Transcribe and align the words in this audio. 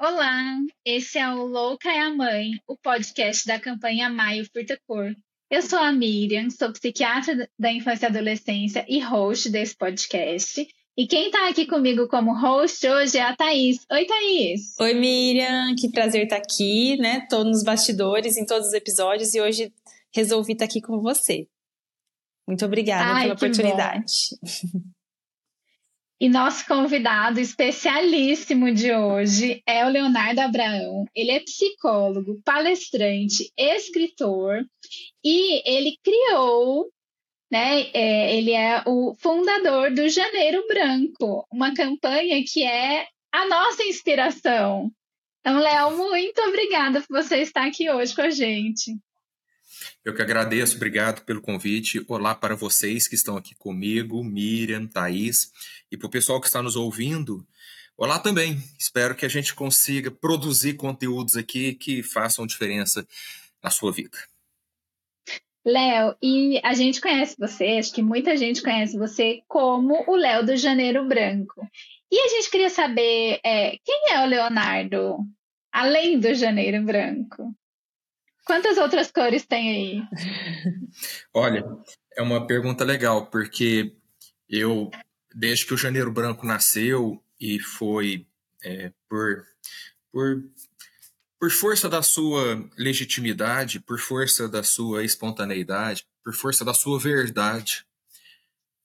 Olá, 0.00 0.56
esse 0.84 1.18
é 1.18 1.28
o 1.28 1.44
Louca 1.44 1.90
é 1.90 1.98
a 1.98 2.14
Mãe, 2.14 2.52
o 2.68 2.76
podcast 2.76 3.44
da 3.44 3.58
campanha 3.58 4.08
Maio 4.08 4.46
Furta 4.52 4.78
Cor. 4.86 5.12
Eu 5.50 5.60
sou 5.60 5.76
a 5.76 5.90
Miriam, 5.90 6.48
sou 6.50 6.72
psiquiatra 6.72 7.50
da 7.58 7.72
infância 7.72 8.06
e 8.06 8.08
adolescência 8.08 8.86
e 8.88 9.00
host 9.00 9.50
desse 9.50 9.76
podcast. 9.76 10.64
E 10.96 11.04
quem 11.08 11.26
está 11.26 11.48
aqui 11.48 11.66
comigo 11.66 12.06
como 12.06 12.32
host 12.32 12.86
hoje 12.86 13.18
é 13.18 13.22
a 13.22 13.34
Thaís. 13.34 13.84
Oi, 13.90 14.06
Thaís! 14.06 14.78
Oi, 14.78 14.94
Miriam, 14.94 15.74
que 15.76 15.90
prazer 15.90 16.22
estar 16.22 16.36
aqui, 16.36 16.96
né? 16.98 17.26
Tô 17.28 17.42
nos 17.42 17.64
bastidores 17.64 18.36
em 18.36 18.46
todos 18.46 18.68
os 18.68 18.74
episódios 18.74 19.34
e 19.34 19.40
hoje 19.40 19.72
resolvi 20.14 20.52
estar 20.52 20.66
aqui 20.66 20.80
com 20.80 21.00
você. 21.00 21.48
Muito 22.46 22.64
obrigada 22.64 23.14
Ai, 23.14 23.22
pela 23.22 23.34
oportunidade. 23.34 24.12
E 26.20 26.28
nosso 26.28 26.66
convidado 26.66 27.38
especialíssimo 27.38 28.74
de 28.74 28.92
hoje 28.92 29.62
é 29.64 29.86
o 29.86 29.88
Leonardo 29.88 30.40
Abraão. 30.40 31.04
Ele 31.14 31.30
é 31.30 31.38
psicólogo, 31.38 32.42
palestrante, 32.44 33.52
escritor 33.56 34.64
e 35.24 35.62
ele 35.64 35.96
criou, 36.02 36.90
né? 37.48 37.88
é, 37.94 38.36
ele 38.36 38.52
é 38.52 38.82
o 38.84 39.14
fundador 39.14 39.94
do 39.94 40.08
Janeiro 40.08 40.66
Branco, 40.66 41.46
uma 41.52 41.72
campanha 41.72 42.42
que 42.44 42.64
é 42.64 43.06
a 43.32 43.46
nossa 43.46 43.84
inspiração. 43.84 44.90
Então, 45.40 45.60
Léo, 45.60 45.96
muito 45.96 46.40
obrigada 46.42 47.00
por 47.00 47.22
você 47.22 47.42
estar 47.42 47.64
aqui 47.64 47.88
hoje 47.88 48.12
com 48.12 48.22
a 48.22 48.30
gente. 48.30 48.98
Eu 50.04 50.14
que 50.14 50.22
agradeço, 50.22 50.76
obrigado 50.76 51.24
pelo 51.24 51.40
convite. 51.40 52.04
Olá 52.08 52.34
para 52.34 52.54
vocês 52.54 53.06
que 53.06 53.14
estão 53.14 53.36
aqui 53.36 53.54
comigo, 53.54 54.22
Miriam, 54.24 54.86
Thaís, 54.86 55.52
e 55.90 55.96
para 55.96 56.06
o 56.06 56.10
pessoal 56.10 56.40
que 56.40 56.46
está 56.46 56.62
nos 56.62 56.76
ouvindo. 56.76 57.46
Olá 57.96 58.18
também. 58.18 58.56
Espero 58.78 59.14
que 59.14 59.26
a 59.26 59.28
gente 59.28 59.54
consiga 59.54 60.10
produzir 60.10 60.74
conteúdos 60.74 61.36
aqui 61.36 61.74
que 61.74 62.02
façam 62.02 62.46
diferença 62.46 63.06
na 63.62 63.70
sua 63.70 63.92
vida. 63.92 64.16
Léo, 65.66 66.16
e 66.22 66.60
a 66.64 66.72
gente 66.72 67.00
conhece 67.00 67.36
você, 67.38 67.76
acho 67.78 67.92
que 67.92 68.02
muita 68.02 68.36
gente 68.36 68.62
conhece 68.62 68.96
você 68.96 69.42
como 69.46 70.04
o 70.08 70.16
Léo 70.16 70.46
do 70.46 70.56
Janeiro 70.56 71.06
Branco. 71.06 71.60
E 72.10 72.18
a 72.18 72.28
gente 72.28 72.50
queria 72.50 72.70
saber 72.70 73.38
é, 73.44 73.76
quem 73.84 74.12
é 74.12 74.22
o 74.22 74.26
Leonardo, 74.26 75.18
além 75.70 76.18
do 76.18 76.32
Janeiro 76.34 76.82
Branco? 76.82 77.54
Quantas 78.48 78.78
outras 78.78 79.10
cores 79.10 79.44
tem 79.44 79.70
aí? 79.70 80.02
Olha, 81.34 81.66
é 82.16 82.22
uma 82.22 82.46
pergunta 82.46 82.82
legal, 82.82 83.26
porque 83.26 83.94
eu, 84.48 84.90
desde 85.34 85.66
que 85.66 85.74
o 85.74 85.76
Janeiro 85.76 86.10
Branco 86.10 86.46
nasceu 86.46 87.22
e 87.38 87.60
foi 87.60 88.26
é, 88.64 88.90
por, 89.06 89.44
por, 90.10 90.42
por 91.38 91.50
força 91.50 91.90
da 91.90 92.00
sua 92.00 92.66
legitimidade, 92.78 93.80
por 93.80 94.00
força 94.00 94.48
da 94.48 94.62
sua 94.62 95.04
espontaneidade, 95.04 96.06
por 96.24 96.32
força 96.32 96.64
da 96.64 96.72
sua 96.72 96.98
verdade, 96.98 97.84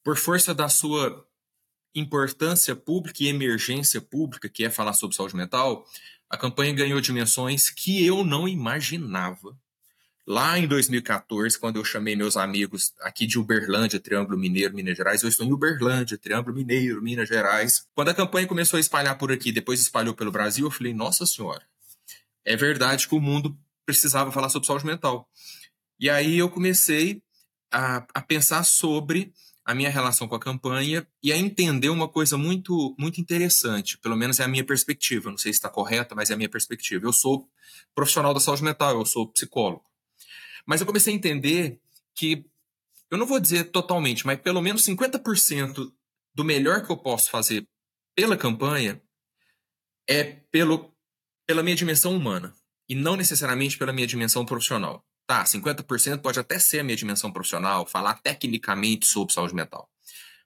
por 0.03 0.17
força 0.17 0.53
da 0.53 0.67
sua 0.67 1.25
importância 1.95 2.75
pública 2.75 3.23
e 3.23 3.27
emergência 3.27 4.01
pública, 4.01 4.49
que 4.49 4.65
é 4.65 4.69
falar 4.69 4.91
sobre 4.91 5.15
saúde 5.15 5.37
mental, 5.37 5.85
a 6.33 6.37
campanha 6.37 6.73
ganhou 6.73 6.99
dimensões 6.99 7.69
que 7.69 8.03
eu 8.03 8.23
não 8.25 8.47
imaginava. 8.47 9.55
Lá 10.25 10.57
em 10.57 10.65
2014, 10.65 11.59
quando 11.59 11.75
eu 11.75 11.83
chamei 11.83 12.15
meus 12.15 12.37
amigos 12.37 12.93
aqui 13.01 13.27
de 13.27 13.37
Uberlândia, 13.37 13.99
Triângulo 13.99 14.37
Mineiro, 14.37 14.73
Minas 14.73 14.95
Gerais, 14.95 15.21
eu 15.21 15.27
estou 15.27 15.45
em 15.45 15.51
Uberlândia, 15.51 16.17
Triângulo 16.17 16.55
Mineiro, 16.55 17.01
Minas 17.01 17.27
Gerais. 17.27 17.85
Quando 17.93 18.07
a 18.07 18.13
campanha 18.13 18.47
começou 18.47 18.77
a 18.77 18.79
espalhar 18.79 19.17
por 19.17 19.33
aqui, 19.33 19.51
depois 19.51 19.81
espalhou 19.81 20.13
pelo 20.13 20.31
Brasil, 20.31 20.65
eu 20.65 20.71
falei: 20.71 20.93
Nossa 20.93 21.25
Senhora, 21.25 21.61
é 22.45 22.55
verdade 22.55 23.05
que 23.05 23.15
o 23.15 23.19
mundo 23.19 23.57
precisava 23.85 24.31
falar 24.31 24.47
sobre 24.47 24.65
saúde 24.65 24.85
mental. 24.85 25.27
E 25.99 26.09
aí 26.09 26.37
eu 26.37 26.49
comecei 26.49 27.21
a, 27.69 28.07
a 28.13 28.21
pensar 28.21 28.63
sobre 28.63 29.33
a 29.65 29.75
minha 29.75 29.89
relação 29.89 30.25
com 30.25 30.35
a 30.35 30.39
campanha 30.39 31.05
e 31.21 31.33
a 31.33 31.37
entender 31.37 31.89
uma 31.89 32.07
coisa 32.07 32.37
muito 32.37 32.95
muito 32.97 33.19
interessante, 33.19 33.97
pelo 33.97 34.15
menos 34.15 34.39
é 34.39 34.45
a 34.45 34.47
minha 34.47 34.63
perspectiva, 34.63 35.29
não 35.29 35.37
sei 35.37 35.51
se 35.51 35.57
está 35.57 35.69
correta, 35.69 36.15
mas 36.15 36.29
é 36.29 36.33
a 36.33 36.37
minha 36.37 36.49
perspectiva. 36.49 37.05
Eu 37.05 37.11
sou 37.11 37.49
profissional 37.93 38.33
da 38.33 38.39
saúde 38.39 38.63
mental, 38.63 38.97
eu 38.97 39.05
sou 39.05 39.27
psicólogo. 39.27 39.92
Mas 40.65 40.81
eu 40.81 40.87
comecei 40.87 41.13
a 41.13 41.15
entender 41.15 41.79
que, 42.15 42.45
eu 43.09 43.17
não 43.17 43.25
vou 43.25 43.39
dizer 43.39 43.65
totalmente, 43.65 44.25
mas 44.25 44.39
pelo 44.39 44.61
menos 44.61 44.85
50% 44.85 45.93
do 46.33 46.43
melhor 46.43 46.85
que 46.85 46.91
eu 46.91 46.97
posso 46.97 47.29
fazer 47.29 47.67
pela 48.15 48.37
campanha 48.37 49.01
é 50.07 50.23
pelo, 50.51 50.93
pela 51.45 51.63
minha 51.63 51.75
dimensão 51.75 52.15
humana 52.15 52.53
e 52.87 52.95
não 52.95 53.15
necessariamente 53.15 53.77
pela 53.77 53.93
minha 53.93 54.07
dimensão 54.07 54.45
profissional. 54.45 55.05
Tá, 55.25 55.43
50% 55.45 56.21
pode 56.21 56.39
até 56.39 56.59
ser 56.59 56.79
a 56.79 56.83
minha 56.83 56.97
dimensão 56.97 57.31
profissional, 57.31 57.85
falar 57.85 58.15
tecnicamente 58.15 59.05
sobre 59.05 59.33
saúde 59.33 59.55
mental. 59.55 59.89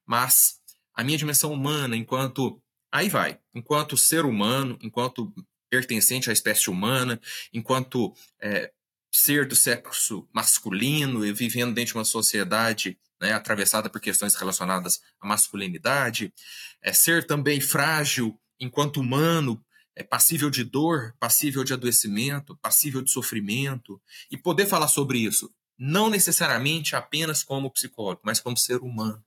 Mas 0.06 0.60
a 0.94 1.04
minha 1.04 1.18
dimensão 1.18 1.52
humana, 1.52 1.96
enquanto. 1.96 2.62
Aí 2.92 3.10
vai, 3.10 3.40
enquanto 3.54 3.98
ser 3.98 4.24
humano, 4.24 4.78
enquanto 4.82 5.34
pertencente 5.70 6.30
à 6.30 6.34
espécie 6.34 6.70
humana, 6.70 7.20
enquanto 7.54 8.14
é, 8.42 8.72
ser 9.18 9.48
do 9.48 9.56
sexo 9.56 10.28
masculino 10.32 11.26
e 11.26 11.34
vivendo 11.34 11.74
dentro 11.74 11.94
de 11.94 11.98
uma 11.98 12.06
sociedade 12.06 13.00
né, 13.20 13.34
atravessada 13.34 13.90
por 13.90 14.00
questões 14.00 14.36
relacionadas 14.36 15.02
à 15.20 15.28
masculinidade, 15.28 16.32
é 16.84 16.94
ser 16.94 17.26
também 17.26 17.60
frágil 17.60 18.40
enquanto 18.60 19.00
humano, 19.00 19.64
é 19.96 20.04
passível 20.04 20.52
de 20.52 20.64
dor, 20.64 21.16
passível 21.20 21.64
de 21.64 21.74
adoecimento, 21.74 22.56
passível 22.58 23.02
de 23.02 23.10
sofrimento, 23.10 24.00
e 24.30 24.38
poder 24.38 24.68
falar 24.68 24.88
sobre 24.88 25.18
isso, 25.18 25.52
não 25.76 26.12
necessariamente 26.12 26.96
apenas 26.96 27.44
como 27.44 27.72
psicólogo, 27.72 28.22
mas 28.24 28.40
como 28.40 28.56
ser 28.56 28.78
humano, 28.78 29.24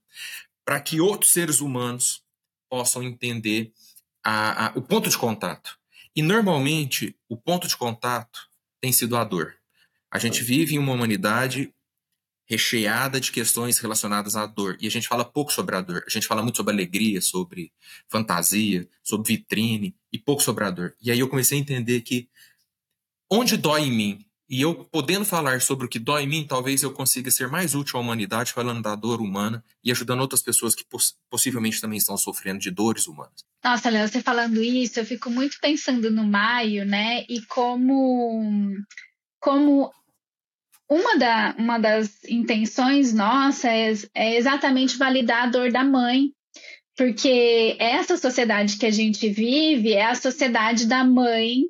para 0.65 0.81
que 0.81 1.01
outros 1.01 1.33
seres 1.33 1.61
humanos 1.61 2.23
possam 2.69 3.03
entender 3.03 3.73
a, 4.23 4.67
a, 4.67 4.73
o 4.77 4.83
ponto 4.83 5.11
de 5.11 5.19
contato. 5.19 5.77
E 6.15 6.23
normalmente 6.23 7.17
o 7.29 7.37
ponto 7.37 7.67
de 7.67 7.77
contato 7.77 8.49
tem 8.81 8.93
sido 8.93 9.17
a 9.17 9.25
dor. 9.25 9.60
A 10.11 10.19
gente 10.19 10.43
vive 10.43 10.75
em 10.75 10.79
uma 10.79 10.93
humanidade 10.93 11.73
recheada 12.51 13.21
de 13.21 13.31
questões 13.31 13.79
relacionadas 13.79 14.35
à 14.35 14.45
dor. 14.45 14.77
E 14.81 14.87
a 14.89 14.91
gente 14.91 15.07
fala 15.07 15.25
pouco 15.25 15.53
sobre 15.53 15.77
a 15.77 15.81
dor. 15.81 16.03
A 16.05 16.11
gente 16.11 16.27
fala 16.27 16.43
muito 16.43 16.57
sobre 16.57 16.73
alegria, 16.73 17.21
sobre 17.21 17.73
fantasia, 18.09 18.89
sobre 19.05 19.37
vitrine 19.37 19.95
e 20.13 20.19
pouco 20.19 20.43
sobre 20.43 20.65
a 20.65 20.71
dor. 20.71 20.97
E 21.01 21.13
aí 21.13 21.21
eu 21.21 21.29
comecei 21.29 21.57
a 21.57 21.61
entender 21.61 22.01
que 22.01 22.29
onde 23.31 23.57
dói 23.57 23.83
em 23.83 23.93
mim, 23.93 24.27
e 24.49 24.61
eu 24.63 24.85
podendo 24.87 25.25
falar 25.25 25.61
sobre 25.61 25.87
o 25.87 25.89
que 25.89 26.01
dói 26.01 26.25
em 26.25 26.27
mim, 26.27 26.45
talvez 26.45 26.83
eu 26.83 26.93
consiga 26.93 27.31
ser 27.31 27.47
mais 27.47 27.77
útil 27.77 27.97
à 27.97 28.03
humanidade 28.03 28.53
falando 28.53 28.83
da 28.83 28.97
dor 28.97 29.21
humana 29.21 29.65
e 29.85 29.93
ajudando 29.93 30.19
outras 30.19 30.43
pessoas 30.43 30.75
que 30.75 30.85
poss 30.85 31.15
possivelmente 31.31 31.81
também 31.81 31.99
estão 31.99 32.17
sofrendo 32.17 32.59
de 32.59 32.73
dores 32.73 33.07
humanas. 33.07 33.45
Nossa, 33.63 33.89
Léo, 33.89 34.09
você 34.09 34.21
falando 34.21 34.61
isso, 34.61 34.99
eu 34.99 35.07
fico 35.07 35.31
muito 35.31 35.57
pensando 35.61 36.11
no 36.11 36.25
Maio, 36.25 36.85
né? 36.85 37.25
E 37.29 37.43
como 37.43 38.75
como 39.39 39.93
uma, 40.91 41.17
da, 41.17 41.55
uma 41.57 41.79
das 41.79 42.25
intenções 42.25 43.15
nossas 43.15 44.05
é, 44.13 44.33
é 44.33 44.37
exatamente 44.37 44.97
validar 44.97 45.45
a 45.45 45.51
dor 45.51 45.71
da 45.71 45.85
mãe, 45.85 46.33
porque 46.97 47.77
essa 47.79 48.17
sociedade 48.17 48.77
que 48.77 48.87
a 48.87 48.91
gente 48.91 49.29
vive 49.29 49.93
é 49.93 50.05
a 50.05 50.15
sociedade 50.15 50.87
da 50.87 51.05
mãe 51.05 51.63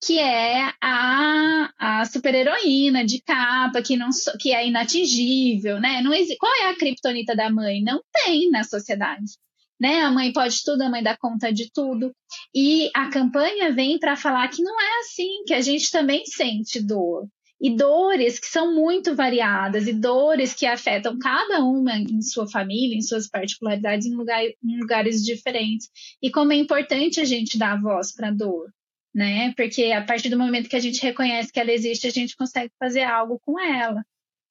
que 0.00 0.18
é 0.18 0.72
a, 0.80 1.72
a 1.76 2.04
super-heroína 2.04 3.04
de 3.04 3.20
capa, 3.20 3.82
que, 3.82 3.96
não, 3.96 4.10
que 4.38 4.52
é 4.52 4.66
inatingível, 4.66 5.80
né? 5.80 6.00
Não 6.02 6.14
existe, 6.14 6.36
qual 6.38 6.54
é 6.54 6.66
a 6.68 6.76
criptonita 6.76 7.34
da 7.34 7.50
mãe? 7.50 7.82
Não 7.82 8.00
tem 8.12 8.48
na 8.50 8.62
sociedade. 8.62 9.32
Né? 9.80 10.00
A 10.00 10.10
mãe 10.10 10.32
pode 10.32 10.62
tudo, 10.64 10.82
a 10.82 10.88
mãe 10.88 11.02
dá 11.02 11.16
conta 11.16 11.52
de 11.52 11.70
tudo. 11.72 12.12
E 12.54 12.90
a 12.94 13.10
campanha 13.10 13.72
vem 13.72 13.98
para 13.98 14.16
falar 14.16 14.48
que 14.48 14.62
não 14.62 14.80
é 14.80 15.00
assim, 15.00 15.44
que 15.46 15.54
a 15.54 15.60
gente 15.60 15.90
também 15.90 16.24
sente 16.26 16.80
dor, 16.80 17.28
e 17.60 17.74
dores 17.74 18.38
que 18.38 18.46
são 18.46 18.74
muito 18.74 19.14
variadas 19.16 19.88
e 19.88 19.92
dores 19.92 20.54
que 20.54 20.64
afetam 20.64 21.18
cada 21.18 21.64
uma 21.64 21.96
em 21.96 22.22
sua 22.22 22.48
família, 22.48 22.96
em 22.96 23.02
suas 23.02 23.28
particularidades, 23.28 24.06
em, 24.06 24.14
lugar, 24.14 24.42
em 24.44 24.78
lugares 24.80 25.24
diferentes. 25.24 25.90
E 26.22 26.30
como 26.30 26.52
é 26.52 26.56
importante 26.56 27.20
a 27.20 27.24
gente 27.24 27.58
dar 27.58 27.80
voz 27.80 28.12
para 28.14 28.28
a 28.28 28.32
dor. 28.32 28.72
né? 29.14 29.52
Porque 29.56 29.92
a 29.92 30.04
partir 30.04 30.28
do 30.28 30.38
momento 30.38 30.68
que 30.68 30.76
a 30.76 30.80
gente 30.80 31.02
reconhece 31.02 31.52
que 31.52 31.58
ela 31.58 31.72
existe, 31.72 32.06
a 32.06 32.10
gente 32.10 32.36
consegue 32.36 32.72
fazer 32.78 33.02
algo 33.02 33.40
com 33.44 33.58
ela, 33.60 34.04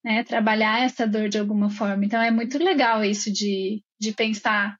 né? 0.04 0.24
Trabalhar 0.24 0.84
essa 0.84 1.08
dor 1.08 1.30
de 1.30 1.38
alguma 1.40 1.70
forma. 1.70 2.04
Então 2.06 2.22
é 2.22 2.32
muito 2.32 2.58
legal 2.58 3.04
isso 3.04 3.32
de, 3.32 3.82
de 4.00 4.12
pensar 4.14 4.78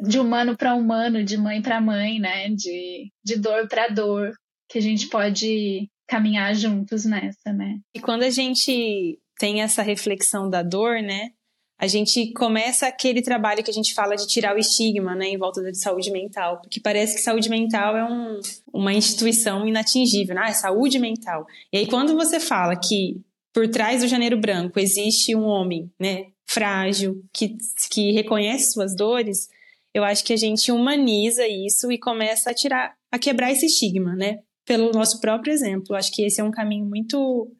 de 0.00 0.18
humano 0.18 0.56
para 0.56 0.74
humano, 0.74 1.24
de 1.24 1.36
mãe 1.36 1.62
para 1.62 1.80
mãe, 1.80 2.18
né? 2.18 2.48
De, 2.50 3.12
de 3.24 3.36
dor 3.36 3.68
para 3.68 3.88
dor, 3.88 4.32
que 4.68 4.78
a 4.78 4.82
gente 4.82 5.08
pode 5.08 5.88
caminhar 6.06 6.54
juntos 6.54 7.04
nessa, 7.04 7.52
né? 7.52 7.78
E 7.94 8.00
quando 8.00 8.22
a 8.22 8.30
gente 8.30 9.18
tem 9.38 9.62
essa 9.62 9.82
reflexão 9.82 10.48
da 10.48 10.62
dor, 10.62 11.02
né? 11.02 11.30
A 11.78 11.86
gente 11.86 12.32
começa 12.32 12.86
aquele 12.86 13.20
trabalho 13.20 13.62
que 13.62 13.70
a 13.70 13.74
gente 13.74 13.92
fala 13.92 14.16
de 14.16 14.26
tirar 14.26 14.56
o 14.56 14.58
estigma, 14.58 15.14
né, 15.14 15.26
em 15.26 15.36
volta 15.36 15.62
da 15.62 15.74
saúde 15.74 16.10
mental, 16.10 16.58
porque 16.62 16.80
parece 16.80 17.16
que 17.16 17.20
saúde 17.20 17.50
mental 17.50 17.94
é 17.94 18.04
um, 18.04 18.40
uma 18.72 18.94
instituição 18.94 19.66
inatingível, 19.66 20.34
né? 20.34 20.42
Ah, 20.46 20.48
é 20.50 20.54
saúde 20.54 20.98
mental. 20.98 21.46
E 21.70 21.78
aí 21.78 21.86
quando 21.86 22.14
você 22.14 22.40
fala 22.40 22.74
que 22.76 23.20
por 23.52 23.68
trás 23.68 24.00
do 24.00 24.08
janeiro 24.08 24.40
branco 24.40 24.80
existe 24.80 25.34
um 25.36 25.44
homem, 25.44 25.90
né, 26.00 26.26
frágil, 26.46 27.22
que, 27.32 27.56
que 27.90 28.12
reconhece 28.12 28.72
suas 28.72 28.94
dores, 28.94 29.48
eu 29.92 30.04
acho 30.04 30.24
que 30.24 30.32
a 30.32 30.36
gente 30.36 30.70
humaniza 30.70 31.46
isso 31.46 31.90
e 31.90 31.98
começa 31.98 32.50
a 32.50 32.54
tirar, 32.54 32.94
a 33.10 33.18
quebrar 33.18 33.50
esse 33.50 33.66
estigma, 33.66 34.14
né? 34.14 34.40
Pelo 34.66 34.90
nosso 34.92 35.20
próprio 35.20 35.52
exemplo. 35.52 35.96
Acho 35.96 36.12
que 36.12 36.26
esse 36.26 36.40
é 36.40 36.44
um 36.44 36.50
caminho 36.50 36.84
muito, 36.84 37.50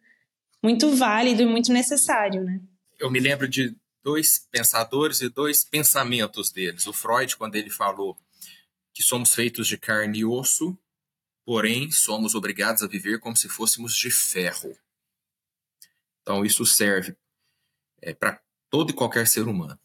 muito 0.63 0.95
válido 0.95 1.43
e 1.43 1.47
muito 1.47 1.73
necessário, 1.73 2.43
né? 2.45 2.61
Eu 2.99 3.11
me 3.11 3.21
lembro 3.21 3.49
de 3.49 3.75
dois 4.03 4.47
pensadores 4.51 5.21
e 5.21 5.29
dois 5.29 5.65
pensamentos 5.65 6.51
deles. 6.51 6.87
O 6.87 6.93
Freud, 6.93 7.37
quando 7.37 7.57
ele 7.57 7.71
falou 7.71 8.17
que 8.93 9.03
somos 9.03 9.35
feitos 9.35 9.69
de 9.69 9.79
carne 9.79 10.19
e 10.19 10.25
osso, 10.25 10.77
porém 11.45 11.91
somos 11.91 12.35
obrigados 12.35 12.83
a 12.83 12.89
viver 12.89 13.21
como 13.21 13.37
se 13.37 13.49
fôssemos 13.49 13.97
de 13.97 14.11
ferro. 14.11 14.77
Então, 16.23 16.45
isso 16.45 16.67
serve 16.67 17.17
é, 18.03 18.13
para 18.13 18.41
todo 18.69 18.91
e 18.91 18.95
qualquer 18.95 19.29
ser 19.29 19.47
humano, 19.47 19.79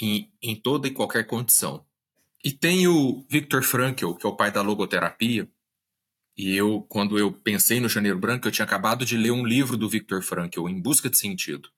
em, 0.00 0.32
em 0.40 0.54
toda 0.54 0.86
e 0.86 0.92
qualquer 0.92 1.26
condição. 1.26 1.84
E 2.44 2.52
tem 2.52 2.86
o 2.86 3.24
Viktor 3.28 3.62
Frankl, 3.62 4.14
que 4.14 4.24
é 4.24 4.28
o 4.28 4.36
pai 4.36 4.52
da 4.52 4.62
logoterapia. 4.62 5.50
E 6.38 6.54
eu, 6.54 6.86
quando 6.88 7.18
eu 7.18 7.32
pensei 7.32 7.80
no 7.80 7.88
Janeiro 7.88 8.16
Branco, 8.16 8.46
eu 8.46 8.52
tinha 8.52 8.64
acabado 8.64 9.04
de 9.04 9.16
ler 9.16 9.32
um 9.32 9.44
livro 9.44 9.76
do 9.76 9.88
Viktor 9.88 10.22
Frankl, 10.22 10.68
Em 10.68 10.80
Busca 10.80 11.10
de 11.10 11.18
Sentido. 11.18 11.68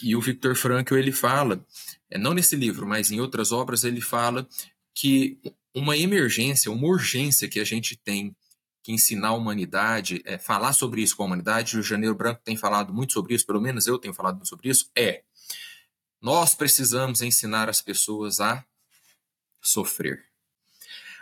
E 0.00 0.14
o 0.14 0.20
Viktor 0.20 0.54
Frankl, 0.54 0.94
ele 0.96 1.10
fala, 1.10 1.66
é, 2.08 2.16
não 2.16 2.32
nesse 2.32 2.54
livro, 2.54 2.86
mas 2.86 3.10
em 3.10 3.20
outras 3.20 3.50
obras, 3.50 3.82
ele 3.82 4.00
fala 4.00 4.46
que 4.94 5.40
uma 5.74 5.96
emergência, 5.96 6.70
uma 6.70 6.86
urgência 6.86 7.48
que 7.48 7.58
a 7.58 7.64
gente 7.64 7.96
tem 7.96 8.36
que 8.84 8.92
ensinar 8.92 9.28
a 9.28 9.34
humanidade, 9.34 10.22
é, 10.24 10.38
falar 10.38 10.72
sobre 10.72 11.02
isso 11.02 11.16
com 11.16 11.24
a 11.24 11.26
humanidade, 11.26 11.76
o 11.76 11.82
Janeiro 11.82 12.14
Branco 12.14 12.40
tem 12.44 12.56
falado 12.56 12.94
muito 12.94 13.14
sobre 13.14 13.34
isso, 13.34 13.44
pelo 13.44 13.60
menos 13.60 13.88
eu 13.88 13.98
tenho 13.98 14.14
falado 14.14 14.36
muito 14.36 14.48
sobre 14.48 14.68
isso, 14.68 14.88
é 14.96 15.24
nós 16.22 16.54
precisamos 16.54 17.20
ensinar 17.20 17.68
as 17.68 17.82
pessoas 17.82 18.40
a 18.40 18.64
sofrer. 19.60 20.24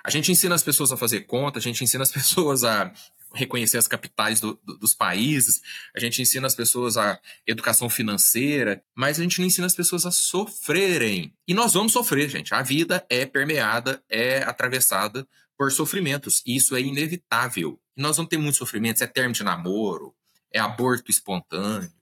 A 0.04 0.10
gente 0.10 0.30
ensina 0.30 0.54
as 0.54 0.62
pessoas 0.62 0.92
a 0.92 0.96
fazer 0.98 1.22
conta, 1.22 1.58
a 1.58 1.62
gente 1.62 1.82
ensina 1.82 2.02
as 2.02 2.12
pessoas 2.12 2.62
a 2.62 2.92
reconhecer 3.32 3.78
as 3.78 3.88
capitais 3.88 4.38
do, 4.38 4.60
do, 4.62 4.78
dos 4.78 4.94
países, 4.94 5.60
a 5.96 5.98
gente 5.98 6.22
ensina 6.22 6.46
as 6.46 6.54
pessoas 6.54 6.96
a 6.96 7.18
educação 7.46 7.90
financeira, 7.90 8.82
mas 8.94 9.18
a 9.18 9.22
gente 9.22 9.40
não 9.40 9.46
ensina 9.46 9.66
as 9.66 9.74
pessoas 9.74 10.06
a 10.06 10.12
sofrerem. 10.12 11.34
E 11.48 11.52
nós 11.52 11.72
vamos 11.72 11.92
sofrer, 11.92 12.28
gente. 12.28 12.54
A 12.54 12.62
vida 12.62 13.04
é 13.08 13.26
permeada, 13.26 14.00
é 14.08 14.42
atravessada 14.44 15.26
por 15.58 15.72
sofrimentos. 15.72 16.42
E 16.46 16.56
isso 16.56 16.76
é 16.76 16.80
inevitável. 16.80 17.80
Nós 17.96 18.16
vamos 18.16 18.30
ter 18.30 18.38
muitos 18.38 18.58
sofrimentos. 18.58 19.02
É 19.02 19.06
termo 19.06 19.34
de 19.34 19.42
namoro, 19.42 20.14
é 20.52 20.60
aborto 20.60 21.10
espontâneo, 21.10 21.92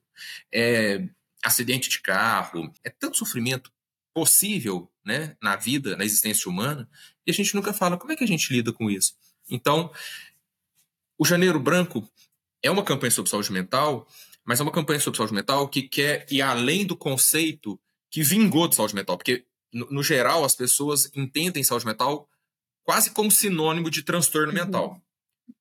é 0.53 1.03
acidente 1.43 1.89
de 1.89 2.01
carro, 2.01 2.73
é 2.85 2.91
tanto 2.91 3.17
sofrimento 3.17 3.73
possível 4.15 4.91
né, 5.05 5.37
na 5.43 5.57
vida, 5.57 5.97
na 5.97 6.05
existência 6.05 6.51
humana, 6.51 6.89
e 7.27 7.31
a 7.31 7.35
gente 7.35 7.55
nunca 7.55 7.73
fala 7.73 7.97
como 7.97 8.13
é 8.13 8.17
que 8.17 8.25
a 8.25 8.27
gente 8.27 8.53
lida 8.53 8.73
com 8.73 8.91
isso. 8.91 9.15
Então, 9.51 9.91
o 11.19 11.25
Janeiro 11.25 11.61
Branco 11.61 12.09
é 12.63 12.71
uma 12.71 12.85
campanha 12.85 13.11
sobre 13.11 13.31
saúde 13.31 13.53
mental, 13.53 14.07
mas 14.45 14.61
é 14.61 14.63
uma 14.63 14.73
campanha 14.73 15.01
sobre 15.01 15.17
saúde 15.17 15.35
mental 15.35 15.69
que 15.69 15.83
quer 15.83 16.27
ir 16.31 16.43
além 16.43 16.85
do 16.87 16.97
conceito 16.97 17.79
que 18.11 18.23
vingou 18.23 18.69
de 18.69 18.75
saúde 18.75 18.95
mental, 18.95 19.17
porque, 19.17 19.45
no, 19.73 19.87
no 19.91 20.03
geral, 20.03 20.45
as 20.45 20.55
pessoas 20.55 21.11
entendem 21.15 21.65
saúde 21.65 21.87
mental 21.87 22.29
quase 22.83 23.11
como 23.11 23.31
sinônimo 23.31 23.91
de 23.91 24.03
transtorno 24.03 24.49
uhum. 24.49 24.55
mental. 24.55 25.03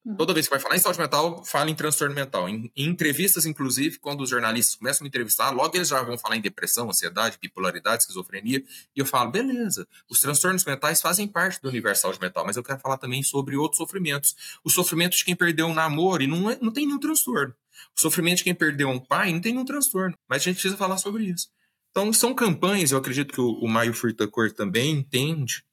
Hum. 0.05 0.15
Toda 0.15 0.33
vez 0.33 0.47
que 0.47 0.51
vai 0.51 0.59
falar 0.59 0.75
em 0.75 0.79
saúde 0.79 0.99
mental, 0.99 1.43
fala 1.43 1.69
em 1.69 1.75
transtorno 1.75 2.15
mental. 2.15 2.49
Em, 2.49 2.71
em, 2.75 2.87
entrevistas, 2.87 3.45
inclusive, 3.45 3.99
quando 3.99 4.21
os 4.21 4.29
jornalistas 4.29 4.75
começam 4.75 5.01
a 5.01 5.03
me 5.03 5.09
entrevistar, 5.09 5.51
logo 5.51 5.75
eles 5.75 5.89
já 5.89 6.01
vão 6.01 6.17
falar 6.17 6.37
em 6.37 6.41
depressão, 6.41 6.89
ansiedade, 6.89 7.37
bipolaridade, 7.39 8.03
esquizofrenia, 8.03 8.63
e 8.95 8.99
eu 8.99 9.05
falo, 9.05 9.31
beleza, 9.31 9.87
os 10.09 10.19
transtornos 10.19 10.65
mentais 10.65 11.01
fazem 11.01 11.27
parte 11.27 11.61
do 11.61 11.69
universo 11.69 12.03
saúde 12.03 12.19
mental, 12.19 12.45
mas 12.45 12.57
eu 12.57 12.63
quero 12.63 12.79
falar 12.79 12.97
também 12.97 13.21
sobre 13.21 13.55
outros 13.55 13.77
sofrimentos. 13.77 14.35
O 14.63 14.69
sofrimento 14.69 15.15
de 15.15 15.23
quem 15.23 15.35
perdeu 15.35 15.67
um 15.67 15.73
namoro 15.73 16.23
e 16.23 16.27
não, 16.27 16.49
é, 16.49 16.57
não 16.61 16.71
tem 16.71 16.85
nenhum 16.85 16.99
transtorno. 16.99 17.53
O 17.95 18.01
sofrimento 18.01 18.37
de 18.37 18.43
quem 18.43 18.55
perdeu 18.55 18.89
um 18.89 18.99
pai 18.99 19.31
não 19.31 19.39
tem 19.39 19.53
nenhum 19.53 19.65
transtorno, 19.65 20.17
mas 20.27 20.41
a 20.41 20.45
gente 20.45 20.55
precisa 20.55 20.77
falar 20.77 20.97
sobre 20.97 21.25
isso. 21.25 21.49
Então, 21.91 22.11
são 22.13 22.33
campanhas, 22.33 22.91
eu 22.91 22.97
acredito 22.97 23.33
que 23.33 23.41
o, 23.41 23.51
o 23.59 23.67
Maio 23.67 23.93
Furtacor 23.93 24.51
também 24.51 24.91
entende 24.91 25.63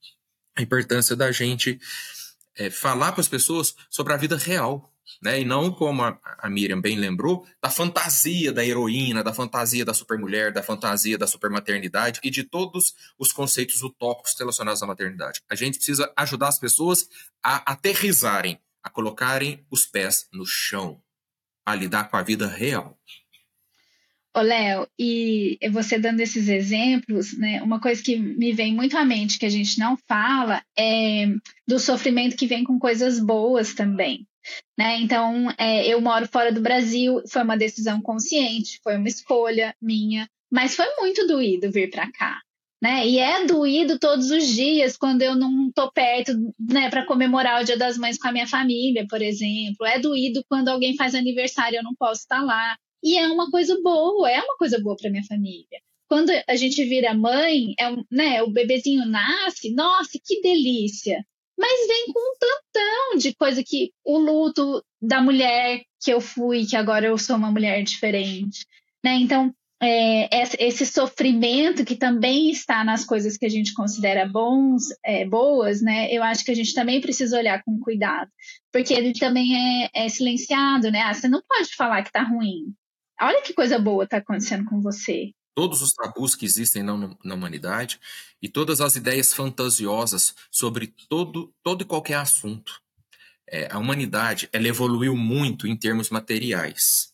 a 0.57 0.63
importância 0.63 1.15
da 1.15 1.31
gente 1.31 1.79
é, 2.59 2.69
falar 2.71 3.13
para 3.13 3.21
as 3.21 3.29
pessoas 3.29 3.75
sobre 3.89 4.13
a 4.13 4.17
vida 4.17 4.37
real, 4.37 4.93
né? 5.23 5.41
E 5.41 5.45
não, 5.45 5.71
como 5.71 6.03
a, 6.03 6.19
a, 6.39 6.51
Miriam 6.51 6.81
bem 6.81 6.99
lembrou, 6.99 7.47
da 7.63 7.71
fantasia 7.71 8.53
da 8.53 8.65
heroína, 8.65 9.23
da 9.23 9.33
fantasia 9.33 9.85
da 9.85 9.95
supermulher, 9.95 10.53
da 10.53 10.63
fantasia 10.63 11.17
da 11.17 11.27
supermaternidade 11.27 12.21
e 12.23 12.31
de 12.31 12.45
todos 12.45 12.95
os 13.19 13.33
conceitos 13.33 13.83
utópicos 13.83 14.35
relacionados 14.39 14.83
à 14.83 14.87
maternidade. 14.87 15.41
A 15.49 15.55
gente 15.55 15.77
precisa 15.77 16.13
ajudar 16.17 16.49
as 16.49 16.59
pessoas 16.59 17.09
a 17.43 17.73
aterrizarem, 17.73 18.61
a 18.83 18.91
colocarem 18.91 19.65
os 19.71 19.87
pés 19.87 20.29
no 20.33 20.45
chão, 20.45 21.01
a 21.65 21.75
lidar 21.75 22.11
com 22.11 22.17
a 22.17 22.23
vida 22.23 22.47
real. 22.47 22.99
Ô, 24.37 24.41
Léo, 24.41 24.87
e 24.99 25.59
você 25.73 25.99
dando 25.99 26.21
esses 26.21 26.49
exemplos, 26.49 27.37
né, 27.37 27.63
uma 27.63 27.81
coisa 27.81 28.03
que 28.03 28.17
me 28.17 28.53
vem 28.53 28.75
muito 28.75 28.97
à 28.97 29.05
mente 29.05 29.39
que 29.39 29.47
a 29.47 29.51
gente 29.51 29.79
não 29.79 29.97
fala 30.07 30.63
é 30.79 31.27
do 31.67 31.79
sofrimento 31.79 32.37
que 32.37 32.47
vem 32.47 32.63
com 32.63 32.79
coisas 32.79 33.19
boas 33.19 33.75
também. 33.75 34.27
Né? 34.79 35.01
Então, 35.01 35.53
é, 35.59 35.87
eu 35.87 36.01
moro 36.01 36.27
fora 36.29 36.53
do 36.53 36.61
Brasil, 36.61 37.23
foi 37.29 37.43
uma 37.43 37.57
decisão 37.57 38.01
consciente, 38.01 38.81
foi 38.83 38.97
uma 38.97 39.09
escolha 39.09 39.75
minha, 39.81 40.29
mas 40.51 40.77
foi 40.77 40.87
muito 41.01 41.27
doído 41.27 41.71
vir 41.71 41.91
para 41.91 42.11
cá. 42.13 42.41
Né? 42.81 43.09
E 43.09 43.19
é 43.19 43.45
doído 43.45 43.99
todos 43.99 44.31
os 44.31 44.47
dias 44.47 44.97
quando 44.97 45.23
eu 45.23 45.35
não 45.35 45.71
tô 45.73 45.91
perto, 45.91 46.33
né, 46.61 46.89
para 46.89 47.05
comemorar 47.05 47.61
o 47.61 47.65
Dia 47.65 47.77
das 47.77 47.99
Mães 47.99 48.17
com 48.17 48.29
a 48.29 48.33
minha 48.33 48.47
família, 48.47 49.05
por 49.09 49.21
exemplo. 49.21 49.85
É 49.85 49.99
doído 49.99 50.45
quando 50.49 50.69
alguém 50.69 50.95
faz 50.95 51.15
aniversário 51.15 51.75
e 51.75 51.79
eu 51.79 51.83
não 51.83 51.95
posso 51.97 52.21
estar 52.21 52.41
lá. 52.41 52.77
E 53.03 53.17
é 53.17 53.29
uma 53.29 53.51
coisa 53.51 53.79
boa, 53.83 54.31
é 54.31 54.41
uma 54.41 54.57
coisa 54.57 54.81
boa 54.81 54.97
para 54.97 55.11
minha 55.11 55.25
família. 55.25 55.81
Quando 56.09 56.31
a 56.49 56.57
gente 56.57 56.85
vira 56.85 57.15
mãe, 57.15 57.75
é, 57.79 57.95
né, 58.11 58.43
o 58.43 58.51
bebezinho 58.51 59.05
nasce, 59.07 59.75
nossa, 59.75 60.19
que 60.25 60.41
delícia. 60.41 61.25
Mas 61.59 61.87
vem 61.87 62.07
com 62.13 62.21
um 62.21 62.37
tantão 62.39 63.19
de 63.19 63.35
coisa 63.35 63.63
que 63.65 63.93
o 64.05 64.17
luto 64.19 64.83
da 65.03 65.21
mulher 65.21 65.83
que 66.01 66.13
eu 66.13 66.21
fui, 66.21 66.65
que 66.65 66.77
agora 66.77 67.07
eu 67.07 67.19
sou 67.19 67.37
uma 67.37 67.51
mulher 67.51 67.83
diferente. 67.83 68.65
Né? 69.05 69.17
Então, 69.17 69.53
é, 69.81 70.29
esse 70.59 70.85
sofrimento 70.85 71.85
que 71.85 71.95
também 71.95 72.51
está 72.51 72.83
nas 72.85 73.05
coisas 73.05 73.37
que 73.37 73.47
a 73.47 73.49
gente 73.49 73.73
considera 73.75 74.27
bons, 74.27 74.85
é, 75.05 75.25
boas, 75.25 75.81
né? 75.81 76.13
Eu 76.13 76.23
acho 76.23 76.45
que 76.45 76.51
a 76.51 76.55
gente 76.55 76.75
também 76.75 77.01
precisa 77.01 77.39
olhar 77.39 77.63
com 77.63 77.79
cuidado, 77.79 78.29
porque 78.73 78.93
ele 78.93 79.13
também 79.13 79.85
é, 79.85 79.91
é 79.95 80.09
silenciado, 80.09 80.91
né? 80.91 81.03
Ah, 81.03 81.15
você 81.15 81.29
não 81.29 81.41
pode 81.49 81.75
falar 81.77 82.03
que 82.03 82.11
tá 82.11 82.23
ruim. 82.23 82.75
Olha 83.21 83.43
que 83.43 83.53
coisa 83.53 83.79
boa 83.79 84.05
está 84.05 84.19
acontecendo 84.19 84.65
com 84.65 84.81
você. 84.81 85.33
Todos 85.55 85.83
os 85.83 85.93
tabus 85.93 86.37
que 86.37 86.45
existem 86.45 86.83
na, 86.83 87.17
na 87.25 87.35
humanidade 87.35 87.99
e 88.41 88.49
todas 88.49 88.81
as 88.81 88.95
ideias 88.95 89.33
fantasiosas 89.33 90.35
sobre 90.51 90.87
todo, 91.09 91.53
todo 91.63 91.83
e 91.83 91.85
qualquer 91.85 92.19
assunto. 92.19 92.81
É, 93.51 93.67
a 93.73 93.79
humanidade 93.79 94.49
ela 94.53 94.69
evoluiu 94.69 95.17
muito 95.17 95.67
em 95.67 95.77
termos 95.77 96.11
materiais, 96.11 97.13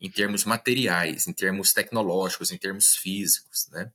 em 0.00 0.10
termos 0.10 0.44
materiais, 0.44 1.26
em 1.26 1.32
termos 1.32 1.72
tecnológicos, 1.72 2.52
em 2.52 2.58
termos 2.58 2.94
físicos, 2.94 3.68
né? 3.72 3.90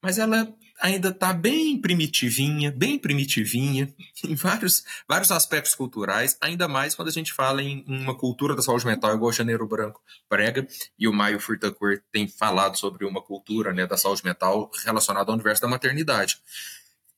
Mas 0.00 0.18
ela 0.18 0.54
ainda 0.80 1.08
está 1.08 1.32
bem 1.32 1.80
primitivinha, 1.80 2.70
bem 2.70 2.98
primitivinha, 2.98 3.92
em 4.24 4.34
vários, 4.34 4.84
vários 5.08 5.32
aspectos 5.32 5.74
culturais, 5.74 6.36
ainda 6.40 6.68
mais 6.68 6.94
quando 6.94 7.08
a 7.08 7.12
gente 7.12 7.32
fala 7.32 7.62
em, 7.62 7.84
uma 7.86 8.14
cultura 8.14 8.54
da 8.54 8.62
saúde 8.62 8.86
mental, 8.86 9.14
igual 9.14 9.30
o 9.30 9.34
Janeiro 9.34 9.66
Branco 9.66 10.00
prega, 10.28 10.66
e 10.98 11.08
o 11.08 11.12
Maio 11.12 11.40
Furtacor 11.40 12.00
tem 12.12 12.28
falado 12.28 12.76
sobre 12.76 13.04
uma 13.04 13.22
cultura 13.22 13.72
né, 13.72 13.86
da 13.86 13.96
saúde 13.96 14.22
mental 14.24 14.70
relacionada 14.84 15.30
ao 15.30 15.34
universo 15.34 15.62
da 15.62 15.68
maternidade. 15.68 16.38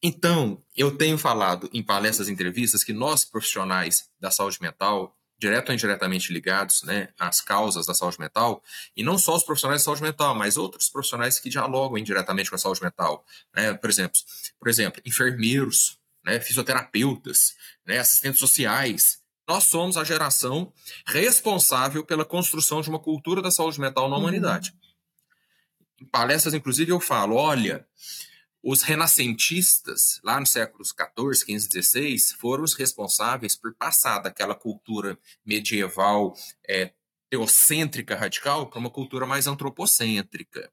Então, 0.00 0.62
eu 0.76 0.96
tenho 0.96 1.18
falado 1.18 1.68
em 1.72 1.82
palestras 1.82 2.28
e 2.28 2.32
entrevistas 2.32 2.84
que 2.84 2.92
nós, 2.92 3.24
profissionais 3.24 4.08
da 4.20 4.30
saúde 4.30 4.58
mental, 4.60 5.17
direto 5.38 5.68
ou 5.68 5.75
indiretamente 5.75 6.33
ligados 6.33 6.83
né, 6.83 7.09
às 7.18 7.40
causas 7.40 7.87
da 7.87 7.95
saúde 7.95 8.18
mental, 8.18 8.62
e 8.97 9.02
não 9.02 9.16
só 9.16 9.37
os 9.37 9.45
profissionais 9.45 9.80
de 9.80 9.85
saúde 9.85 10.02
mental, 10.02 10.35
mas 10.35 10.57
outros 10.57 10.88
profissionais 10.88 11.38
que 11.38 11.49
dialogam 11.49 11.97
indiretamente 11.97 12.50
com 12.50 12.57
a 12.57 12.59
saúde 12.59 12.83
mental. 12.83 13.25
Né? 13.54 13.73
Por, 13.75 13.88
exemplo, 13.88 14.18
por 14.59 14.68
exemplo, 14.68 15.00
enfermeiros, 15.07 15.99
né, 16.25 16.40
fisioterapeutas, 16.40 17.54
né, 17.87 17.99
assistentes 17.99 18.40
sociais. 18.40 19.21
Nós 19.47 19.64
somos 19.64 19.97
a 19.97 20.04
geração 20.04 20.73
responsável 21.07 22.04
pela 22.04 22.25
construção 22.25 22.83
de 22.83 22.90
uma 22.90 22.99
cultura 22.99 23.40
da 23.40 23.50
saúde 23.50 23.80
mental 23.80 24.09
na 24.09 24.16
uhum. 24.16 24.23
humanidade. 24.23 24.75
Em 26.00 26.04
palestras, 26.04 26.52
inclusive, 26.52 26.92
eu 26.92 27.00
falo: 27.00 27.37
olha, 27.37 27.87
os 28.70 28.82
renascentistas, 28.82 30.20
lá 30.22 30.38
nos 30.38 30.50
séculos 30.50 30.90
XIV, 30.90 31.58
XV, 31.58 31.82
XVI, 31.82 32.18
foram 32.38 32.64
os 32.64 32.75
responsáveis 32.75 33.56
por 33.56 33.75
passar 33.75 34.18
daquela 34.18 34.54
cultura 34.54 35.18
medieval 35.42 36.37
é, 36.68 36.92
teocêntrica 37.30 38.14
radical 38.14 38.68
para 38.68 38.78
uma 38.78 38.90
cultura 38.90 39.25
mais 39.25 39.46
antropocêntrica. 39.46 40.70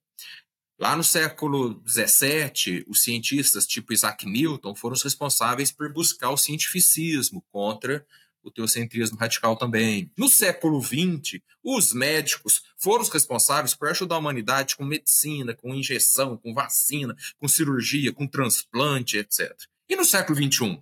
Lá 0.77 0.93
no 0.93 1.05
século 1.05 1.81
XVII, 1.87 2.83
os 2.85 3.01
cientistas 3.01 3.65
tipo 3.65 3.93
Isaac 3.93 4.25
Newton 4.25 4.75
foram 4.75 4.93
os 4.93 5.01
responsáveis 5.01 5.71
por 5.71 5.93
buscar 5.93 6.31
o 6.31 6.37
cientificismo 6.37 7.45
contra 7.49 8.05
o 8.45 8.51
teocentrismo 8.51 9.17
radical 9.17 9.57
também. 9.57 10.11
No 10.17 10.29
século 10.29 10.81
XX, 10.81 11.41
os 11.63 11.93
médicos 11.93 12.61
foram 12.77 13.01
os 13.01 13.09
responsáveis 13.09 13.73
por 13.73 13.89
ajudar 13.89 14.15
a 14.15 14.19
humanidade 14.19 14.75
com 14.75 14.85
medicina, 14.85 15.55
com 15.55 15.73
injeção, 15.73 16.37
com 16.37 16.53
vacina, 16.53 17.15
com 17.39 17.47
cirurgia, 17.47 18.13
com 18.13 18.27
transplante, 18.27 19.17
etc. 19.17 19.51
E 19.89 19.95
no 19.95 20.05
século 20.05 20.37
XXI, 20.37 20.79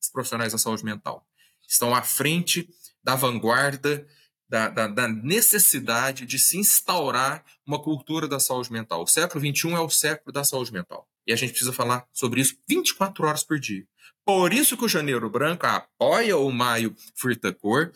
os 0.00 0.10
profissionais 0.10 0.52
da 0.52 0.58
saúde 0.58 0.84
mental 0.84 1.26
estão 1.66 1.94
à 1.94 2.02
frente 2.02 2.68
da 3.02 3.14
vanguarda 3.14 4.06
da, 4.48 4.68
da, 4.68 4.86
da, 4.86 5.08
necessidade 5.08 6.24
de 6.24 6.38
se 6.38 6.56
instaurar 6.56 7.44
uma 7.66 7.82
cultura 7.82 8.26
da 8.26 8.40
saúde 8.40 8.72
mental. 8.72 9.02
O 9.02 9.06
século 9.06 9.44
XXI 9.44 9.72
é 9.72 9.80
o 9.80 9.90
século 9.90 10.32
da 10.32 10.42
saúde 10.42 10.72
mental. 10.72 11.06
E 11.26 11.32
a 11.32 11.36
gente 11.36 11.50
precisa 11.50 11.72
falar 11.72 12.06
sobre 12.12 12.40
isso 12.40 12.56
24 12.66 13.26
horas 13.26 13.44
por 13.44 13.60
dia. 13.60 13.86
Por 14.28 14.52
isso 14.52 14.76
que 14.76 14.84
o 14.84 14.88
Janeiro 14.88 15.30
Branco 15.30 15.64
apoia 15.64 16.36
o 16.36 16.52
Maio 16.52 16.94
Furta 17.16 17.50
Cor 17.50 17.90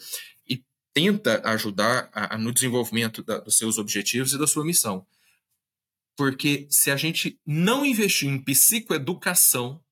e 0.48 0.64
tenta 0.94 1.46
ajudar 1.46 2.08
a, 2.10 2.36
a, 2.36 2.38
no 2.38 2.54
desenvolvimento 2.54 3.22
da, 3.22 3.38
dos 3.38 3.58
seus 3.58 3.76
objetivos 3.76 4.32
e 4.32 4.38
da 4.38 4.46
sua 4.46 4.64
missão. 4.64 5.06
Porque 6.16 6.66
se 6.70 6.90
a 6.90 6.96
gente 6.96 7.38
não 7.44 7.84
investir 7.84 8.30
em 8.30 8.38
psicoeducação, 8.38 9.84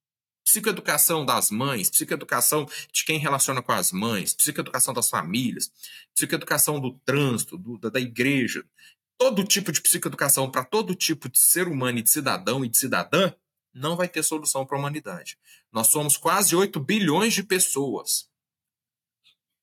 psicoeducação 0.43 1.27
das 1.27 1.51
mães, 1.51 1.91
psicoeducação 1.91 2.67
de 2.91 3.05
quem 3.05 3.19
relaciona 3.19 3.61
com 3.61 3.73
as 3.73 3.93
mães, 3.93 4.33
psicoeducação 4.33 4.95
das 4.95 5.11
famílias, 5.11 5.71
psicoeducação 6.15 6.81
do 6.81 6.99
trânsito, 7.05 7.59
do, 7.59 7.77
da, 7.77 7.91
da 7.91 8.01
igreja, 8.01 8.65
todo 9.19 9.45
tipo 9.45 9.71
de 9.71 9.83
psicoeducação 9.83 10.51
para 10.51 10.65
todo 10.65 10.95
tipo 10.95 11.29
de 11.29 11.39
ser 11.39 11.69
humano 11.69 11.99
e 11.99 12.03
de 12.03 12.09
cidadão 12.09 12.65
e 12.65 12.69
de 12.71 12.79
cidadã, 12.79 13.31
não 13.75 13.97
vai 13.97 14.09
ter 14.09 14.23
solução 14.23 14.67
para 14.67 14.77
a 14.77 14.81
humanidade. 14.81 15.37
Nós 15.73 15.89
somos 15.89 16.17
quase 16.17 16.55
8 16.55 16.79
bilhões 16.81 17.35
de 17.35 17.43
pessoas. 17.43 18.29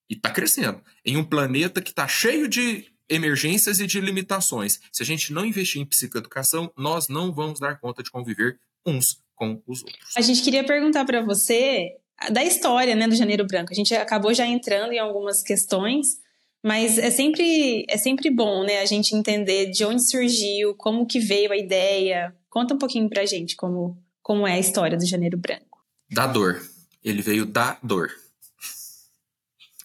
E 0.10 0.16
está 0.16 0.32
crescendo. 0.32 0.82
Em 1.06 1.18
um 1.18 1.24
planeta 1.24 1.82
que 1.82 1.90
está 1.90 2.08
cheio 2.08 2.48
de 2.48 2.92
emergências 3.10 3.80
e 3.80 3.88
de 3.88 4.00
limitações. 4.00 4.80
Se 4.92 5.04
a 5.04 5.06
gente 5.06 5.32
não 5.32 5.46
investir 5.46 5.82
em 5.82 5.86
psicoeducação, 5.86 6.72
nós 6.78 7.08
não 7.08 7.34
vamos 7.34 7.60
dar 7.60 7.80
conta 7.80 8.04
de 8.04 8.12
conviver 8.12 8.60
uns 8.86 9.22
com 9.36 9.62
os 9.68 9.84
outros. 9.84 10.18
A 10.18 10.22
gente 10.22 10.42
queria 10.42 10.66
perguntar 10.66 11.06
para 11.06 11.24
você 11.24 11.90
da 12.32 12.44
história 12.44 12.96
né, 12.96 13.08
do 13.08 13.16
Janeiro 13.16 13.46
Branco. 13.46 13.72
A 13.72 13.76
gente 13.76 13.94
acabou 13.96 14.34
já 14.34 14.46
entrando 14.46 14.92
em 14.92 15.00
algumas 15.00 15.44
questões, 15.44 16.18
mas 16.64 16.98
é 16.98 17.12
sempre, 17.12 17.86
é 17.88 17.98
sempre 17.98 18.30
bom 18.30 18.64
né, 18.64 18.80
a 18.80 18.86
gente 18.86 19.16
entender 19.16 19.70
de 19.70 19.86
onde 19.86 20.02
surgiu, 20.02 20.76
como 20.76 21.06
que 21.06 21.20
veio 21.20 21.52
a 21.52 21.58
ideia, 21.58 22.36
Conta 22.50 22.74
um 22.74 22.78
pouquinho 22.78 23.10
pra 23.10 23.26
gente 23.26 23.56
como, 23.56 24.02
como 24.22 24.48
é 24.48 24.54
a 24.54 24.60
história 24.60 24.98
do 24.98 25.06
Janeiro 25.06 25.38
Branco. 25.38 25.86
Da 26.10 26.26
dor. 26.28 26.62
Ele 27.04 27.22
veio 27.22 27.46
da 27.46 27.80
dor. 27.84 28.12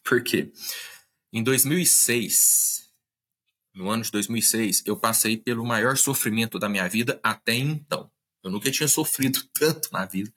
Por 0.04 0.22
quê? 0.22 0.52
Em 1.32 1.42
2006, 1.42 2.90
no 3.74 3.88
ano 3.88 4.02
de 4.02 4.10
2006, 4.10 4.82
eu 4.86 4.96
passei 4.96 5.36
pelo 5.36 5.64
maior 5.64 5.96
sofrimento 5.96 6.58
da 6.58 6.68
minha 6.68 6.88
vida 6.88 7.18
até 7.22 7.54
então. 7.54 8.10
Eu 8.42 8.50
nunca 8.50 8.70
tinha 8.70 8.88
sofrido 8.88 9.42
tanto 9.54 9.88
na 9.92 10.04
vida 10.04 10.32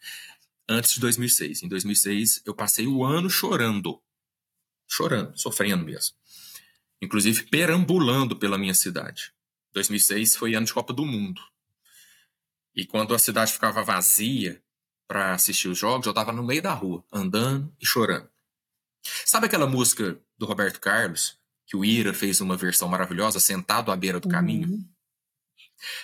antes 0.68 0.94
de 0.94 1.00
2006. 1.02 1.64
Em 1.64 1.68
2006, 1.68 2.42
eu 2.46 2.54
passei 2.54 2.88
o 2.88 3.04
ano 3.04 3.30
chorando. 3.30 4.02
Chorando, 4.88 5.38
sofrendo 5.38 5.84
mesmo. 5.84 6.16
Inclusive 7.02 7.44
perambulando 7.44 8.36
pela 8.36 8.58
minha 8.58 8.74
cidade. 8.74 9.34
2006 9.74 10.36
foi 10.36 10.56
ano 10.56 10.66
de 10.66 10.74
Copa 10.74 10.94
do 10.94 11.06
Mundo. 11.06 11.42
E 12.76 12.86
quando 12.86 13.16
a 13.16 13.20
cidade 13.20 13.54
ficava 13.54 13.84
vazia 13.84 14.62
para 15.08 15.34
assistir 15.34 15.70
os 15.70 15.78
jogos, 15.78 16.06
eu 16.06 16.12
estava 16.12 16.32
no 16.32 16.44
meio 16.44 16.62
da 16.62 16.74
rua, 16.74 17.04
andando 17.12 17.74
e 17.80 17.86
chorando. 17.86 18.30
Sabe 19.26 19.46
aquela 19.46 19.68
música 19.68 20.20
do 20.38 20.46
Roberto 20.46 20.80
Carlos, 20.80 21.40
que 21.66 21.78
o 21.78 21.86
Ira 21.86 22.14
fez 22.14 22.42
uma 22.42 22.58
versão 22.58 22.88
maravilhosa, 22.88 23.40
sentado 23.40 23.92
à 23.92 23.96
beira 23.96 24.20
do 24.20 24.28
caminho? 24.28 24.68
Uhum. 24.68 24.90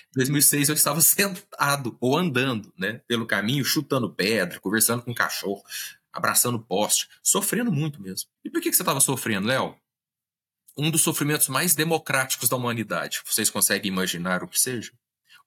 Em 0.09 0.15
2006 0.15 0.69
eu 0.69 0.75
estava 0.75 1.01
sentado 1.01 1.97
ou 1.99 2.17
andando, 2.17 2.71
né, 2.77 3.01
pelo 3.07 3.25
caminho, 3.25 3.65
chutando 3.65 4.13
pedra, 4.13 4.59
conversando 4.59 5.01
com 5.01 5.11
um 5.11 5.15
cachorro, 5.15 5.63
abraçando 6.13 6.59
poste, 6.59 7.09
sofrendo 7.23 7.71
muito 7.71 8.01
mesmo. 8.01 8.29
E 8.43 8.49
por 8.49 8.61
que, 8.61 8.69
que 8.69 8.75
você 8.75 8.81
estava 8.81 8.99
sofrendo, 8.99 9.47
Léo? 9.47 9.75
Um 10.77 10.91
dos 10.91 11.01
sofrimentos 11.01 11.47
mais 11.47 11.75
democráticos 11.75 12.47
da 12.47 12.55
humanidade. 12.55 13.21
Vocês 13.25 13.49
conseguem 13.49 13.91
imaginar 13.91 14.43
o 14.43 14.47
que 14.47 14.59
seja? 14.59 14.91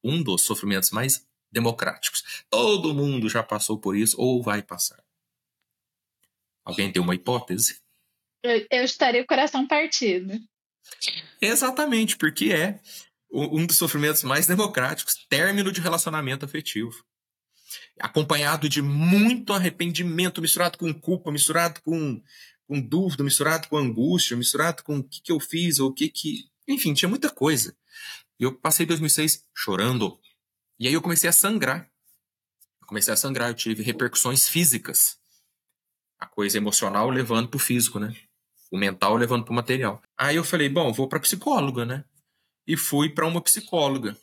Um 0.05 0.23
dos 0.23 0.43
sofrimentos 0.43 0.91
mais 0.91 1.27
democráticos. 1.51 2.45
Todo 2.51 2.95
mundo 2.95 3.29
já 3.29 3.43
passou 3.43 3.79
por 3.79 3.97
isso 3.97 4.21
ou 4.21 4.43
vai 4.43 4.63
passar. 4.63 5.03
Alguém 6.65 6.93
tem 6.93 7.01
uma 7.01 7.15
hipótese? 7.15 7.81
Eu, 8.43 8.67
eu 8.71 8.85
estaria 8.85 9.23
o 9.23 9.27
coração 9.27 9.67
partido. 9.67 10.39
Exatamente, 11.41 12.17
porque 12.17 12.53
é 12.53 12.81
um 13.33 13.67
dos 13.67 13.79
sofrimentos 13.79 14.23
mais 14.23 14.47
democráticos 14.47 15.27
término 15.29 15.73
de 15.73 15.81
relacionamento 15.81 16.45
afetivo. 16.45 17.05
Acompanhado 17.99 18.69
de 18.69 18.81
muito 18.81 19.53
arrependimento, 19.53 20.41
misturado 20.41 20.79
com 20.79 20.93
culpa, 20.93 21.33
misturado 21.33 21.81
com, 21.83 22.23
com 22.67 22.81
dúvida, 22.81 23.25
misturado 23.25 23.69
com 23.69 23.77
angústia, 23.77 24.37
misturado 24.37 24.83
com 24.85 24.99
o 24.99 25.05
que, 25.05 25.21
que 25.23 25.33
eu 25.33 25.41
fiz 25.41 25.79
ou 25.79 25.91
o 25.91 25.93
que 25.93 26.09
que. 26.09 26.45
Enfim, 26.69 26.95
tinha 26.95 27.09
muita 27.09 27.31
coisa. 27.31 27.77
E 28.38 28.45
eu 28.45 28.55
passei 28.55 28.85
2006 28.85 29.45
chorando. 29.55 30.19
E 30.79 30.88
aí 30.88 30.95
eu 30.95 31.03
comecei 31.03 31.29
a 31.29 31.33
sangrar. 31.33 31.91
Eu 32.81 32.87
comecei 32.87 33.12
a 33.12 33.17
sangrar, 33.17 33.49
eu 33.49 33.55
tive 33.55 33.83
repercussões 33.83 34.49
físicas. 34.49 35.19
A 36.19 36.26
coisa 36.26 36.59
emocional 36.59 37.09
levando 37.11 37.49
pro 37.49 37.59
físico, 37.59 37.99
né? 37.99 38.14
O 38.71 38.76
mental 38.76 39.17
levando 39.17 39.45
pro 39.45 39.55
material. 39.55 40.03
Aí 40.19 40.37
eu 40.37 40.45
falei, 40.45 40.69
bom, 40.69 40.93
vou 40.93 41.09
pra 41.09 41.21
psicóloga, 41.21 41.85
né? 41.85 42.05
E 42.67 42.76
fui 42.76 43.09
para 43.09 43.26
uma 43.26 43.41
psicóloga. 43.41 44.17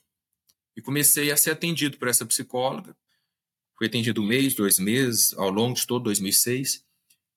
E 0.75 0.81
comecei 0.81 1.31
a 1.31 1.37
ser 1.37 1.51
atendido 1.51 1.97
por 1.97 2.07
essa 2.07 2.25
psicóloga. 2.25 2.95
Fui 3.77 3.87
atendido 3.87 4.21
um 4.21 4.27
mês, 4.27 4.53
dois 4.53 4.77
meses, 4.77 5.33
ao 5.33 5.49
longo 5.49 5.75
de 5.75 5.87
todo 5.87 6.03
2006. 6.03 6.85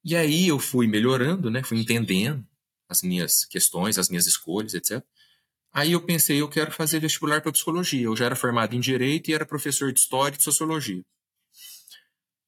E 0.05 0.15
aí 0.15 0.49
eu 0.49 0.59
fui 0.59 0.87
melhorando, 0.87 1.51
né? 1.51 1.63
Fui 1.63 1.79
entendendo 1.79 2.47
as 2.89 3.03
minhas 3.03 3.45
questões, 3.45 3.99
as 3.99 4.09
minhas 4.09 4.27
escolhas, 4.27 4.75
etc. 4.75 5.03
Aí 5.75 5.91
eu 5.91 6.01
pensei, 6.01 6.41
eu 6.41 6.49
quero 6.49 6.71
fazer 6.71 7.01
vestibular 7.01 7.43
para 7.43 7.51
psicologia. 7.51 8.05
Eu 8.05 8.15
já 8.15 8.27
era 8.27 8.37
formado 8.37 8.77
em 8.77 8.81
direito 8.81 9.29
e 9.29 9.35
era 9.35 9.45
professor 9.45 9.93
de 9.93 9.99
história 9.99 10.35
e 10.35 10.39
de 10.39 10.45
sociologia. 10.45 11.03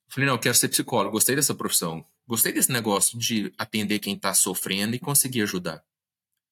Falei, 0.08 0.28
não, 0.28 0.36
eu 0.36 0.38
quero 0.38 0.54
ser 0.54 0.68
psicólogo. 0.68 1.10
Gostei 1.10 1.34
dessa 1.34 1.52
profissão. 1.52 2.06
Gostei 2.24 2.52
desse 2.52 2.70
negócio 2.70 3.18
de 3.18 3.52
atender 3.58 3.98
quem 3.98 4.14
está 4.14 4.32
sofrendo 4.32 4.94
e 4.94 5.00
conseguir 5.00 5.42
ajudar. 5.42 5.84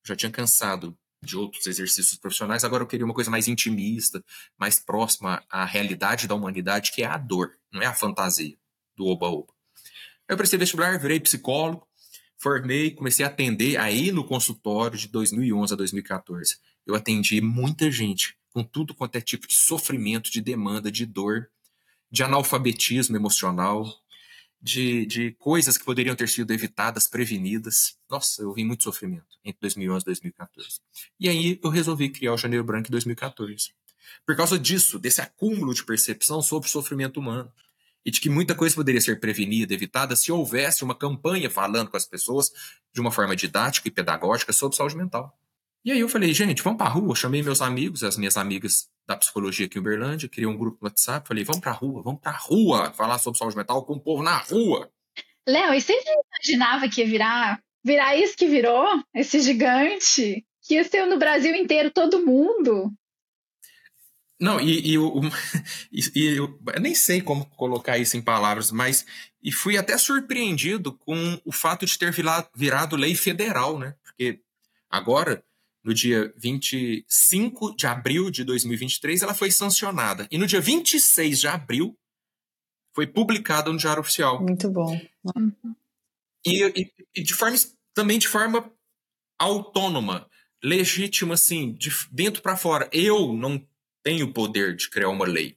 Já 0.05 0.17
tinha 0.17 0.33
cansado 0.33 0.99
de 1.23 1.37
outros 1.37 1.67
exercícios 1.67 2.19
profissionais, 2.19 2.65
agora 2.65 2.83
eu 2.83 2.87
queria 2.87 3.07
uma 3.07 3.15
coisa 3.15 3.31
mais 3.31 3.49
intimista, 3.49 4.23
mais 4.59 4.79
próxima 4.79 5.43
à 5.49 5.65
realidade 5.65 6.29
da 6.29 6.35
humanidade, 6.35 6.93
que 6.93 7.03
é 7.03 7.07
a 7.07 7.17
dor, 7.17 7.57
não 7.73 7.81
é 7.81 7.87
a 7.87 7.95
fantasia 7.95 8.59
do 8.95 9.07
oba-oba. 9.07 9.53
Eu 10.29 10.37
prestei 10.37 10.59
vestibular, 10.59 10.99
virei 10.99 11.19
psicólogo, 11.19 11.87
formei, 12.45 12.91
comecei 12.91 13.25
a 13.25 13.29
atender 13.29 13.79
aí 13.79 14.13
no 14.13 14.23
consultório 14.23 14.99
de 14.99 15.09
2011 15.09 15.73
a 15.73 15.77
2014. 15.79 16.59
Eu 16.87 16.95
atendi 16.95 17.41
muita 17.41 17.91
gente 17.91 18.37
com 18.51 18.63
tudo 18.63 18.95
quanto 18.95 19.17
é 19.17 19.21
tipo 19.23 19.49
de 19.49 19.55
sofrimento, 19.55 20.31
de 20.31 20.43
demanda, 20.43 20.93
de 20.93 21.07
dor, 21.07 21.49
de 22.11 22.23
analfabetismo 22.23 23.17
emocional, 23.17 23.91
de, 24.61 25.07
de 25.07 25.33
coisas 25.39 25.79
que 25.79 25.87
poderiam 25.87 26.15
ter 26.15 26.29
sido 26.29 26.53
evitadas, 26.53 27.07
prevenidas. 27.07 27.97
Nossa, 28.11 28.43
eu 28.43 28.53
vi 28.53 28.63
muito 28.63 28.85
sofrimento 28.85 29.39
entre 29.43 29.61
2011 29.63 30.03
e 30.03 30.05
2014. 30.05 30.81
E 31.19 31.31
aí 31.31 31.59
eu 31.65 31.71
resolvi 31.71 32.11
criar 32.11 32.35
o 32.35 32.39
Janeiro 32.39 32.63
Branco 32.63 32.89
em 32.89 32.91
2014. 32.91 33.73
Por 34.27 34.37
causa 34.37 34.59
disso, 34.59 34.99
desse 34.99 35.23
acúmulo 35.23 35.73
de 35.73 35.83
percepção 35.83 36.43
sobre 36.43 36.69
o 36.69 36.71
sofrimento 36.71 37.19
humano. 37.19 37.51
E 38.05 38.11
de 38.11 38.21
que 38.21 38.29
muita 38.29 38.55
coisa 38.55 38.75
poderia 38.75 39.01
ser 39.01 39.19
prevenida, 39.19 39.73
evitada, 39.73 40.15
se 40.15 40.31
houvesse 40.31 40.85
uma 40.85 40.95
campanha 40.95 41.49
falando 41.49 41.91
com 41.91 41.97
as 41.97 42.07
pessoas 42.07 42.53
de 42.93 43.01
uma 43.01 43.11
forma 43.11 43.35
didática 43.35 43.89
e 43.89 43.91
pedagógica 43.91 44.53
sobre 44.53 44.77
saúde 44.77 44.97
mental. 44.97 45.37
E 45.85 45.93
aí 45.93 46.01
eu 46.01 46.09
falei, 46.09 46.33
gente, 46.33 46.63
vamos 46.63 46.79
para 46.79 46.87
a 46.87 46.91
rua. 46.91 47.15
chamei 47.15 47.43
meus 47.43 47.61
amigos, 47.61 48.03
as 48.03 48.17
minhas 48.17 48.37
amigas 48.37 48.89
da 49.07 49.17
psicologia 49.17 49.67
aqui 49.67 49.77
em 49.77 49.81
Uberlândia, 49.81 50.29
criei 50.29 50.47
um 50.47 50.57
grupo 50.57 50.79
no 50.81 50.89
WhatsApp, 50.89 51.29
falei, 51.29 51.45
vamos 51.45 51.61
para 51.61 51.73
a 51.73 51.75
rua, 51.75 52.03
vamos 52.03 52.21
para 52.21 52.33
a 52.33 52.39
rua 52.39 52.93
falar 52.93 53.19
sobre 53.19 53.39
saúde 53.39 53.57
mental 53.57 53.85
com 53.85 53.95
o 53.95 54.01
povo 54.01 54.23
na 54.23 54.39
rua. 54.39 54.91
Léo, 55.47 55.75
e 55.75 55.81
você 55.81 55.93
imaginava 55.93 56.89
que 56.89 57.03
ia 57.03 57.07
virar, 57.07 57.61
virar 57.85 58.17
isso 58.17 58.37
que 58.37 58.47
virou? 58.47 58.87
Esse 59.15 59.41
gigante? 59.41 60.45
Que 60.63 60.75
ia 60.75 60.85
ser 60.85 61.05
no 61.05 61.19
Brasil 61.19 61.55
inteiro, 61.55 61.91
todo 61.91 62.25
mundo? 62.25 62.91
Não, 64.45 64.61
e, 64.61 64.91
e, 64.91 64.99
o, 64.99 65.23
e, 65.91 66.01
e 66.15 66.37
eu, 66.37 66.61
nem 66.79 66.95
sei 66.95 67.23
como 67.23 67.47
colocar 67.47 67.97
isso 67.97 68.15
em 68.15 68.21
palavras, 68.21 68.71
mas 68.71 69.07
e 69.43 69.51
fui 69.51 69.79
até 69.79 69.97
surpreendido 69.97 70.93
com 70.93 71.41
o 71.47 71.51
fato 71.51 71.87
de 71.87 71.99
ter 71.99 72.13
virado, 72.13 72.47
virado 72.55 72.95
lei 72.95 73.15
federal, 73.15 73.79
né? 73.79 73.95
Porque 74.03 74.43
agora, 74.91 75.43
no 75.83 75.95
dia 75.95 76.31
25 76.37 77.75
de 77.75 77.87
abril 77.87 78.31
de 78.31 78.45
2023, 78.45 79.23
ela 79.23 79.33
foi 79.33 79.51
sancionada. 79.51 80.29
E 80.31 80.37
no 80.37 80.47
dia 80.47 80.61
26 80.61 81.41
de 81.41 81.49
abril, 81.49 81.99
foi 82.95 83.07
publicada 83.07 83.73
no 83.73 83.79
Diário 83.79 84.03
Oficial. 84.03 84.43
Muito 84.43 84.71
bom. 84.71 85.01
E, 86.45 86.65
e, 86.67 86.93
e 87.17 87.23
de 87.23 87.33
forma, 87.33 87.57
também 87.95 88.19
de 88.19 88.29
forma 88.29 88.71
autônoma, 89.39 90.29
legítima, 90.63 91.33
assim, 91.33 91.73
de 91.73 91.91
dentro 92.13 92.43
para 92.43 92.59
fora. 92.59 92.91
Eu 92.93 93.33
não 93.33 93.67
tenho 94.05 94.27
o 94.27 94.33
poder 94.33 94.77
de 94.77 94.89
criar 94.89 95.09
uma 95.09 95.27
lei. 95.27 95.57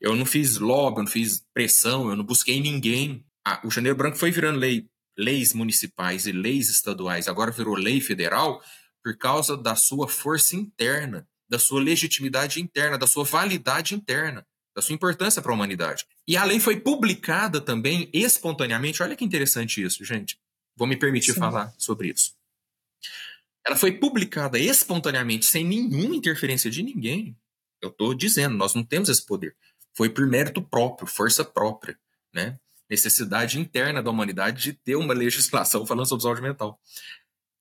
Eu 0.00 0.14
não 0.14 0.24
fiz 0.24 0.58
lobby, 0.58 0.98
eu 0.98 1.04
não 1.04 1.10
fiz 1.10 1.44
pressão, 1.52 2.08
eu 2.08 2.14
não 2.14 2.24
busquei 2.24 2.60
ninguém. 2.60 3.24
Ah, 3.44 3.60
o 3.64 3.70
Janeiro 3.70 3.96
Branco 3.96 4.16
foi 4.16 4.30
virando 4.30 4.58
lei, 4.58 4.86
leis 5.16 5.52
municipais 5.52 6.26
e 6.26 6.32
leis 6.32 6.68
estaduais, 6.68 7.26
agora 7.26 7.50
virou 7.50 7.74
lei 7.74 8.00
federal 8.00 8.62
por 9.02 9.16
causa 9.16 9.56
da 9.56 9.74
sua 9.74 10.06
força 10.06 10.54
interna, 10.54 11.26
da 11.48 11.58
sua 11.58 11.80
legitimidade 11.80 12.60
interna, 12.60 12.98
da 12.98 13.06
sua 13.06 13.24
validade 13.24 13.94
interna, 13.94 14.46
da 14.76 14.82
sua 14.82 14.94
importância 14.94 15.40
para 15.40 15.50
a 15.50 15.54
humanidade. 15.54 16.04
E 16.26 16.36
a 16.36 16.44
lei 16.44 16.60
foi 16.60 16.78
publicada 16.78 17.60
também 17.60 18.08
espontaneamente. 18.12 19.02
Olha 19.02 19.16
que 19.16 19.24
interessante 19.24 19.82
isso, 19.82 20.04
gente. 20.04 20.38
Vou 20.76 20.86
me 20.86 20.96
permitir 20.96 21.32
Sim. 21.32 21.40
falar 21.40 21.74
sobre 21.78 22.10
isso. 22.10 22.34
Ela 23.66 23.76
foi 23.76 23.92
publicada 23.92 24.58
espontaneamente, 24.58 25.46
sem 25.46 25.64
nenhuma 25.64 26.14
interferência 26.14 26.70
de 26.70 26.82
ninguém. 26.82 27.36
Eu 27.80 27.90
estou 27.90 28.14
dizendo, 28.14 28.56
nós 28.56 28.74
não 28.74 28.84
temos 28.84 29.08
esse 29.08 29.24
poder 29.24 29.54
foi 29.98 30.08
por 30.08 30.24
mérito 30.28 30.62
próprio, 30.62 31.08
força 31.08 31.44
própria, 31.44 31.98
né? 32.32 32.56
Necessidade 32.88 33.58
interna 33.58 34.00
da 34.00 34.10
humanidade 34.10 34.62
de 34.62 34.72
ter 34.72 34.94
uma 34.94 35.12
legislação 35.12 35.84
falando 35.84 36.06
sobre 36.06 36.22
saúde 36.22 36.40
mental. 36.40 36.78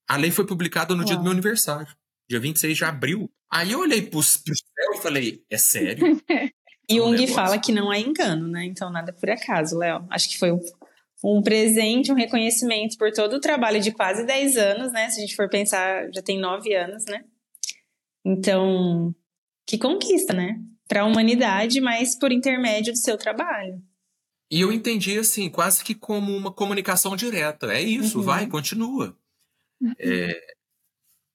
A 0.07 0.15
lei 0.15 0.29
foi 0.29 0.45
publicada 0.45 0.95
no 0.95 1.03
dia 1.03 1.15
do 1.15 1.23
meu 1.23 1.31
aniversário, 1.31 1.91
dia 2.29 2.39
26 2.39 2.77
de 2.77 2.85
abril. 2.85 3.29
Aí 3.51 3.71
eu 3.71 3.79
olhei 3.79 4.03
pro, 4.03 4.19
pro 4.19 4.21
céu 4.21 4.93
e 4.93 5.01
falei, 5.01 5.43
é 5.49 5.57
sério? 5.57 6.21
e 6.87 6.97
Jung 6.97 7.23
um 7.23 7.27
fala 7.27 7.57
que 7.57 7.71
não 7.71 7.91
é 7.91 7.99
engano, 7.99 8.47
né? 8.47 8.65
Então 8.65 8.91
nada 8.91 9.11
por 9.11 9.29
acaso, 9.31 9.75
Léo. 9.75 10.05
Acho 10.11 10.29
que 10.29 10.37
foi 10.37 10.51
um, 10.51 10.61
um 11.25 11.41
presente, 11.41 12.11
um 12.11 12.15
reconhecimento 12.15 12.99
por 12.99 13.11
todo 13.11 13.37
o 13.37 13.41
trabalho 13.41 13.81
de 13.81 13.91
quase 13.91 14.23
10 14.27 14.57
anos, 14.57 14.93
né? 14.93 15.09
Se 15.09 15.17
a 15.17 15.21
gente 15.21 15.35
for 15.35 15.49
pensar, 15.49 16.07
já 16.13 16.21
tem 16.21 16.39
9 16.39 16.71
anos, 16.75 17.03
né? 17.05 17.25
Então, 18.23 19.15
que 19.67 19.77
conquista, 19.77 20.33
né? 20.33 20.59
para 20.87 21.01
a 21.01 21.05
humanidade, 21.05 21.81
mas 21.81 22.17
por 22.17 22.31
intermédio 22.31 22.93
do 22.93 22.97
seu 22.97 23.17
trabalho. 23.17 23.81
E 24.49 24.61
eu 24.61 24.71
entendi 24.71 25.19
assim, 25.19 25.49
quase 25.49 25.83
que 25.83 25.93
como 25.93 26.35
uma 26.35 26.51
comunicação 26.51 27.15
direta. 27.15 27.73
É 27.73 27.81
isso, 27.81 28.19
uhum. 28.19 28.23
vai, 28.23 28.47
continua. 28.47 29.17
Uhum. 29.81 29.93
É, 29.99 30.55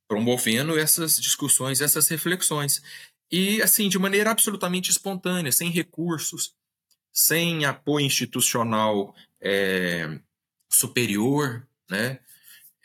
promovendo 0.09 0.79
essas 0.79 1.17
discussões, 1.17 1.81
essas 1.81 2.09
reflexões. 2.09 2.83
E 3.31 3.61
assim, 3.61 3.89
de 3.89 3.99
maneira 3.99 4.31
absolutamente 4.31 4.91
espontânea, 4.91 5.53
sem 5.53 5.71
recursos, 5.71 6.55
sem 7.13 7.67
apoio 7.67 8.07
institucional 8.07 9.15
é, 9.41 10.19
superior, 10.71 11.69
né? 11.91 12.19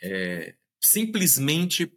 É, 0.00 0.54
simplesmente 0.80 1.90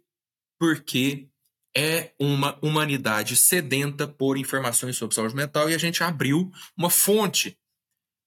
porque 0.58 1.28
é 1.76 2.12
uma 2.18 2.58
humanidade 2.62 3.36
sedenta 3.36 4.06
por 4.06 4.36
informações 4.36 4.96
sobre 4.96 5.14
saúde 5.14 5.34
mental 5.34 5.70
e 5.70 5.74
a 5.74 5.78
gente 5.78 6.02
abriu 6.02 6.50
uma 6.76 6.90
fonte 6.90 7.58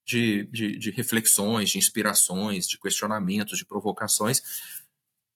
de, 0.05 0.45
de, 0.51 0.77
de 0.77 0.91
reflexões, 0.91 1.69
de 1.69 1.77
inspirações, 1.77 2.67
de 2.67 2.79
questionamentos, 2.79 3.57
de 3.57 3.65
provocações 3.65 4.41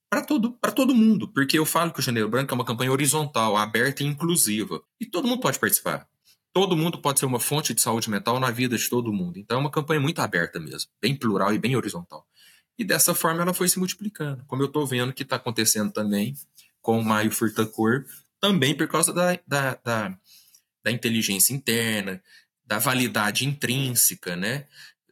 para 0.10 0.24
todo, 0.24 0.58
todo 0.76 0.96
mundo, 0.96 1.28
porque 1.28 1.60
eu 1.60 1.66
falo 1.66 1.94
que 1.94 2.00
o 2.00 2.04
Janeiro 2.04 2.28
Branco 2.28 2.52
é 2.52 2.56
uma 2.56 2.66
campanha 2.66 2.92
horizontal, 2.92 3.56
aberta 3.56 4.02
e 4.02 4.08
inclusiva, 4.08 4.82
e 5.00 5.06
todo 5.06 5.28
mundo 5.28 5.40
pode 5.40 5.60
participar. 5.60 6.08
Todo 6.52 6.76
mundo 6.76 6.98
pode 7.00 7.20
ser 7.20 7.28
uma 7.28 7.40
fonte 7.40 7.76
de 7.76 7.82
saúde 7.82 8.10
mental 8.10 8.40
na 8.40 8.50
vida 8.50 8.76
de 8.76 8.90
todo 8.90 9.14
mundo. 9.14 9.38
Então 9.38 9.58
é 9.58 9.60
uma 9.60 9.70
campanha 9.70 10.02
muito 10.02 10.20
aberta 10.20 10.60
mesmo, 10.60 10.90
bem 11.00 11.16
plural 11.16 11.54
e 11.54 11.60
bem 11.60 11.76
horizontal. 11.76 12.26
E 12.76 12.84
dessa 12.84 13.14
forma 13.14 13.44
ela 13.44 13.54
foi 13.54 13.70
se 13.70 13.78
multiplicando, 13.78 14.44
como 14.48 14.64
eu 14.64 14.66
estou 14.66 14.86
vendo 14.88 15.14
que 15.14 15.22
está 15.22 15.36
acontecendo 15.36 15.92
também 15.92 16.34
com 16.82 17.00
o 17.00 17.04
Maio 17.04 17.32
Furtacor, 17.32 18.06
também 18.40 18.76
por 18.76 18.88
causa 18.88 19.14
da, 19.14 19.38
da, 19.46 19.76
da, 19.84 20.18
da 20.84 20.92
inteligência 20.92 21.54
interna, 21.54 22.22
da 22.66 22.80
validade 22.80 23.46
intrínseca, 23.46 24.36
né? 24.36 24.68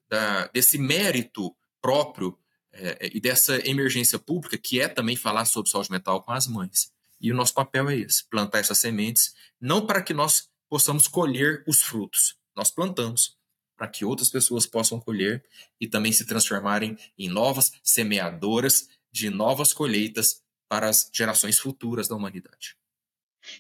Da, 0.09 0.47
desse 0.47 0.77
mérito 0.77 1.55
próprio 1.81 2.37
é, 2.71 3.09
e 3.13 3.19
dessa 3.19 3.57
emergência 3.67 4.17
pública, 4.17 4.57
que 4.57 4.79
é 4.79 4.87
também 4.87 5.15
falar 5.15 5.45
sobre 5.45 5.69
saúde 5.69 5.91
mental 5.91 6.21
com 6.21 6.31
as 6.31 6.47
mães. 6.47 6.91
E 7.19 7.31
o 7.31 7.35
nosso 7.35 7.53
papel 7.53 7.89
é 7.89 7.97
esse: 7.97 8.23
plantar 8.29 8.59
essas 8.59 8.77
sementes, 8.77 9.33
não 9.59 9.85
para 9.85 10.01
que 10.01 10.13
nós 10.13 10.49
possamos 10.69 11.07
colher 11.07 11.63
os 11.67 11.81
frutos, 11.81 12.35
nós 12.55 12.69
plantamos 12.69 13.37
para 13.75 13.87
que 13.87 14.03
outras 14.03 14.29
pessoas 14.29 14.65
possam 14.65 14.99
colher 14.99 15.43
e 15.79 15.87
também 15.87 16.11
se 16.11 16.25
transformarem 16.25 16.97
em 17.17 17.29
novas 17.29 17.71
semeadoras 17.83 18.89
de 19.11 19.29
novas 19.29 19.71
colheitas 19.71 20.41
para 20.69 20.89
as 20.89 21.09
gerações 21.13 21.59
futuras 21.59 22.07
da 22.07 22.15
humanidade. 22.15 22.75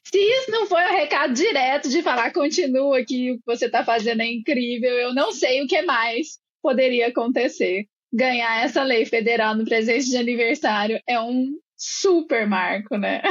Se 0.03 0.17
isso 0.17 0.51
não 0.51 0.67
foi 0.67 0.83
um 0.83 0.97
recado 0.97 1.33
direto 1.33 1.89
de 1.89 2.01
falar 2.01 2.31
continua 2.31 3.03
que 3.05 3.31
o 3.31 3.37
que 3.37 3.45
você 3.45 3.67
está 3.67 3.85
fazendo 3.85 4.21
é 4.21 4.25
incrível, 4.25 4.91
eu 4.91 5.13
não 5.13 5.31
sei 5.31 5.63
o 5.63 5.67
que 5.67 5.81
mais 5.83 6.39
poderia 6.61 7.07
acontecer. 7.07 7.87
Ganhar 8.11 8.63
essa 8.63 8.83
lei 8.83 9.05
federal 9.05 9.55
no 9.55 9.65
presente 9.65 10.09
de 10.09 10.17
aniversário 10.17 10.99
é 11.07 11.19
um 11.19 11.57
super 11.77 12.47
marco, 12.47 12.97
né? 12.97 13.21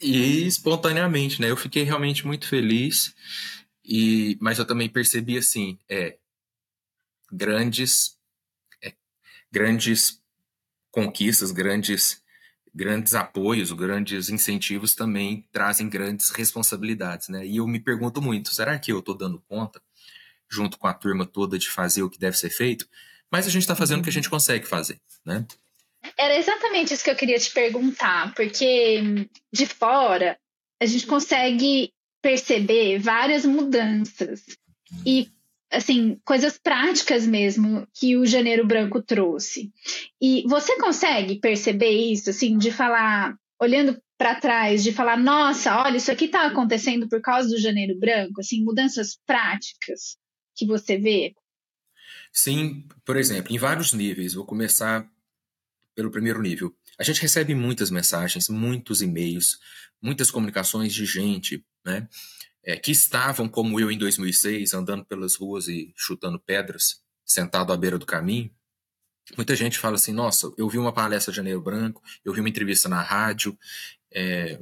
e 0.00 0.46
espontaneamente, 0.46 1.40
né? 1.40 1.50
Eu 1.50 1.56
fiquei 1.56 1.82
realmente 1.82 2.26
muito 2.26 2.48
feliz, 2.48 3.14
e 3.84 4.36
mas 4.40 4.58
eu 4.58 4.66
também 4.66 4.88
percebi 4.88 5.38
assim, 5.38 5.78
é, 5.88 6.18
grandes, 7.30 8.18
é, 8.82 8.92
grandes 9.50 10.22
conquistas, 10.94 11.50
grandes, 11.50 12.22
grandes 12.72 13.14
apoios, 13.14 13.72
grandes 13.72 14.28
incentivos 14.28 14.94
também 14.94 15.44
trazem 15.50 15.88
grandes 15.88 16.30
responsabilidades, 16.30 17.28
né? 17.28 17.44
E 17.44 17.56
eu 17.56 17.66
me 17.66 17.80
pergunto 17.80 18.22
muito, 18.22 18.54
será 18.54 18.78
que 18.78 18.92
eu 18.92 19.00
estou 19.00 19.16
dando 19.16 19.42
conta, 19.48 19.82
junto 20.48 20.78
com 20.78 20.86
a 20.86 20.94
turma 20.94 21.26
toda, 21.26 21.58
de 21.58 21.68
fazer 21.68 22.04
o 22.04 22.08
que 22.08 22.18
deve 22.18 22.38
ser 22.38 22.50
feito? 22.50 22.88
Mas 23.28 23.44
a 23.44 23.50
gente 23.50 23.62
está 23.62 23.74
fazendo 23.74 24.00
o 24.00 24.02
que 24.04 24.08
a 24.08 24.12
gente 24.12 24.30
consegue 24.30 24.66
fazer, 24.66 25.00
né? 25.24 25.44
Era 26.16 26.36
exatamente 26.36 26.94
isso 26.94 27.02
que 27.02 27.10
eu 27.10 27.16
queria 27.16 27.38
te 27.38 27.50
perguntar, 27.50 28.32
porque 28.34 29.28
de 29.52 29.66
fora 29.66 30.38
a 30.80 30.86
gente 30.86 31.06
consegue 31.06 31.92
perceber 32.22 32.98
várias 32.98 33.44
mudanças. 33.44 34.44
E 35.04 35.28
assim, 35.74 36.18
coisas 36.24 36.58
práticas 36.58 37.26
mesmo 37.26 37.86
que 37.94 38.16
o 38.16 38.26
Janeiro 38.26 38.66
Branco 38.66 39.02
trouxe. 39.02 39.72
E 40.20 40.44
você 40.48 40.76
consegue 40.78 41.38
perceber 41.38 41.90
isso, 41.90 42.30
assim, 42.30 42.56
de 42.56 42.70
falar, 42.70 43.36
olhando 43.60 44.00
para 44.16 44.36
trás, 44.36 44.82
de 44.82 44.92
falar, 44.92 45.16
nossa, 45.16 45.82
olha, 45.82 45.96
isso 45.96 46.10
aqui 46.10 46.26
está 46.26 46.46
acontecendo 46.46 47.08
por 47.08 47.20
causa 47.20 47.48
do 47.48 47.60
Janeiro 47.60 47.98
Branco, 47.98 48.40
assim, 48.40 48.62
mudanças 48.62 49.18
práticas 49.26 50.16
que 50.56 50.66
você 50.66 50.96
vê? 50.96 51.34
Sim, 52.32 52.86
por 53.04 53.16
exemplo, 53.16 53.54
em 53.54 53.58
vários 53.58 53.92
níveis. 53.92 54.34
Vou 54.34 54.44
começar 54.44 55.08
pelo 55.94 56.10
primeiro 56.10 56.42
nível. 56.42 56.74
A 56.98 57.02
gente 57.02 57.20
recebe 57.20 57.54
muitas 57.54 57.90
mensagens, 57.90 58.48
muitos 58.48 59.02
e-mails, 59.02 59.58
muitas 60.00 60.30
comunicações 60.30 60.92
de 60.94 61.04
gente, 61.04 61.64
né? 61.84 62.08
é, 62.64 62.76
que 62.76 62.90
estavam, 62.90 63.48
como 63.48 63.78
eu 63.78 63.90
em 63.90 63.98
2006, 63.98 64.74
andando 64.74 65.04
pelas 65.04 65.36
ruas 65.36 65.68
e 65.68 65.92
chutando 65.94 66.40
pedras, 66.40 67.02
sentado 67.24 67.72
à 67.72 67.76
beira 67.76 67.98
do 67.98 68.06
caminho, 68.06 68.50
muita 69.36 69.54
gente 69.54 69.78
fala 69.78 69.96
assim: 69.96 70.12
nossa, 70.12 70.52
eu 70.56 70.68
vi 70.68 70.78
uma 70.78 70.92
palestra 70.92 71.30
de 71.30 71.36
Janeiro 71.36 71.60
Branco, 71.60 72.02
eu 72.24 72.32
vi 72.32 72.40
uma 72.40 72.48
entrevista 72.48 72.88
na 72.88 73.02
rádio, 73.02 73.56
é, 74.12 74.58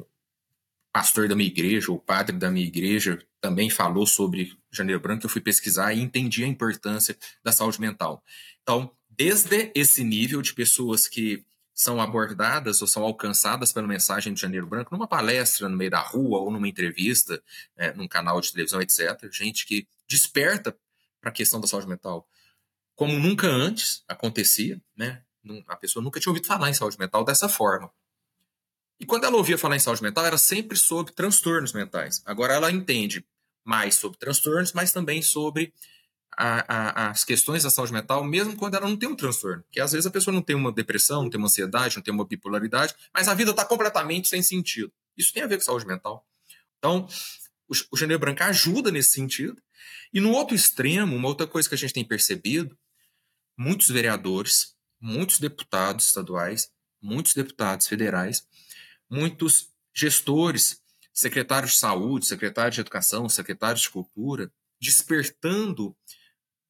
pastor 0.92 1.28
da 1.28 1.36
minha 1.36 1.48
igreja, 1.48 1.92
o 1.92 1.98
padre 1.98 2.36
da 2.36 2.50
minha 2.50 2.66
igreja, 2.66 3.18
também 3.40 3.70
falou 3.70 4.06
sobre 4.06 4.56
Janeiro 4.70 5.00
Branco, 5.00 5.24
eu 5.24 5.30
fui 5.30 5.40
pesquisar 5.40 5.94
e 5.94 6.00
entendi 6.00 6.44
a 6.44 6.48
importância 6.48 7.16
da 7.42 7.52
saúde 7.52 7.80
mental. 7.80 8.22
Então, 8.62 8.92
desde 9.08 9.70
esse 9.74 10.02
nível 10.02 10.42
de 10.42 10.52
pessoas 10.54 11.06
que 11.06 11.44
são 11.74 12.00
abordadas 12.00 12.82
ou 12.82 12.88
são 12.88 13.02
alcançadas 13.02 13.72
pela 13.72 13.86
mensagem 13.86 14.34
de 14.34 14.40
Janeiro 14.40 14.66
Branco 14.66 14.94
numa 14.94 15.08
palestra 15.08 15.68
no 15.68 15.76
meio 15.76 15.90
da 15.90 16.00
rua 16.00 16.38
ou 16.40 16.50
numa 16.50 16.68
entrevista, 16.68 17.42
é, 17.76 17.92
num 17.92 18.06
canal 18.06 18.40
de 18.40 18.52
televisão, 18.52 18.80
etc. 18.80 19.28
Gente 19.30 19.66
que 19.66 19.86
desperta 20.06 20.76
para 21.20 21.30
a 21.30 21.32
questão 21.32 21.60
da 21.60 21.66
saúde 21.66 21.88
mental 21.88 22.28
como 22.94 23.18
nunca 23.18 23.48
antes 23.48 24.04
acontecia, 24.06 24.80
né? 24.96 25.22
A 25.66 25.76
pessoa 25.76 26.02
nunca 26.02 26.20
tinha 26.20 26.30
ouvido 26.30 26.46
falar 26.46 26.70
em 26.70 26.74
saúde 26.74 26.98
mental 26.98 27.24
dessa 27.24 27.48
forma. 27.48 27.90
E 29.00 29.04
quando 29.04 29.24
ela 29.24 29.36
ouvia 29.36 29.58
falar 29.58 29.74
em 29.74 29.80
saúde 29.80 30.02
mental, 30.02 30.24
era 30.24 30.38
sempre 30.38 30.76
sobre 30.76 31.12
transtornos 31.12 31.72
mentais. 31.72 32.22
Agora 32.24 32.54
ela 32.54 32.70
entende 32.70 33.26
mais 33.64 33.96
sobre 33.96 34.18
transtornos, 34.18 34.72
mas 34.72 34.92
também 34.92 35.20
sobre 35.20 35.72
a, 36.36 37.06
a, 37.06 37.10
as 37.10 37.24
questões 37.24 37.62
da 37.62 37.70
saúde 37.70 37.92
mental, 37.92 38.24
mesmo 38.24 38.56
quando 38.56 38.74
ela 38.74 38.88
não 38.88 38.96
tem 38.96 39.08
um 39.08 39.16
transtorno. 39.16 39.62
Porque 39.62 39.80
às 39.80 39.92
vezes 39.92 40.06
a 40.06 40.10
pessoa 40.10 40.34
não 40.34 40.42
tem 40.42 40.56
uma 40.56 40.72
depressão, 40.72 41.22
não 41.22 41.30
tem 41.30 41.38
uma 41.38 41.46
ansiedade, 41.46 41.96
não 41.96 42.02
tem 42.02 42.12
uma 42.12 42.24
bipolaridade, 42.24 42.94
mas 43.12 43.28
a 43.28 43.34
vida 43.34 43.50
está 43.50 43.64
completamente 43.64 44.28
sem 44.28 44.42
sentido. 44.42 44.92
Isso 45.16 45.32
tem 45.32 45.42
a 45.42 45.46
ver 45.46 45.58
com 45.58 45.64
saúde 45.64 45.86
mental. 45.86 46.26
Então, 46.78 47.06
o, 47.68 47.74
o 47.92 47.96
Janeiro 47.96 48.20
Branco 48.20 48.42
ajuda 48.42 48.90
nesse 48.90 49.12
sentido. 49.12 49.60
E 50.12 50.20
no 50.20 50.30
outro 50.30 50.54
extremo, 50.54 51.16
uma 51.16 51.28
outra 51.28 51.46
coisa 51.46 51.68
que 51.68 51.74
a 51.74 51.78
gente 51.78 51.94
tem 51.94 52.04
percebido, 52.04 52.76
muitos 53.56 53.88
vereadores, 53.88 54.74
muitos 55.00 55.38
deputados 55.38 56.06
estaduais, 56.06 56.70
muitos 57.00 57.34
deputados 57.34 57.86
federais 57.86 58.46
muitos 59.12 59.68
gestores, 59.94 60.80
secretários 61.12 61.72
de 61.72 61.78
saúde, 61.78 62.26
secretários 62.26 62.76
de 62.76 62.80
educação, 62.80 63.28
secretários 63.28 63.82
de 63.82 63.90
cultura, 63.90 64.50
despertando 64.80 65.94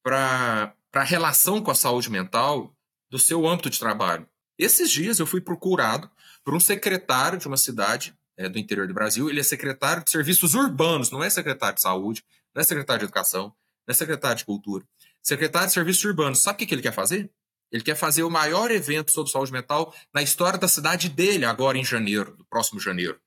para 0.03 0.75
a 0.93 1.03
relação 1.03 1.61
com 1.61 1.71
a 1.71 1.75
saúde 1.75 2.11
mental 2.11 2.75
do 3.09 3.17
seu 3.17 3.47
âmbito 3.47 3.69
de 3.69 3.79
trabalho. 3.79 4.27
Esses 4.57 4.91
dias 4.91 5.19
eu 5.19 5.25
fui 5.25 5.41
procurado 5.41 6.11
por 6.43 6.53
um 6.53 6.59
secretário 6.59 7.39
de 7.39 7.47
uma 7.47 7.57
cidade 7.57 8.15
é, 8.37 8.49
do 8.49 8.59
interior 8.59 8.87
do 8.87 8.93
Brasil. 8.93 9.29
Ele 9.29 9.39
é 9.39 9.43
secretário 9.43 10.03
de 10.03 10.11
serviços 10.11 10.53
urbanos, 10.53 11.09
não 11.09 11.23
é 11.23 11.29
secretário 11.29 11.75
de 11.75 11.81
saúde, 11.81 12.23
não 12.53 12.61
é 12.61 12.63
secretário 12.63 12.99
de 12.99 13.05
educação, 13.05 13.45
não 13.87 13.91
é 13.91 13.93
secretário 13.93 14.37
de 14.37 14.45
cultura. 14.45 14.85
Secretário 15.21 15.67
de 15.67 15.73
serviços 15.73 16.03
urbanos. 16.03 16.41
Sabe 16.41 16.63
o 16.63 16.67
que, 16.67 16.73
ele 16.73 16.81
quer 16.81 16.93
fazer? 16.93 17.31
Ele 17.71 17.83
quer 17.83 17.95
fazer 17.95 18.23
o 18.23 18.29
maior 18.29 18.69
evento 18.69 19.11
sobre 19.11 19.31
saúde 19.31 19.51
mental 19.51 19.93
na 20.13 20.21
história 20.21 20.59
da 20.59 20.67
cidade 20.67 21.09
dele, 21.09 21.45
agora 21.45 21.77
em 21.77 21.83
janeiro, 21.83 22.35
do 22.35 22.45
próximo 22.45 22.79
janeiro. 22.79 23.19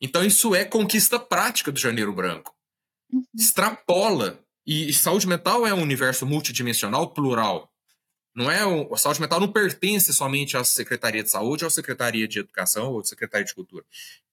Então, 0.00 0.24
isso 0.24 0.54
é 0.54 0.64
conquista 0.64 1.18
prática 1.18 1.70
do 1.70 1.78
Janeiro 1.78 2.12
Branco. 2.12 2.54
Uhum. 3.12 3.24
Extrapola. 3.34 4.43
E, 4.66 4.92
saúde 4.92 5.26
mental 5.26 5.66
é 5.66 5.74
um 5.74 5.82
universo 5.82 6.26
multidimensional 6.26 7.12
plural. 7.12 7.70
Não 8.34 8.50
é 8.50 8.66
um, 8.66 8.92
a 8.92 8.96
saúde 8.96 9.20
mental 9.20 9.38
não 9.38 9.52
pertence 9.52 10.12
somente 10.12 10.56
à 10.56 10.64
Secretaria 10.64 11.22
de 11.22 11.30
Saúde, 11.30 11.64
ou 11.64 11.68
à 11.68 11.70
Secretaria 11.70 12.26
de 12.26 12.40
Educação 12.40 12.92
ou 12.92 13.00
à 13.00 13.04
Secretaria 13.04 13.44
de 13.44 13.54
Cultura. 13.54 13.84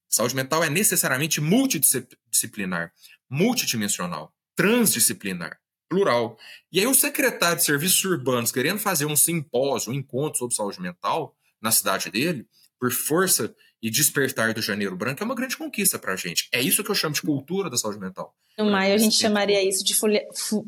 Saúde 0.09 0.35
mental 0.35 0.63
é 0.63 0.69
necessariamente 0.69 1.39
multidisciplinar, 1.39 2.91
multidimensional, 3.29 4.33
transdisciplinar 4.55 5.59
plural. 5.87 6.37
E 6.71 6.79
aí 6.79 6.87
o 6.87 6.95
secretário 6.95 7.57
de 7.57 7.65
Serviços 7.65 8.03
Urbanos, 8.05 8.51
querendo 8.51 8.79
fazer 8.79 9.05
um 9.05 9.15
simpósio, 9.15 9.91
um 9.91 9.95
encontro 9.95 10.39
sobre 10.39 10.55
saúde 10.55 10.81
mental 10.81 11.35
na 11.61 11.69
cidade 11.69 12.09
dele, 12.09 12.47
por 12.79 12.91
força 12.91 13.53
e 13.81 13.89
despertar 13.89 14.53
do 14.53 14.61
Janeiro 14.61 14.95
Branco, 14.95 15.23
é 15.23 15.25
uma 15.25 15.35
grande 15.35 15.57
conquista 15.57 15.97
para 15.97 16.13
a 16.13 16.15
gente. 16.15 16.47
É 16.53 16.61
isso 16.61 16.83
que 16.83 16.91
eu 16.91 16.95
chamo 16.95 17.15
de 17.15 17.21
cultura 17.21 17.69
da 17.69 17.77
saúde 17.77 17.99
mental. 17.99 18.33
No 18.57 18.69
maio 18.69 18.93
a 18.93 18.97
gente 18.97 19.15
chamaria 19.15 19.67
isso 19.67 19.83
de 19.83 19.95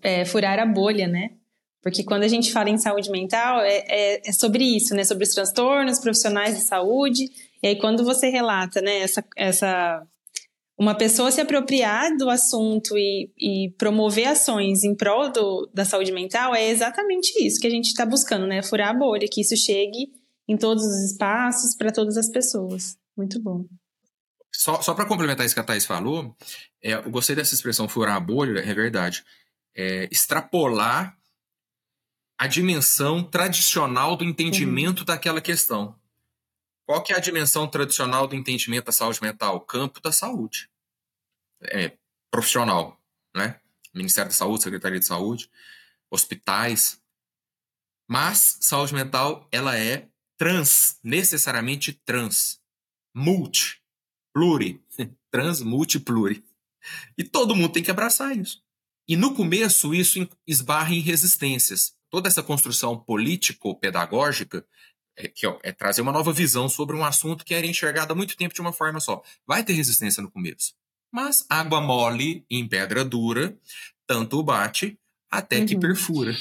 é, 0.02 0.26
furar 0.26 0.58
a 0.58 0.66
bolha, 0.66 1.08
né? 1.08 1.30
Porque 1.84 2.04
quando 2.04 2.24
a 2.24 2.28
gente 2.30 2.52
fala 2.52 2.70
em 2.70 2.78
saúde 2.78 3.12
mental, 3.12 3.60
é, 3.60 3.84
é, 3.88 4.30
é, 4.30 4.32
sobre 4.32 4.64
isso, 4.64 4.96
né? 4.96 5.04
Sobre 5.04 5.26
os 5.26 5.32
transtornos 5.32 6.00
profissionais 6.00 6.56
de 6.56 6.64
saúde. 6.64 7.26
E 7.62 7.68
aí, 7.68 7.76
quando 7.76 8.06
você 8.06 8.30
relata, 8.30 8.82
né, 8.82 9.00
essa, 9.00 9.24
essa 9.36 10.02
uma 10.80 10.96
pessoa 10.96 11.30
se 11.30 11.42
apropriar 11.42 12.16
do 12.18 12.30
assunto 12.30 12.98
e, 12.98 13.32
e 13.38 13.70
promover 13.78 14.28
ações 14.28 14.84
em 14.84 14.96
prol 14.96 15.32
do, 15.32 15.70
da 15.74 15.86
saúde 15.86 16.12
mental 16.12 16.56
é 16.56 16.70
exatamente 16.70 17.32
isso 17.46 17.60
que 17.60 17.68
a 17.68 17.70
gente 17.70 17.88
está 17.88 18.06
buscando, 18.06 18.48
né? 18.48 18.64
Furar 18.64 18.90
a 18.90 18.98
bolha, 18.98 19.28
que 19.30 19.42
isso 19.42 19.56
chegue 19.58 20.08
em 20.48 20.58
todos 20.58 20.84
os 20.84 21.12
espaços, 21.12 21.76
para 21.76 21.92
todas 21.92 22.18
as 22.18 22.30
pessoas. 22.30 22.98
Muito 23.16 23.40
bom. 23.42 23.66
Só, 24.56 24.82
só 24.82 24.94
para 24.94 25.08
complementar 25.08 25.46
isso 25.46 25.56
que 25.56 25.62
a 25.62 25.64
Thais 25.64 25.86
falou, 25.86 26.36
é, 26.82 26.94
eu 26.94 27.10
gostei 27.10 27.36
dessa 27.36 27.56
expressão 27.56 27.88
furar 27.88 28.16
a 28.16 28.20
bolha, 28.20 28.60
é 28.60 28.74
verdade. 28.74 29.24
É, 29.76 30.08
extrapolar 30.12 31.18
a 32.38 32.48
dimensão 32.48 33.24
tradicional 33.24 34.16
do 34.16 34.24
entendimento 34.24 35.00
uhum. 35.00 35.06
daquela 35.06 35.42
questão. 35.42 36.00
Qual 36.86 37.02
que 37.02 37.14
é 37.14 37.16
a 37.16 37.22
dimensão 37.22 37.68
tradicional 37.68 38.28
do 38.28 38.36
entendimento 38.36 38.86
da 38.86 38.92
saúde 38.92 39.22
mental? 39.22 39.62
Campo 39.62 40.02
da 40.02 40.12
saúde. 40.12 40.70
É, 41.64 41.98
profissional, 42.30 43.00
né? 43.36 43.60
Ministério 43.94 44.30
da 44.30 44.36
Saúde, 44.36 44.64
Secretaria 44.64 45.00
de 45.00 45.06
Saúde, 45.06 45.50
hospitais. 46.10 47.00
Mas 48.10 48.58
saúde 48.62 48.94
mental, 48.94 49.48
ela 49.52 49.78
é 49.78 50.10
trans, 50.38 51.00
necessariamente 51.04 51.94
trans. 51.94 52.60
Multi, 53.16 53.82
pluri. 54.34 54.82
Trans, 55.32 55.62
multi, 55.62 56.00
pluri. 56.00 56.44
E 57.18 57.24
todo 57.24 57.56
mundo 57.56 57.72
tem 57.72 57.84
que 57.84 57.92
abraçar 57.92 58.38
isso. 58.38 58.62
E 59.08 59.16
no 59.16 59.34
começo, 59.34 59.94
isso 59.94 60.28
esbarra 60.48 60.94
em 60.94 61.00
resistências. 61.00 61.94
Toda 62.10 62.28
essa 62.28 62.44
construção 62.44 62.98
político-pedagógica 62.98 64.66
é, 65.16 65.28
que 65.28 65.46
é 65.64 65.72
trazer 65.72 66.02
uma 66.02 66.12
nova 66.12 66.34
visão 66.34 66.68
sobre 66.68 66.96
um 66.96 67.04
assunto 67.04 67.46
que 67.46 67.54
era 67.54 67.68
enxergado 67.68 68.14
há 68.14 68.16
muito 68.16 68.36
tempo 68.36 68.54
de 68.54 68.62
uma 68.62 68.74
forma 68.74 69.00
só. 69.00 69.22
Vai 69.46 69.64
ter 69.64 69.74
resistência 69.74 70.24
no 70.24 70.32
começo. 70.32 70.74
Mas 71.12 71.46
água 71.50 71.80
mole 71.80 72.46
em 72.50 72.68
pedra 72.68 73.06
dura, 73.06 73.56
tanto 74.08 74.42
bate 74.42 74.98
até 75.30 75.60
uhum. 75.60 75.66
que 75.66 75.78
perfura. 75.78 76.36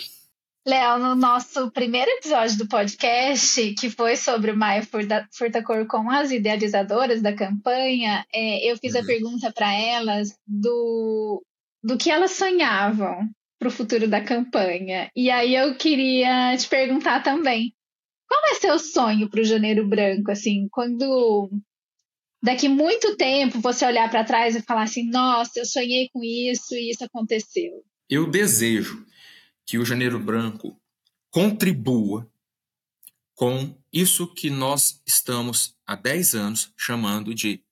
Léo, 0.64 0.98
no 0.98 1.16
nosso 1.16 1.72
primeiro 1.72 2.08
episódio 2.12 2.56
do 2.56 2.68
podcast, 2.68 3.74
que 3.74 3.90
foi 3.90 4.16
sobre 4.16 4.52
o 4.52 4.56
Maia 4.56 4.86
Furtacor 5.32 5.86
com 5.88 6.08
as 6.08 6.30
idealizadoras 6.30 7.20
da 7.20 7.32
campanha, 7.32 8.24
é, 8.32 8.70
eu 8.70 8.76
fiz 8.76 8.94
uhum. 8.94 9.00
a 9.00 9.04
pergunta 9.04 9.52
para 9.52 9.74
elas 9.74 10.38
do, 10.46 11.44
do 11.82 11.98
que 11.98 12.12
elas 12.12 12.30
sonhavam 12.32 13.28
para 13.58 13.66
o 13.66 13.72
futuro 13.72 14.06
da 14.06 14.20
campanha. 14.20 15.10
E 15.16 15.30
aí 15.30 15.56
eu 15.56 15.74
queria 15.74 16.56
te 16.56 16.68
perguntar 16.68 17.24
também, 17.24 17.74
qual 18.28 18.40
ser 18.54 18.70
o 18.70 18.78
sonho 18.78 19.28
para 19.28 19.40
o 19.40 19.44
Janeiro 19.44 19.84
Branco, 19.88 20.30
assim, 20.30 20.68
quando 20.70 21.50
daqui 22.40 22.68
muito 22.68 23.16
tempo 23.16 23.60
você 23.60 23.84
olhar 23.84 24.08
para 24.08 24.22
trás 24.22 24.54
e 24.54 24.62
falar 24.62 24.84
assim, 24.84 25.10
nossa, 25.10 25.58
eu 25.58 25.66
sonhei 25.66 26.08
com 26.12 26.22
isso 26.22 26.76
e 26.76 26.88
isso 26.88 27.04
aconteceu? 27.04 27.82
Eu 28.08 28.30
desejo 28.30 29.04
que 29.72 29.78
o 29.78 29.86
Janeiro 29.86 30.18
Branco 30.18 30.78
contribua 31.30 32.30
com 33.34 33.74
isso 33.90 34.26
que 34.26 34.50
nós 34.50 35.00
estamos 35.06 35.74
há 35.86 35.96
10 35.96 36.34
anos 36.34 36.74
chamando 36.76 37.34
de 37.34 37.64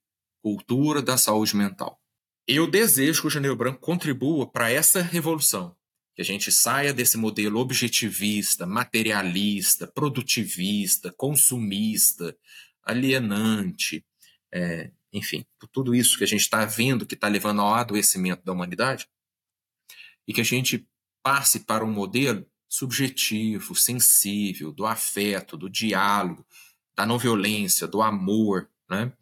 cultura 0.43 1.03
da 1.03 1.19
saúde 1.19 1.55
mental. 1.55 2.01
Eu 2.49 2.67
desejo 2.67 3.21
que 3.21 3.27
o 3.27 3.31
Janeiro 3.31 3.55
Branco 3.55 3.81
contribua 3.81 4.51
para 4.51 4.71
essa 4.71 5.03
revolução 5.03 5.77
que 6.15 6.23
a 6.23 6.25
gente 6.25 6.51
saia 6.51 6.95
desse 6.95 7.19
modelo 7.19 7.61
objetivista, 7.61 8.65
materialista, 8.65 9.87
produtivista, 9.87 11.13
consumista, 11.13 12.35
alienante, 12.83 14.03
é, 14.51 14.91
enfim, 15.13 15.45
tudo 15.71 15.95
isso 15.95 16.17
que 16.17 16.25
a 16.25 16.27
gente 16.27 16.41
está 16.41 16.65
vendo 16.65 17.05
que 17.05 17.15
está 17.15 17.29
levando 17.29 17.61
ao 17.61 17.75
adoecimento 17.75 18.43
da 18.43 18.53
humanidade, 18.53 19.07
e 20.27 20.33
que 20.33 20.41
a 20.41 20.45
gente 20.45 20.89
passe 21.23 21.61
para 21.61 21.85
um 21.85 21.91
modelo 21.91 22.47
subjetivo, 22.69 23.75
sensível, 23.75 24.73
do 24.73 24.87
afeto, 24.87 25.57
do 25.57 25.69
diálogo, 25.69 26.47
da 26.95 27.05
não 27.05 27.19
violência, 27.19 27.87
do 27.87 28.01
amor, 28.01 28.69
né? 28.89 29.13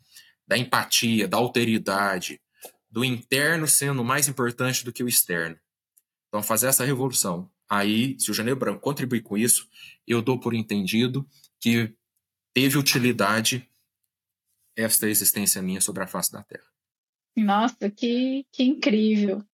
da 0.46 0.56
empatia, 0.56 1.28
da 1.28 1.36
alteridade, 1.36 2.40
do 2.90 3.04
interno 3.04 3.66
sendo 3.66 4.02
mais 4.04 4.28
importante 4.28 4.84
do 4.84 4.92
que 4.92 5.02
o 5.02 5.08
externo. 5.08 5.58
Então, 6.28 6.42
fazer 6.42 6.68
essa 6.68 6.84
revolução. 6.84 7.50
Aí, 7.68 8.18
se 8.18 8.30
o 8.30 8.34
Janeiro 8.34 8.58
Branco 8.58 8.80
contribuir 8.80 9.22
com 9.22 9.36
isso, 9.36 9.68
eu 10.06 10.22
dou 10.22 10.38
por 10.38 10.54
entendido 10.54 11.28
que 11.60 11.94
teve 12.54 12.78
utilidade 12.78 13.68
esta 14.76 15.08
existência 15.08 15.60
minha 15.60 15.80
sobre 15.80 16.02
a 16.02 16.06
face 16.06 16.32
da 16.32 16.42
Terra. 16.42 16.66
Nossa, 17.36 17.90
que, 17.90 18.46
que 18.52 18.62
incrível. 18.62 19.44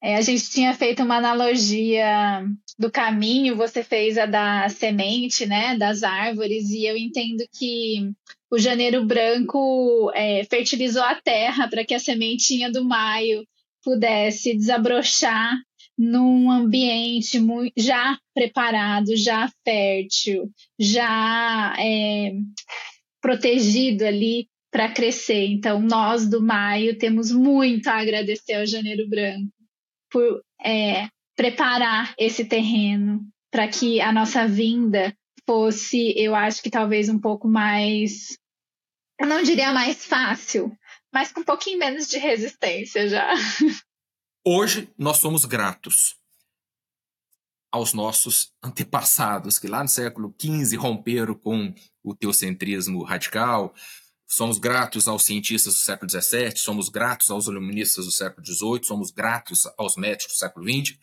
É, 0.00 0.14
a 0.14 0.20
gente 0.20 0.48
tinha 0.50 0.72
feito 0.74 1.02
uma 1.02 1.16
analogia 1.16 2.44
do 2.78 2.90
caminho, 2.90 3.56
você 3.56 3.82
fez 3.82 4.16
a 4.16 4.26
da 4.26 4.68
semente, 4.68 5.44
né, 5.44 5.76
das 5.76 6.04
árvores, 6.04 6.70
e 6.70 6.86
eu 6.86 6.96
entendo 6.96 7.44
que 7.58 8.12
o 8.50 8.58
janeiro 8.58 9.04
branco 9.04 10.10
é, 10.14 10.44
fertilizou 10.44 11.02
a 11.02 11.16
terra 11.16 11.68
para 11.68 11.84
que 11.84 11.94
a 11.94 11.98
sementinha 11.98 12.70
do 12.70 12.84
maio 12.84 13.44
pudesse 13.82 14.56
desabrochar 14.56 15.56
num 15.98 16.48
ambiente 16.48 17.40
já 17.76 18.16
preparado, 18.32 19.16
já 19.16 19.50
fértil, 19.64 20.48
já 20.78 21.74
é, 21.76 22.34
protegido 23.20 24.04
ali 24.04 24.48
para 24.70 24.92
crescer. 24.92 25.46
Então, 25.46 25.80
nós 25.80 26.28
do 26.28 26.40
maio 26.40 26.96
temos 26.96 27.32
muito 27.32 27.88
a 27.88 28.00
agradecer 28.00 28.54
ao 28.54 28.66
janeiro 28.66 29.08
branco 29.08 29.57
por 30.10 30.42
é, 30.64 31.08
preparar 31.36 32.14
esse 32.18 32.44
terreno 32.44 33.20
para 33.50 33.68
que 33.68 34.00
a 34.00 34.12
nossa 34.12 34.46
vinda 34.46 35.14
fosse, 35.46 36.12
eu 36.16 36.34
acho 36.34 36.62
que 36.62 36.70
talvez 36.70 37.08
um 37.08 37.18
pouco 37.18 37.48
mais, 37.48 38.38
eu 39.18 39.26
não 39.26 39.42
diria 39.42 39.72
mais 39.72 40.04
fácil, 40.04 40.76
mas 41.12 41.32
com 41.32 41.40
um 41.40 41.44
pouquinho 41.44 41.78
menos 41.78 42.08
de 42.08 42.18
resistência 42.18 43.08
já. 43.08 43.32
Hoje 44.46 44.90
nós 44.98 45.18
somos 45.18 45.44
gratos 45.44 46.16
aos 47.70 47.92
nossos 47.92 48.52
antepassados, 48.62 49.58
que 49.58 49.68
lá 49.68 49.82
no 49.82 49.88
século 49.88 50.34
XV 50.40 50.76
romperam 50.76 51.34
com 51.34 51.74
o 52.02 52.14
teocentrismo 52.14 53.02
radical, 53.02 53.74
Somos 54.30 54.58
gratos 54.58 55.08
aos 55.08 55.24
cientistas 55.24 55.72
do 55.72 55.80
século 55.80 56.10
XVII, 56.10 56.54
somos 56.54 56.90
gratos 56.90 57.30
aos 57.30 57.46
iluministas 57.46 58.04
do 58.04 58.12
século 58.12 58.44
XVIII, 58.46 58.84
somos 58.84 59.10
gratos 59.10 59.66
aos 59.78 59.96
médicos 59.96 60.34
do 60.34 60.38
século 60.38 60.66
XX. 60.68 60.98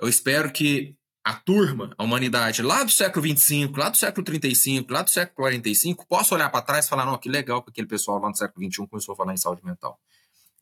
Eu 0.00 0.08
espero 0.08 0.52
que 0.52 0.96
a 1.24 1.34
turma, 1.34 1.92
a 1.98 2.04
humanidade 2.04 2.62
lá 2.62 2.84
do 2.84 2.92
século 2.92 3.26
XXV, 3.26 3.72
lá 3.76 3.88
do 3.88 3.96
século 3.96 4.24
35, 4.24 4.92
lá 4.92 5.02
do 5.02 5.10
século 5.10 5.34
45, 5.34 6.06
possa 6.06 6.36
olhar 6.36 6.48
para 6.48 6.62
trás 6.62 6.86
e 6.86 6.88
falar: 6.88 7.04
não, 7.04 7.18
que 7.18 7.28
legal 7.28 7.60
que 7.60 7.70
aquele 7.70 7.88
pessoal 7.88 8.20
lá 8.20 8.28
no 8.28 8.36
século 8.36 8.64
XXI 8.64 8.86
começou 8.86 9.12
a 9.12 9.16
falar 9.16 9.34
em 9.34 9.36
saúde 9.36 9.64
mental. 9.64 9.98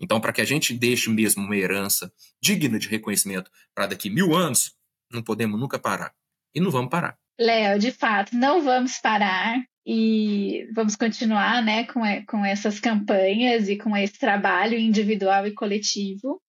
Então, 0.01 0.19
para 0.23 0.33
que 0.33 0.41
a 0.41 0.47
gente 0.47 0.73
deixe 0.73 1.11
mesmo 1.11 1.45
uma 1.45 1.55
herança 1.55 2.11
digna 2.41 2.79
de 2.79 2.89
reconhecimento 2.89 3.51
para 3.75 3.89
daqui 3.89 4.09
mil 4.09 4.35
anos, 4.35 4.75
não 5.13 5.23
podemos 5.23 5.61
nunca 5.61 5.79
parar. 5.79 6.15
E 6.55 6.61
não 6.61 6.71
vamos 6.71 6.89
parar. 6.89 7.19
Léo, 7.39 7.79
de 7.79 7.93
fato, 7.93 8.35
não 8.35 8.63
vamos 8.63 8.97
parar 8.99 9.59
e 9.87 10.67
vamos 10.73 10.97
continuar 10.97 11.63
né, 11.63 11.85
com, 11.85 12.01
com 12.27 12.45
essas 12.45 12.81
campanhas 12.81 13.69
e 13.69 13.77
com 13.77 13.97
esse 13.97 14.19
trabalho 14.19 14.79
individual 14.79 15.47
e 15.47 15.53
coletivo. 15.53 16.41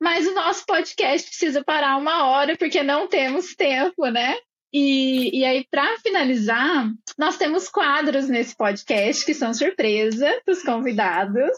Mas 0.00 0.26
o 0.26 0.34
nosso 0.34 0.66
podcast 0.66 1.28
precisa 1.28 1.64
parar 1.64 1.96
uma 1.96 2.26
hora, 2.26 2.56
porque 2.56 2.82
não 2.82 3.08
temos 3.08 3.54
tempo, 3.54 4.06
né? 4.08 4.36
E, 4.72 5.38
e 5.38 5.44
aí, 5.44 5.64
para 5.70 5.98
finalizar, 6.00 6.90
nós 7.16 7.38
temos 7.38 7.68
quadros 7.68 8.28
nesse 8.28 8.56
podcast 8.56 9.24
que 9.24 9.32
são 9.32 9.54
surpresa 9.54 10.40
para 10.44 10.52
os 10.52 10.62
convidados. 10.62 11.50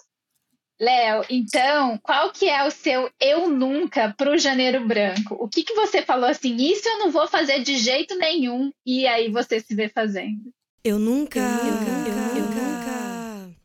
Léo, 0.79 1.25
então, 1.31 1.99
qual 2.03 2.31
que 2.31 2.47
é 2.47 2.63
o 2.65 2.71
seu 2.71 3.11
eu 3.19 3.49
nunca 3.49 4.15
para 4.17 4.31
o 4.31 4.39
Janeiro 4.39 4.87
Branco? 4.87 5.35
O 5.41 5.49
que, 5.49 5.65
que 5.65 5.73
você 5.75 6.03
falou 6.03 6.29
assim, 6.29 6.55
isso 6.57 6.87
eu 6.87 6.99
não 6.99 7.11
vou 7.11 7.27
fazer 7.27 7.63
de 7.63 7.79
jeito 7.79 8.15
nenhum, 8.17 8.71
e 8.85 9.07
aí 9.07 9.31
você 9.31 9.59
se 9.59 9.75
vê 9.75 9.89
fazendo? 9.89 10.53
Eu 10.87 11.01
nunca. 11.01 11.41
Eu 11.41 11.81
nunca. 11.81 12.39
Eu 12.39 12.45
nunca. 12.45 13.57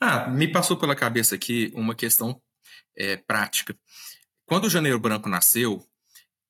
Ah, 0.00 0.28
me 0.28 0.50
passou 0.50 0.76
pela 0.76 0.96
cabeça 0.96 1.36
aqui 1.36 1.70
uma 1.76 1.94
questão 1.94 2.42
é, 2.96 3.16
prática. 3.16 3.78
Quando 4.44 4.64
o 4.64 4.68
Janeiro 4.68 4.98
Branco 4.98 5.28
nasceu, 5.28 5.86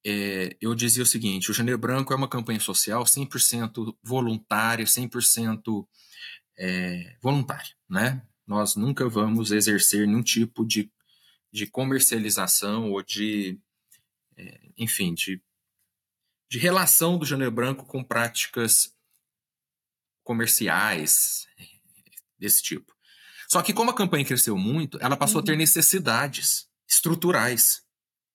é, 0.02 0.56
eu 0.58 0.74
dizia 0.74 1.02
o 1.02 1.06
seguinte: 1.06 1.50
o 1.50 1.54
Janeiro 1.54 1.78
Branco 1.78 2.14
é 2.14 2.16
uma 2.16 2.30
campanha 2.30 2.58
social 2.60 3.04
100% 3.04 3.94
voluntária, 4.02 4.86
100% 4.86 5.86
é, 6.56 7.18
voluntária, 7.20 7.74
né? 7.86 8.22
Nós 8.46 8.76
nunca 8.76 9.06
vamos 9.06 9.52
exercer 9.52 10.06
nenhum 10.06 10.22
tipo 10.22 10.64
de, 10.64 10.90
de 11.52 11.66
comercialização 11.66 12.90
ou 12.90 13.02
de, 13.02 13.60
é, 14.34 14.60
enfim, 14.78 15.12
de, 15.12 15.42
de 16.50 16.58
relação 16.58 17.18
do 17.18 17.26
Janeiro 17.26 17.52
Branco 17.52 17.84
com 17.84 18.02
práticas 18.02 18.98
comerciais, 20.30 21.48
desse 22.38 22.62
tipo. 22.62 22.94
Só 23.48 23.60
que 23.62 23.72
como 23.72 23.90
a 23.90 23.94
campanha 23.94 24.24
cresceu 24.24 24.56
muito, 24.56 24.96
ela 25.00 25.16
passou 25.16 25.38
uhum. 25.38 25.42
a 25.42 25.46
ter 25.46 25.52
uhum. 25.52 25.58
necessidades 25.58 26.68
estruturais. 26.88 27.82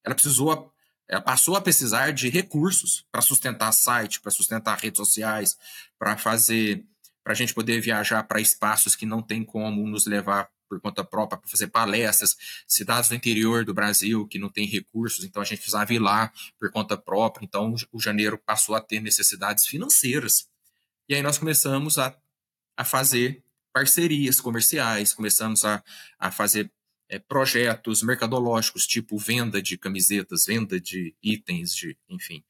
Ela 0.03 0.13
precisou, 0.13 0.73
ela 1.07 1.21
passou 1.21 1.55
a 1.55 1.61
precisar 1.61 2.11
de 2.11 2.27
recursos 2.27 3.05
para 3.09 3.21
sustentar 3.21 3.71
site, 3.71 4.19
para 4.19 4.29
sustentar 4.29 4.77
redes 4.77 4.97
sociais, 4.97 5.55
para 5.97 6.17
fazer, 6.17 6.83
para 7.23 7.31
a 7.31 7.35
gente 7.35 7.53
poder 7.53 7.79
viajar 7.79 8.23
para 8.23 8.41
espaços 8.41 8.93
que 8.93 9.05
não 9.05 9.21
tem 9.21 9.45
como 9.45 9.87
nos 9.87 10.05
levar 10.05 10.49
por 10.67 10.81
conta 10.81 11.01
própria 11.01 11.39
para 11.39 11.49
fazer 11.49 11.67
palestras, 11.67 12.35
cidades 12.67 13.07
do 13.07 13.15
interior 13.15 13.63
do 13.63 13.73
Brasil 13.73 14.27
que 14.27 14.37
não 14.37 14.49
tem 14.49 14.67
recursos, 14.67 15.23
então 15.23 15.41
a 15.41 15.45
gente 15.45 15.59
precisava 15.59 15.93
ir 15.93 15.99
lá 15.99 16.29
por 16.59 16.69
conta 16.71 16.97
própria. 16.97 17.45
Então 17.45 17.73
o 17.89 18.01
janeiro 18.01 18.37
passou 18.37 18.75
a 18.75 18.81
ter 18.81 18.99
necessidades 18.99 19.65
financeiras 19.65 20.49
e 21.07 21.15
aí 21.15 21.21
nós 21.21 21.37
começamos 21.37 21.97
a, 21.97 22.15
a 22.77 22.83
fazer 22.83 23.43
parcerias 23.73 24.39
comerciais, 24.39 25.13
começamos 25.13 25.65
a, 25.65 25.83
a 26.17 26.31
fazer 26.31 26.71
é, 27.09 27.19
projetos 27.19 28.01
mercadológicos, 28.01 28.87
tipo 28.87 29.17
venda 29.17 29.61
de 29.61 29.77
camisetas, 29.77 30.45
venda 30.45 30.79
de 30.79 31.13
itens, 31.21 31.75
de, 31.75 31.97
enfim. 32.09 32.43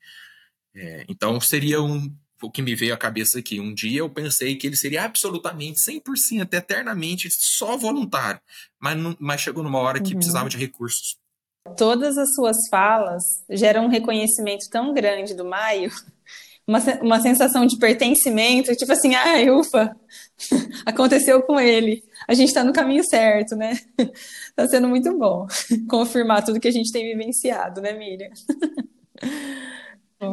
É, 0.74 1.06
então 1.10 1.40
seria 1.40 1.82
um, 1.82 2.14
o 2.42 2.52
que 2.52 2.62
me 2.62 2.76
veio 2.76 2.94
à 2.94 2.98
cabeça 2.98 3.40
aqui. 3.40 3.60
Um 3.60 3.74
dia 3.74 4.00
eu 4.00 4.10
pensei 4.10 4.56
que 4.56 4.68
ele 4.68 4.76
seria 4.76 5.04
absolutamente 5.04 5.80
100%, 5.80 6.54
eternamente 6.54 7.30
só 7.32 7.76
voluntário, 7.78 8.40
mas, 8.80 8.98
não, 8.98 9.16
mas 9.20 9.42
chegou 9.42 9.64
numa 9.64 9.80
hora 9.80 10.02
que 10.02 10.12
uhum. 10.12 10.18
precisava 10.18 10.50
de 10.50 10.58
recursos. 10.58 11.18
Todas 11.76 12.18
as 12.18 12.36
suas 12.36 12.68
falas 12.70 13.44
geram 13.50 13.86
um 13.86 13.90
reconhecimento 13.90 14.70
tão 14.70 14.94
grande 14.94 15.34
do 15.34 15.44
Maio 15.44 15.92
uma, 16.68 16.80
uma 17.02 17.20
sensação 17.22 17.66
de 17.66 17.78
pertencimento, 17.78 18.76
tipo 18.76 18.92
assim, 18.92 19.14
ai, 19.14 19.50
ufa, 19.50 19.96
aconteceu 20.86 21.42
com 21.44 21.60
ele. 21.60 22.04
A 22.28 22.34
gente 22.34 22.48
está 22.48 22.64
no 22.64 22.74
caminho 22.74 23.04
certo, 23.04 23.56
né? 23.56 23.78
Tá 24.56 24.66
sendo 24.68 24.88
muito 24.88 25.16
bom 25.18 25.46
confirmar 25.90 26.44
tudo 26.44 26.62
que 26.62 26.68
a 26.70 26.72
gente 26.72 26.92
tem 26.92 27.04
vivenciado, 27.04 27.82
né, 27.82 27.92
Miriam? 27.92 28.30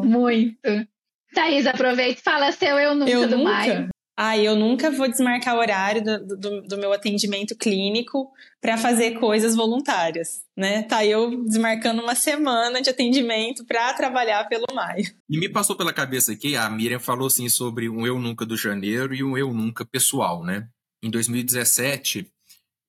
muito. 0.05 0.87
Thaís, 1.35 1.67
aproveita 1.67 2.21
e 2.21 2.23
fala 2.23 2.53
seu 2.53 2.79
eu 2.79 2.95
nunca 2.95 3.11
eu 3.11 3.29
do 3.29 3.39
nunca? 3.39 3.51
Maio. 3.51 3.92
Ah, 4.25 4.39
eu 4.39 4.55
nunca 4.55 4.89
vou 4.89 5.09
desmarcar 5.09 5.57
o 5.57 5.59
horário 5.59 6.01
do, 6.01 6.37
do, 6.37 6.63
do 6.63 6.79
meu 6.79 6.93
atendimento 6.93 7.57
clínico 7.57 8.31
para 8.61 8.79
fazer 8.79 9.19
coisas 9.19 9.57
voluntárias, 9.57 10.45
né? 10.57 10.85
Tá 10.85 11.05
eu 11.05 11.43
desmarcando 11.43 12.01
uma 12.01 12.15
semana 12.15 12.81
de 12.81 12.89
atendimento 12.89 13.65
para 13.65 13.93
trabalhar 13.95 14.49
pelo 14.49 14.67
maio. 14.73 15.13
E 15.29 15.37
me 15.37 15.49
passou 15.49 15.75
pela 15.75 15.93
cabeça 15.93 16.31
aqui, 16.31 16.55
a 16.55 16.71
Miriam 16.71 17.01
falou 17.01 17.27
assim 17.27 17.49
sobre 17.49 17.89
um 17.89 18.07
eu 18.07 18.17
nunca 18.17 18.47
do 18.47 18.57
janeiro 18.57 19.13
e 19.13 19.25
um 19.25 19.37
eu 19.37 19.53
nunca 19.53 19.85
pessoal, 19.85 20.45
né? 20.45 20.69
Em 21.03 21.11
2017, 21.11 22.31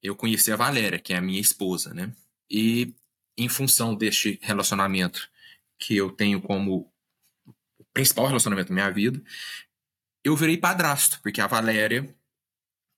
eu 0.03 0.15
conheci 0.15 0.51
a 0.51 0.55
Valéria, 0.55 0.99
que 0.99 1.13
é 1.13 1.17
a 1.17 1.21
minha 1.21 1.41
esposa, 1.41 1.95
né? 1.95 2.13
E 2.47 2.93
em 3.35 3.49
função 3.49 3.95
deste 3.95 4.37
relacionamento 4.39 5.27
que 5.79 5.97
eu 5.97 6.11
tenho 6.11 6.39
como 6.39 6.93
principal 7.91 8.27
relacionamento 8.27 8.69
da 8.69 8.75
minha 8.75 8.91
vida, 8.91 9.19
eu 10.23 10.35
virei 10.35 10.57
padrasto, 10.57 11.19
porque 11.21 11.41
a 11.41 11.47
Valéria 11.47 12.15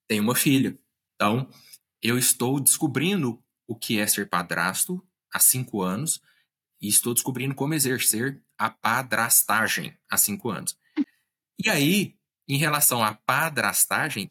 tem 0.08 0.20
uma 0.20 0.36
filha. 0.36 0.78
Então, 1.16 1.50
eu 2.02 2.18
estou 2.18 2.60
descobrindo 2.60 3.44
o 3.68 3.76
que 3.76 4.00
é 4.00 4.06
ser 4.06 4.30
padrasto 4.30 5.04
há 5.34 5.40
cinco 5.40 5.82
anos 5.82 6.22
e 6.80 6.88
estou 6.88 7.14
descobrindo 7.14 7.56
como 7.56 7.74
exercer 7.74 8.42
a 8.58 8.70
padrastagem 8.70 9.98
há 10.10 10.18
cinco 10.18 10.50
anos. 10.50 10.78
E 11.58 11.70
aí, 11.70 12.16
em 12.48 12.58
relação 12.58 13.04
à 13.04 13.14
padrastagem, 13.14 14.30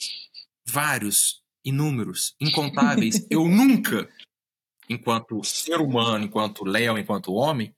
vários, 0.64 1.42
inúmeros, 1.64 2.36
incontáveis, 2.40 3.26
eu 3.30 3.48
nunca, 3.48 4.08
enquanto 4.88 5.42
ser 5.42 5.80
humano, 5.80 6.24
enquanto 6.24 6.64
Léo, 6.64 6.96
enquanto 6.96 7.32
homem, 7.32 7.74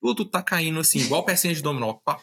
tudo 0.00 0.24
tá 0.24 0.42
caindo 0.42 0.80
assim, 0.80 0.98
igual 0.98 1.24
pecinha 1.24 1.54
de 1.54 1.62
dominó. 1.62 1.94
Pá, 1.94 2.20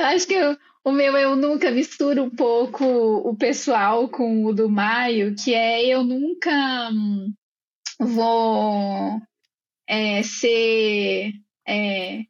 eu 0.00 0.06
acho 0.06 0.26
que 0.26 0.34
eu, 0.34 0.56
o 0.84 0.92
meu 0.92 1.16
eu 1.16 1.36
nunca 1.36 1.70
misturo 1.70 2.22
um 2.22 2.30
pouco 2.30 2.84
o 2.84 3.36
pessoal 3.36 4.08
com 4.08 4.46
o 4.46 4.54
do 4.54 4.68
Maio, 4.68 5.34
que 5.36 5.54
é 5.54 5.86
eu 5.86 6.02
nunca 6.02 6.90
hum, 6.90 7.32
vou 7.98 9.20
é, 9.88 10.22
ser. 10.22 11.32
É, 11.68 12.22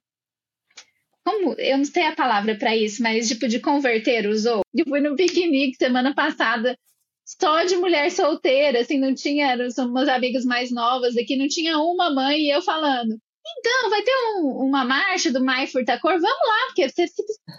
como, 1.25 1.55
eu 1.59 1.79
não 1.79 1.85
sei 1.85 2.05
a 2.05 2.17
palavra 2.17 2.57
para 2.57 2.77
isso, 2.77 3.03
mas 3.03 3.29
tipo 3.29 3.47
de 3.47 3.61
converter 3.61 4.27
os 4.27 4.47
outros. 4.47 4.65
Eu 4.75 4.85
fui 4.87 5.01
no 5.01 5.17
piquenique 5.17 5.77
semana 5.77 6.15
passada 6.15 6.77
só 7.25 7.63
de 7.65 7.77
mulher 7.77 8.11
solteira, 8.11 8.81
assim, 8.81 8.99
não 8.99 9.15
tinha, 9.15 9.71
são 9.71 9.93
meus 9.93 10.09
amigos 10.09 10.45
mais 10.45 10.73
novas 10.73 11.17
aqui, 11.17 11.37
não 11.37 11.47
tinha 11.47 11.79
uma 11.79 12.13
mãe 12.13 12.41
e 12.41 12.51
eu 12.51 12.61
falando, 12.63 13.17
então, 13.47 13.91
vai 13.91 14.03
ter 14.03 14.15
um, 14.37 14.67
uma 14.67 14.85
marcha 14.85 15.33
do 15.33 15.43
Mai 15.43 15.67
Furtacor, 15.67 16.13
vamos 16.13 16.49
lá, 16.49 16.67
porque 16.67 16.89
você 16.89 17.07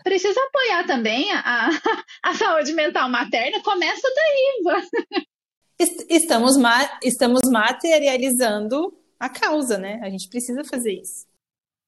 precisa 0.04 0.40
apoiar 0.40 0.86
também 0.86 1.32
a, 1.32 1.70
a 2.24 2.34
saúde 2.36 2.74
mental 2.74 3.10
materna, 3.10 3.62
começa 3.64 4.08
daí, 4.16 5.10
Estamos, 6.10 6.58
ma 6.58 7.00
estamos 7.04 7.42
materializando 7.52 8.96
a 9.20 9.30
causa, 9.30 9.78
né? 9.78 10.00
A 10.04 10.10
gente 10.10 10.30
precisa 10.30 10.64
fazer 10.64 10.94
isso. 10.94 11.26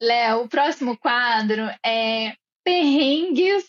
Léo, 0.01 0.43
o 0.43 0.49
próximo 0.49 0.97
quadro 0.97 1.61
é 1.85 2.33
perrengues 2.63 3.65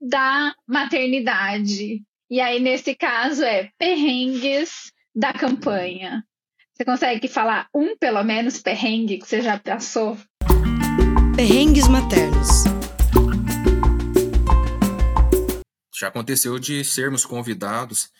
da 0.00 0.54
maternidade. 0.66 2.02
E 2.30 2.40
aí, 2.40 2.58
nesse 2.58 2.94
caso, 2.94 3.44
é 3.44 3.70
perrengues 3.78 4.90
da 5.14 5.32
campanha. 5.32 6.24
Você 6.76 6.84
consegue 6.84 7.28
falar 7.28 7.68
um, 7.72 7.96
pelo 7.96 8.24
menos, 8.24 8.60
perrengue 8.60 9.18
que 9.18 9.28
você 9.28 9.40
já 9.40 9.56
passou? 9.60 10.18
Perrengues 11.36 11.86
maternos. 11.86 12.64
Já 15.94 16.08
aconteceu 16.08 16.58
de 16.58 16.84
sermos 16.84 17.24
convidados 17.24 18.10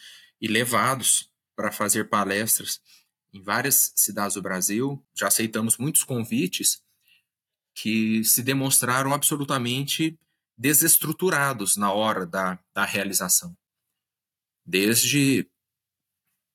e 0.40 0.46
levados 0.46 1.28
para 1.56 1.72
fazer 1.72 2.08
palestras 2.08 2.80
em 3.32 3.42
várias 3.42 3.92
cidades 3.96 4.34
do 4.34 4.42
Brasil. 4.42 5.04
Já 5.12 5.26
aceitamos 5.26 5.76
muitos 5.76 6.04
convites 6.04 6.80
que 7.74 8.22
se 8.22 8.40
demonstraram 8.40 9.12
absolutamente 9.12 10.16
desestruturados 10.56 11.76
na 11.76 11.92
hora 11.92 12.24
da, 12.24 12.56
da 12.72 12.84
realização. 12.84 13.52
Desde 14.64 15.44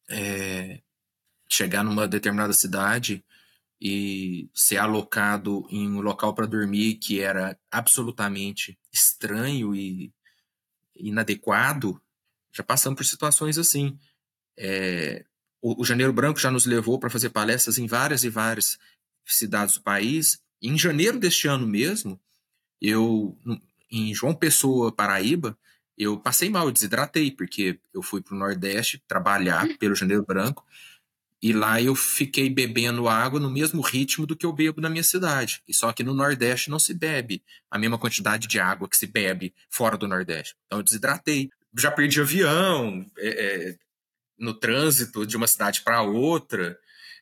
é, 0.10 0.82
chegar 1.50 1.84
numa 1.84 2.08
determinada 2.08 2.54
cidade 2.54 3.24
e 3.82 4.50
ser 4.54 4.78
alocado 4.78 5.66
em 5.70 5.90
um 5.90 6.02
local 6.02 6.34
para 6.34 6.46
dormir 6.46 6.96
que 6.96 7.22
era 7.22 7.58
absolutamente 7.72 8.78
estranho 8.92 9.74
e 9.74 10.14
inadequado, 10.96 12.00
já 12.52 12.64
passamos 12.64 12.98
por 12.98 13.06
situações 13.06 13.58
assim. 13.58 13.98
É, 14.58 15.26
o, 15.62 15.82
o, 15.82 15.86
Janeiro 15.86 16.12
Branco 16.12 16.40
já 16.40 16.52
nos 16.52 16.66
levou 16.66 17.00
para 17.00 17.10
fazer 17.10 17.30
palestras 17.30 17.78
em 17.78 17.88
várias 17.88 18.24
e 18.24 18.30
várias 18.30 18.78
cidades 19.26 19.76
do 19.76 19.82
país. 19.82 20.42
E 20.62 20.68
em 20.68 20.78
janeiro 20.78 21.18
deste 21.18 21.48
ano 21.48 21.66
mesmo, 21.66 22.20
eu 22.82 23.38
em 23.90 24.14
João 24.14 24.36
Pessoa, 24.36 24.92
Paraíba, 24.92 25.58
eu 25.98 26.20
passei 26.20 26.50
mal, 26.50 26.66
eu 26.68 26.72
desidratei, 26.72 27.32
porque 27.32 27.80
eu 27.94 28.02
fui 28.02 28.22
para 28.22 28.36
o 28.36 28.38
Nordeste 28.38 29.02
trabalhar 29.08 29.68
pelo 29.78 29.96
Janeiro 29.96 30.26
Branco 30.26 30.66
e 31.42 31.54
lá 31.54 31.82
eu 31.82 31.96
fiquei 31.96 32.50
bebendo 32.50 33.08
água 33.08 33.40
no 33.40 33.50
mesmo 33.50 33.82
ritmo 33.82 34.28
do 34.28 34.36
que 34.36 34.46
eu 34.46 34.52
bebo 34.52 34.82
na 34.82 34.90
minha 34.90 35.04
cidade. 35.04 35.62
E 35.68 35.74
só 35.74 35.94
que 35.94 36.04
no 36.04 36.14
Nordeste 36.14 36.70
não 36.70 36.80
se 36.80 36.94
bebe 36.94 37.42
a 37.72 37.80
mesma 37.80 37.98
quantidade 37.98 38.48
de 38.48 38.60
água 38.60 38.90
que 38.90 38.98
se 38.98 39.08
bebe 39.08 39.54
fora 39.70 39.98
do 39.98 40.08
Nordeste. 40.08 40.56
Então 40.66 40.80
eu 40.80 40.84
desidratei. 40.84 41.50
Já 41.78 41.92
perdi 41.92 42.20
avião 42.20 43.06
é, 43.18 43.28
é, 43.28 43.76
no 44.38 44.54
trânsito 44.54 45.26
de 45.26 45.38
uma 45.38 45.48
cidade 45.48 45.82
para 45.82 46.02
outra. 46.02 46.78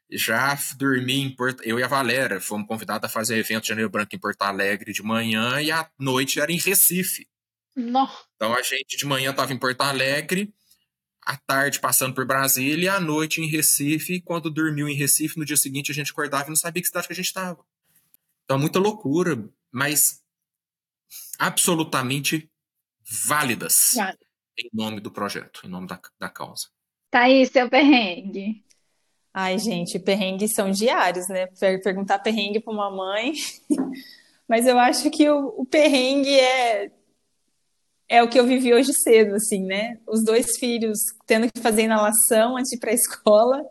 Já 0.10 0.58
dormi 0.77 1.19
em 1.21 1.36
Porto. 1.36 1.62
Eu 1.63 1.77
e 1.77 1.84
a 1.84 1.88
Valera 1.88 2.41
fomos 2.41 2.67
convidados 2.67 3.08
a 3.08 3.12
fazer 3.12 3.38
evento 3.38 3.63
de 3.63 3.69
Janeiro 3.69 3.89
Branco 3.89 4.15
em 4.15 4.19
Porto 4.19 4.41
Alegre 4.41 4.93
de 4.93 5.03
manhã 5.03 5.62
e 5.62 5.69
à 5.69 5.88
noite 5.99 6.39
era 6.39 6.51
em 6.51 6.58
Recife. 6.58 7.27
Não. 7.75 8.10
Então 8.36 8.56
a 8.56 8.63
gente 8.63 8.97
de 8.97 9.06
manhã 9.06 9.30
estava 9.30 9.53
em 9.53 9.60
Porto 9.60 9.82
Alegre 9.82 10.51
à 11.28 11.36
tarde 11.36 11.82
passando 11.82 12.16
por 12.16 12.26
Brasília 12.26 12.86
e 12.86 12.88
à 12.88 13.00
noite 13.02 13.42
em 13.42 13.48
Recife. 13.48 14.13
E 14.13 14.22
quando 14.22 14.50
dormiu 14.50 14.88
em 14.88 14.96
Recife, 14.96 15.38
no 15.38 15.46
dia 15.46 15.58
seguinte 15.58 15.92
a 15.92 15.94
gente 15.94 16.12
acordava 16.12 16.46
e 16.46 16.50
não 16.50 16.56
sabia 16.56 16.82
que 16.82 16.88
cidade 16.88 17.06
que 17.06 17.13
a 17.13 17.16
gente 17.16 17.26
estava. 17.26 17.60
Então, 18.46 18.56
é 18.56 18.60
muita 18.60 18.80
loucura, 18.80 19.48
mas 19.70 20.24
absolutamente 21.38 22.50
válidas 23.26 23.94
em 24.58 24.70
nome 24.74 25.00
do 25.02 25.12
projeto, 25.12 25.62
em 25.66 25.70
nome 25.70 25.86
da, 25.86 26.00
da 26.18 26.30
causa. 26.30 26.68
Tá 27.12 27.24
aí 27.24 27.46
seu 27.46 27.70
perrengue. 27.70 28.63
Ai, 29.34 29.60
gente, 29.60 30.00
perrengues 30.00 30.54
são 30.54 30.72
diários, 30.72 31.28
né? 31.28 31.48
Perguntar 31.84 32.20
perrengue 32.20 32.60
para 32.60 32.74
uma 32.74 32.90
mãe. 32.90 33.34
Mas 34.48 34.66
eu 34.66 34.80
acho 34.80 35.12
que 35.12 35.30
o, 35.30 35.50
o 35.58 35.66
perrengue 35.66 36.40
é 36.40 36.90
é 38.10 38.24
o 38.24 38.30
que 38.30 38.39
eu 38.39 38.46
vivi 38.46 38.74
hoje 38.74 38.93
cedo, 38.93 39.36
assim, 39.36 39.63
né? 39.63 40.00
Os 40.08 40.24
dois 40.24 40.58
filhos 40.58 40.98
tendo 41.26 41.52
que 41.52 41.62
fazer 41.62 41.84
inalação 41.84 42.58
antes 42.58 42.70
de 42.70 42.78
ir 42.78 42.80
para 42.80 42.91
a 42.91 42.93
escola, 42.96 43.65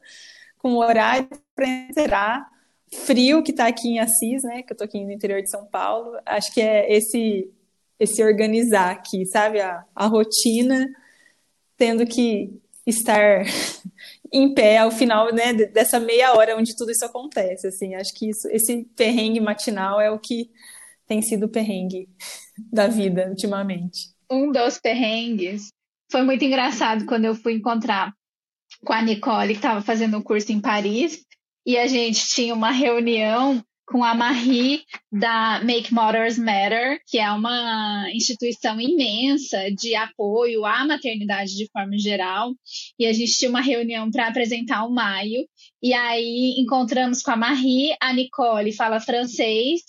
com 0.58 0.76
horário 0.76 1.28
para 1.54 1.68
entrar, 1.68 2.46
frio 2.92 3.42
que 3.42 3.50
está 3.50 3.66
aqui 3.66 3.88
em 3.88 3.98
Assis, 3.98 4.42
né? 4.42 4.62
Que 4.62 4.72
eu 4.72 4.76
tô 4.76 4.84
aqui 4.84 5.02
no 5.04 5.12
interior 5.12 5.42
de 5.42 5.50
São 5.50 5.66
Paulo. 5.66 6.18
Acho 6.26 6.52
que 6.52 6.60
é 6.60 6.92
esse 6.92 7.50
esse 7.98 8.22
organizar 8.22 8.90
aqui, 8.90 9.24
sabe? 9.26 9.58
A, 9.58 9.82
a 9.94 10.06
rotina, 10.06 10.86
tendo 11.78 12.06
que 12.06 12.52
estar 12.86 13.42
em 14.32 14.52
pé 14.54 14.78
ao 14.78 14.90
final, 14.90 15.32
né, 15.32 15.54
dessa 15.54 15.98
meia 15.98 16.34
hora 16.34 16.56
onde 16.58 16.76
tudo 16.76 16.90
isso 16.90 17.06
acontece, 17.06 17.66
assim. 17.66 17.94
Acho 17.94 18.12
que 18.14 18.28
isso, 18.30 18.48
esse 18.48 18.84
perrengue 18.96 19.40
matinal 19.40 19.98
é 20.00 20.10
o 20.10 20.18
que 20.18 20.50
tem 21.06 21.22
sido 21.22 21.46
o 21.46 21.48
perrengue 21.48 22.08
da 22.70 22.86
vida 22.86 23.28
ultimamente 23.30 24.15
um 24.30 24.50
dos 24.50 24.78
perrengues 24.78 25.72
foi 26.10 26.22
muito 26.22 26.44
engraçado 26.44 27.06
quando 27.06 27.24
eu 27.24 27.34
fui 27.34 27.54
encontrar 27.54 28.12
com 28.84 28.92
a 28.92 29.02
Nicole, 29.02 29.48
que 29.48 29.58
estava 29.58 29.80
fazendo 29.80 30.18
um 30.18 30.22
curso 30.22 30.52
em 30.52 30.60
Paris, 30.60 31.24
e 31.64 31.76
a 31.76 31.86
gente 31.86 32.28
tinha 32.28 32.54
uma 32.54 32.70
reunião 32.70 33.62
com 33.86 34.02
a 34.02 34.14
Marie 34.14 34.82
da 35.12 35.60
Make 35.64 35.94
Mothers 35.94 36.36
Matter, 36.36 37.00
que 37.06 37.18
é 37.18 37.30
uma 37.30 38.10
instituição 38.12 38.80
imensa 38.80 39.70
de 39.70 39.94
apoio 39.94 40.64
à 40.64 40.84
maternidade 40.84 41.56
de 41.56 41.68
forma 41.70 41.96
geral. 41.96 42.52
E 42.98 43.06
a 43.06 43.12
gente 43.12 43.36
tinha 43.36 43.48
uma 43.48 43.60
reunião 43.60 44.10
para 44.10 44.26
apresentar 44.26 44.84
o 44.84 44.92
Maio. 44.92 45.46
E 45.80 45.94
aí 45.94 46.54
encontramos 46.58 47.22
com 47.22 47.30
a 47.30 47.36
Marie, 47.36 47.96
a 48.00 48.12
Nicole 48.12 48.72
fala 48.72 48.98
francês, 48.98 49.80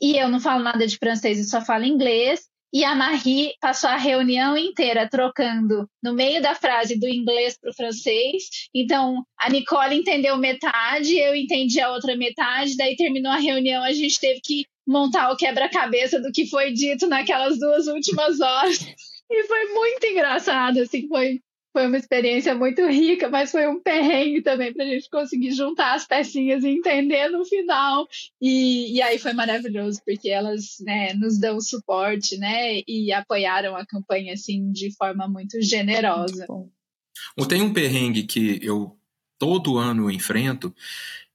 e 0.00 0.16
eu 0.16 0.28
não 0.28 0.40
falo 0.40 0.62
nada 0.62 0.86
de 0.86 0.96
francês, 0.96 1.38
eu 1.38 1.44
só 1.44 1.60
falo 1.60 1.84
inglês. 1.84 2.40
E 2.72 2.84
a 2.84 2.94
Marie 2.94 3.52
passou 3.60 3.90
a 3.90 3.96
reunião 3.96 4.56
inteira 4.56 5.06
trocando 5.06 5.86
no 6.02 6.14
meio 6.14 6.40
da 6.40 6.54
frase 6.54 6.98
do 6.98 7.06
inglês 7.06 7.58
para 7.60 7.70
o 7.70 7.74
francês. 7.74 8.44
Então, 8.74 9.22
a 9.38 9.50
Nicole 9.50 9.94
entendeu 9.94 10.38
metade, 10.38 11.14
eu 11.18 11.34
entendi 11.34 11.80
a 11.80 11.92
outra 11.92 12.16
metade. 12.16 12.76
Daí 12.76 12.96
terminou 12.96 13.30
a 13.30 13.36
reunião, 13.36 13.82
a 13.84 13.92
gente 13.92 14.18
teve 14.18 14.40
que 14.42 14.64
montar 14.86 15.30
o 15.30 15.36
quebra-cabeça 15.36 16.18
do 16.18 16.32
que 16.32 16.46
foi 16.46 16.72
dito 16.72 17.06
naquelas 17.06 17.58
duas 17.58 17.86
últimas 17.86 18.40
horas. 18.40 18.78
E 19.34 19.44
foi 19.44 19.64
muito 19.72 20.04
engraçado, 20.04 20.78
assim, 20.80 21.08
foi 21.08 21.40
foi 21.72 21.86
uma 21.86 21.96
experiência 21.96 22.54
muito 22.54 22.86
rica, 22.86 23.30
mas 23.30 23.50
foi 23.50 23.66
um 23.66 23.80
perrengue 23.80 24.42
também 24.42 24.72
para 24.72 24.84
a 24.84 24.86
gente 24.86 25.08
conseguir 25.08 25.52
juntar 25.52 25.94
as 25.94 26.06
pecinhas 26.06 26.62
e 26.62 26.68
entender 26.68 27.28
no 27.28 27.44
final. 27.44 28.06
E, 28.40 28.94
e 28.94 29.02
aí 29.02 29.18
foi 29.18 29.32
maravilhoso, 29.32 30.00
porque 30.04 30.28
elas 30.28 30.76
né, 30.80 31.14
nos 31.14 31.38
dão 31.38 31.60
suporte 31.60 32.36
né, 32.36 32.82
e 32.86 33.10
apoiaram 33.12 33.74
a 33.74 33.86
campanha 33.86 34.34
assim, 34.34 34.70
de 34.70 34.94
forma 34.94 35.26
muito 35.26 35.60
generosa. 35.62 36.46
Muito 36.48 37.48
Tem 37.48 37.62
um 37.62 37.72
perrengue 37.72 38.24
que 38.24 38.60
eu 38.62 38.98
todo 39.38 39.78
ano 39.78 40.10
enfrento 40.10 40.74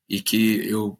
e 0.08 0.22
que 0.22 0.68
eu 0.68 0.98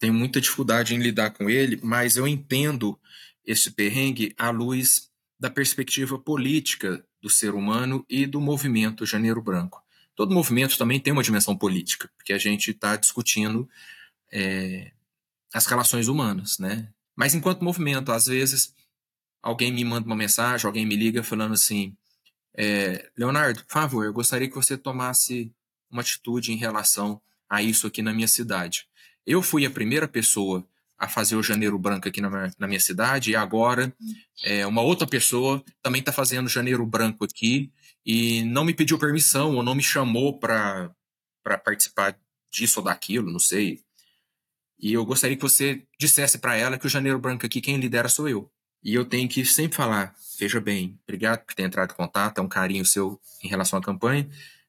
tenho 0.00 0.12
muita 0.12 0.40
dificuldade 0.40 0.94
em 0.94 0.98
lidar 0.98 1.30
com 1.30 1.48
ele, 1.48 1.78
mas 1.80 2.16
eu 2.16 2.26
entendo 2.26 2.98
esse 3.46 3.70
perrengue 3.70 4.34
à 4.36 4.50
luz 4.50 5.10
da 5.38 5.48
perspectiva 5.48 6.18
política 6.18 7.04
do 7.22 7.30
ser 7.30 7.54
humano 7.54 8.04
e 8.10 8.26
do 8.26 8.40
movimento 8.40 9.06
Janeiro 9.06 9.40
Branco. 9.40 9.82
Todo 10.14 10.34
movimento 10.34 10.76
também 10.76 10.98
tem 10.98 11.12
uma 11.12 11.22
dimensão 11.22 11.56
política, 11.56 12.10
porque 12.16 12.32
a 12.32 12.38
gente 12.38 12.72
está 12.72 12.96
discutindo 12.96 13.68
é, 14.30 14.90
as 15.54 15.66
relações 15.66 16.08
humanas, 16.08 16.58
né? 16.58 16.88
Mas 17.16 17.34
enquanto 17.34 17.64
movimento, 17.64 18.10
às 18.10 18.26
vezes 18.26 18.74
alguém 19.40 19.72
me 19.72 19.84
manda 19.84 20.06
uma 20.06 20.16
mensagem, 20.16 20.66
alguém 20.66 20.84
me 20.84 20.96
liga 20.96 21.22
falando 21.22 21.54
assim, 21.54 21.96
é, 22.54 23.10
Leonardo, 23.16 23.64
por 23.64 23.72
favor, 23.72 24.04
eu 24.04 24.12
gostaria 24.12 24.48
que 24.48 24.54
você 24.54 24.76
tomasse 24.76 25.52
uma 25.90 26.02
atitude 26.02 26.52
em 26.52 26.56
relação 26.56 27.20
a 27.48 27.62
isso 27.62 27.86
aqui 27.86 28.02
na 28.02 28.12
minha 28.12 28.28
cidade. 28.28 28.86
Eu 29.26 29.42
fui 29.42 29.64
a 29.64 29.70
primeira 29.70 30.08
pessoa 30.08 30.66
a 31.02 31.08
fazer 31.08 31.34
o 31.34 31.42
Janeiro 31.42 31.76
Branco 31.80 32.06
aqui 32.06 32.20
na 32.20 32.30
minha, 32.30 32.52
na 32.56 32.68
minha 32.68 32.78
cidade, 32.78 33.32
e 33.32 33.36
agora 33.36 33.92
é, 34.44 34.64
uma 34.64 34.82
outra 34.82 35.04
pessoa 35.04 35.60
também 35.82 35.98
está 35.98 36.12
fazendo 36.12 36.48
Janeiro 36.48 36.86
Branco 36.86 37.24
aqui, 37.24 37.72
e 38.06 38.44
não 38.44 38.64
me 38.64 38.72
pediu 38.72 38.96
permissão, 38.96 39.56
ou 39.56 39.64
não 39.64 39.74
me 39.74 39.82
chamou 39.82 40.38
para 40.38 40.94
participar 41.64 42.16
disso 42.52 42.78
ou 42.78 42.84
daquilo, 42.84 43.32
não 43.32 43.40
sei. 43.40 43.80
E 44.78 44.92
eu 44.92 45.04
gostaria 45.04 45.36
que 45.36 45.42
você 45.42 45.82
dissesse 45.98 46.38
para 46.38 46.56
ela 46.56 46.78
que 46.78 46.86
o 46.86 46.90
Janeiro 46.90 47.18
Branco 47.18 47.44
aqui, 47.44 47.60
quem 47.60 47.78
lidera 47.78 48.08
sou 48.08 48.28
eu. 48.28 48.48
E 48.80 48.94
eu 48.94 49.04
tenho 49.04 49.28
que 49.28 49.44
sempre 49.44 49.76
falar, 49.76 50.14
veja 50.38 50.60
bem, 50.60 50.96
obrigado 51.02 51.44
por 51.44 51.54
ter 51.54 51.64
entrado 51.64 51.92
em 51.92 51.96
contato, 51.96 52.38
é 52.38 52.42
um 52.42 52.48
carinho 52.48 52.84
seu 52.84 53.20
em 53.42 53.48
relação 53.48 53.76
à 53.76 53.82
campanha, 53.82 54.28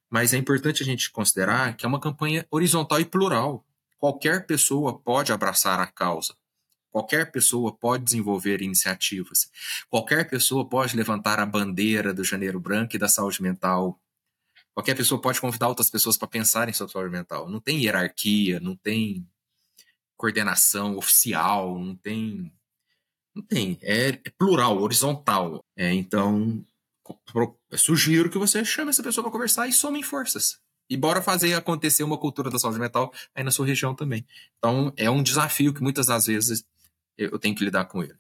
mas 0.10 0.34
é 0.34 0.38
importante 0.38 0.82
a 0.82 0.86
gente 0.86 1.12
considerar 1.12 1.78
que 1.78 1.86
é 1.86 1.88
uma 1.88 2.00
campanha 2.00 2.44
horizontal 2.50 3.00
e 3.00 3.06
plural. 3.06 3.64
Qualquer 4.04 4.46
pessoa 4.46 5.00
pode 5.00 5.32
abraçar 5.32 5.80
a 5.80 5.88
causa. 5.88 6.36
Qualquer 6.92 7.32
pessoa 7.32 7.74
pode 7.74 8.04
desenvolver 8.04 8.62
iniciativas. 8.62 9.50
Qualquer 9.90 10.30
pessoa 10.30 10.68
pode 10.68 10.98
levantar 10.98 11.40
a 11.40 11.46
bandeira 11.46 12.14
do 12.14 12.22
Janeiro 12.22 12.60
Branco 12.60 12.98
e 12.98 13.00
da 13.00 13.08
saúde 13.08 13.42
mental. 13.42 13.98
Qualquer 14.74 14.98
pessoa 14.98 15.22
pode 15.22 15.40
convidar 15.40 15.70
outras 15.70 15.90
pessoas 15.90 16.18
para 16.18 16.28
pensarem 16.28 16.74
sobre 16.74 16.92
saúde 16.92 17.14
mental. 17.14 17.50
Não 17.50 17.62
tem 17.62 17.82
hierarquia, 17.82 18.60
não 18.60 18.76
tem 18.76 19.26
coordenação 20.18 20.98
oficial, 20.98 21.80
não 21.80 21.96
tem. 21.96 22.52
Não 23.34 23.42
tem. 23.42 23.80
É, 23.82 24.10
é 24.10 24.30
plural, 24.38 24.80
horizontal. 24.80 25.64
É, 25.78 25.94
então, 25.94 26.62
sugiro 27.72 28.30
que 28.30 28.38
você 28.38 28.66
chame 28.66 28.90
essa 28.90 29.02
pessoa 29.02 29.24
para 29.24 29.32
conversar 29.32 29.66
e 29.70 29.72
somem 29.72 30.04
forças. 30.04 30.62
E 30.90 30.98
bora 30.98 31.22
fazer 31.22 31.54
acontecer 31.54 32.04
uma 32.04 32.18
cultura 32.18 32.50
da 32.50 32.60
saúde 32.60 32.80
mental 32.80 33.12
aí 33.34 33.44
na 33.44 33.52
sua 33.52 33.66
região 33.66 33.96
também. 33.96 34.26
Então, 34.58 34.94
é 34.98 35.10
um 35.10 35.24
desafio 35.24 35.74
que 35.74 35.82
muitas 35.82 36.08
das 36.08 36.26
vezes 36.26 36.66
eu 37.18 37.40
tenho 37.40 37.56
que 37.56 37.64
lidar 37.64 37.86
com 37.86 38.04
ele. 38.04 38.16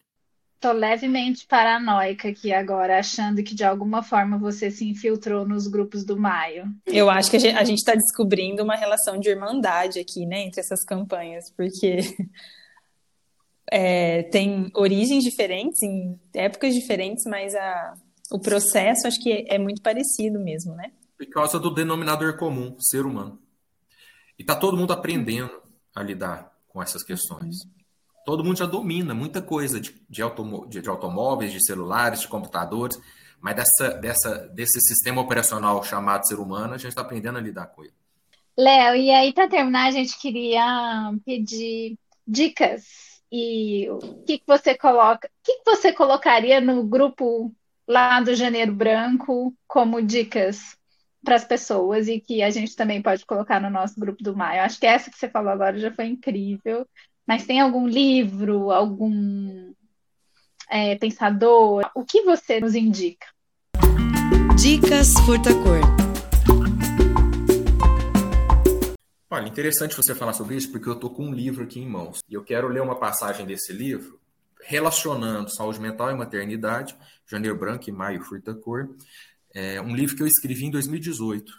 Tô 0.63 0.71
levemente 0.71 1.45
paranoica 1.45 2.29
aqui 2.29 2.53
agora, 2.53 2.97
achando 2.97 3.43
que 3.43 3.53
de 3.53 3.65
alguma 3.65 4.01
forma 4.01 4.37
você 4.37 4.71
se 4.71 4.87
infiltrou 4.87 5.45
nos 5.45 5.67
grupos 5.67 6.05
do 6.05 6.17
Maio. 6.17 6.73
Eu 6.85 7.09
acho 7.09 7.29
que 7.29 7.35
a 7.35 7.63
gente 7.65 7.79
está 7.79 7.93
descobrindo 7.93 8.63
uma 8.63 8.75
relação 8.75 9.19
de 9.19 9.27
irmandade 9.27 9.99
aqui, 9.99 10.25
né, 10.25 10.43
entre 10.43 10.61
essas 10.61 10.85
campanhas, 10.85 11.51
porque 11.51 11.97
é, 13.69 14.23
tem 14.23 14.71
origens 14.73 15.25
diferentes, 15.25 15.81
em 15.83 16.17
épocas 16.33 16.73
diferentes, 16.73 17.25
mas 17.25 17.53
a, 17.55 17.95
o 18.31 18.39
processo 18.39 19.05
acho 19.05 19.21
que 19.21 19.45
é 19.49 19.57
muito 19.57 19.81
parecido 19.81 20.39
mesmo, 20.39 20.75
né? 20.75 20.93
Por 21.25 21.33
causa 21.33 21.59
do 21.59 21.73
denominador 21.73 22.37
comum, 22.37 22.75
ser 22.79 23.05
humano. 23.05 23.39
E 24.37 24.43
tá 24.43 24.55
todo 24.55 24.77
mundo 24.77 24.93
aprendendo 24.93 25.61
a 25.95 26.01
lidar 26.01 26.51
com 26.67 26.81
essas 26.81 27.03
questões 27.03 27.57
todo 28.25 28.43
mundo 28.43 28.57
já 28.57 28.65
domina 28.65 29.13
muita 29.13 29.41
coisa 29.41 29.79
de, 29.79 29.95
de, 30.09 30.21
automo 30.21 30.65
de, 30.67 30.81
de 30.81 30.89
automóveis, 30.89 31.51
de 31.51 31.63
celulares, 31.63 32.21
de 32.21 32.27
computadores, 32.27 32.99
mas 33.39 33.55
dessa, 33.55 33.89
dessa, 33.95 34.37
desse 34.49 34.79
sistema 34.81 35.21
operacional 35.21 35.83
chamado 35.83 36.25
ser 36.27 36.39
humano, 36.39 36.73
a 36.73 36.77
gente 36.77 36.89
está 36.89 37.01
aprendendo 37.01 37.37
a 37.37 37.41
lidar 37.41 37.67
com 37.67 37.83
ele. 37.83 37.93
Léo, 38.57 38.95
e 38.95 39.09
aí 39.09 39.33
para 39.33 39.49
terminar, 39.49 39.87
a 39.87 39.91
gente 39.91 40.17
queria 40.19 41.11
pedir 41.25 41.97
dicas 42.25 42.83
e 43.31 43.89
o 43.89 44.23
que, 44.25 44.37
que 44.37 44.47
você 44.47 44.77
coloca, 44.77 45.27
o 45.27 45.31
que, 45.43 45.57
que 45.57 45.65
você 45.65 45.91
colocaria 45.91 46.61
no 46.61 46.83
grupo 46.83 47.53
lá 47.87 48.21
do 48.21 48.35
Janeiro 48.35 48.71
Branco 48.71 49.53
como 49.67 50.01
dicas 50.01 50.77
para 51.23 51.35
as 51.35 51.45
pessoas 51.45 52.07
e 52.07 52.19
que 52.19 52.43
a 52.43 52.49
gente 52.49 52.75
também 52.75 53.01
pode 53.01 53.25
colocar 53.25 53.61
no 53.61 53.69
nosso 53.69 53.99
grupo 53.99 54.21
do 54.21 54.35
Maio. 54.35 54.61
Acho 54.61 54.79
que 54.79 54.85
essa 54.85 55.09
que 55.09 55.17
você 55.17 55.29
falou 55.29 55.51
agora 55.51 55.77
já 55.79 55.91
foi 55.91 56.05
incrível. 56.05 56.85
Mas 57.25 57.45
tem 57.45 57.61
algum 57.61 57.87
livro, 57.87 58.69
algum 58.71 59.73
é, 60.69 60.95
pensador? 60.95 61.89
O 61.95 62.03
que 62.03 62.23
você 62.23 62.59
nos 62.59 62.75
indica? 62.75 63.25
Dicas 64.59 65.13
Furtacor. 65.25 65.79
Olha, 69.29 69.47
interessante 69.47 69.95
você 69.95 70.13
falar 70.13 70.33
sobre 70.33 70.55
isso, 70.55 70.71
porque 70.71 70.87
eu 70.87 70.93
estou 70.93 71.09
com 71.09 71.25
um 71.25 71.33
livro 71.33 71.63
aqui 71.63 71.79
em 71.79 71.87
mãos. 71.87 72.19
E 72.29 72.33
eu 72.33 72.43
quero 72.43 72.67
ler 72.67 72.81
uma 72.81 72.99
passagem 72.99 73.45
desse 73.45 73.71
livro 73.71 74.19
relacionando 74.65 75.53
saúde 75.53 75.79
mental 75.79 76.11
e 76.11 76.15
maternidade, 76.15 76.95
Janeiro 77.29 77.57
Branco 77.57 77.89
e 77.89 77.91
Maio 77.91 78.23
Furtacor. 78.23 78.89
É 79.53 79.79
um 79.79 79.95
livro 79.95 80.15
que 80.15 80.23
eu 80.23 80.27
escrevi 80.27 80.65
em 80.65 80.71
2018. 80.71 81.53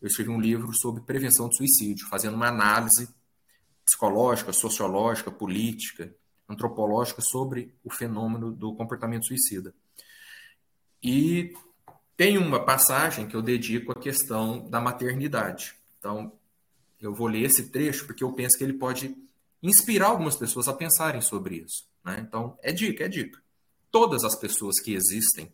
Eu 0.00 0.08
escrevi 0.08 0.30
um 0.30 0.40
livro 0.40 0.72
sobre 0.74 1.02
prevenção 1.02 1.48
do 1.48 1.54
suicídio, 1.54 2.08
fazendo 2.08 2.34
uma 2.34 2.48
análise 2.48 3.08
psicológica, 3.84 4.52
sociológica, 4.52 5.30
política, 5.30 6.14
antropológica 6.48 7.20
sobre 7.20 7.74
o 7.84 7.90
fenômeno 7.90 8.50
do 8.50 8.74
comportamento 8.74 9.26
suicida. 9.26 9.74
E 11.02 11.52
tem 12.16 12.38
uma 12.38 12.64
passagem 12.64 13.26
que 13.26 13.36
eu 13.36 13.42
dedico 13.42 13.92
à 13.92 14.00
questão 14.00 14.68
da 14.70 14.80
maternidade. 14.80 15.74
Então, 15.98 16.32
eu 17.00 17.14
vou 17.14 17.26
ler 17.26 17.42
esse 17.42 17.70
trecho 17.70 18.06
porque 18.06 18.24
eu 18.24 18.32
penso 18.32 18.56
que 18.56 18.64
ele 18.64 18.74
pode 18.74 19.14
inspirar 19.62 20.08
algumas 20.08 20.36
pessoas 20.36 20.66
a 20.68 20.72
pensarem 20.72 21.20
sobre 21.20 21.56
isso. 21.56 21.86
Né? 22.02 22.24
Então, 22.26 22.58
é 22.62 22.72
dica, 22.72 23.04
é 23.04 23.08
dica. 23.08 23.42
Todas 23.90 24.24
as 24.24 24.34
pessoas 24.34 24.80
que 24.80 24.94
existem 24.94 25.52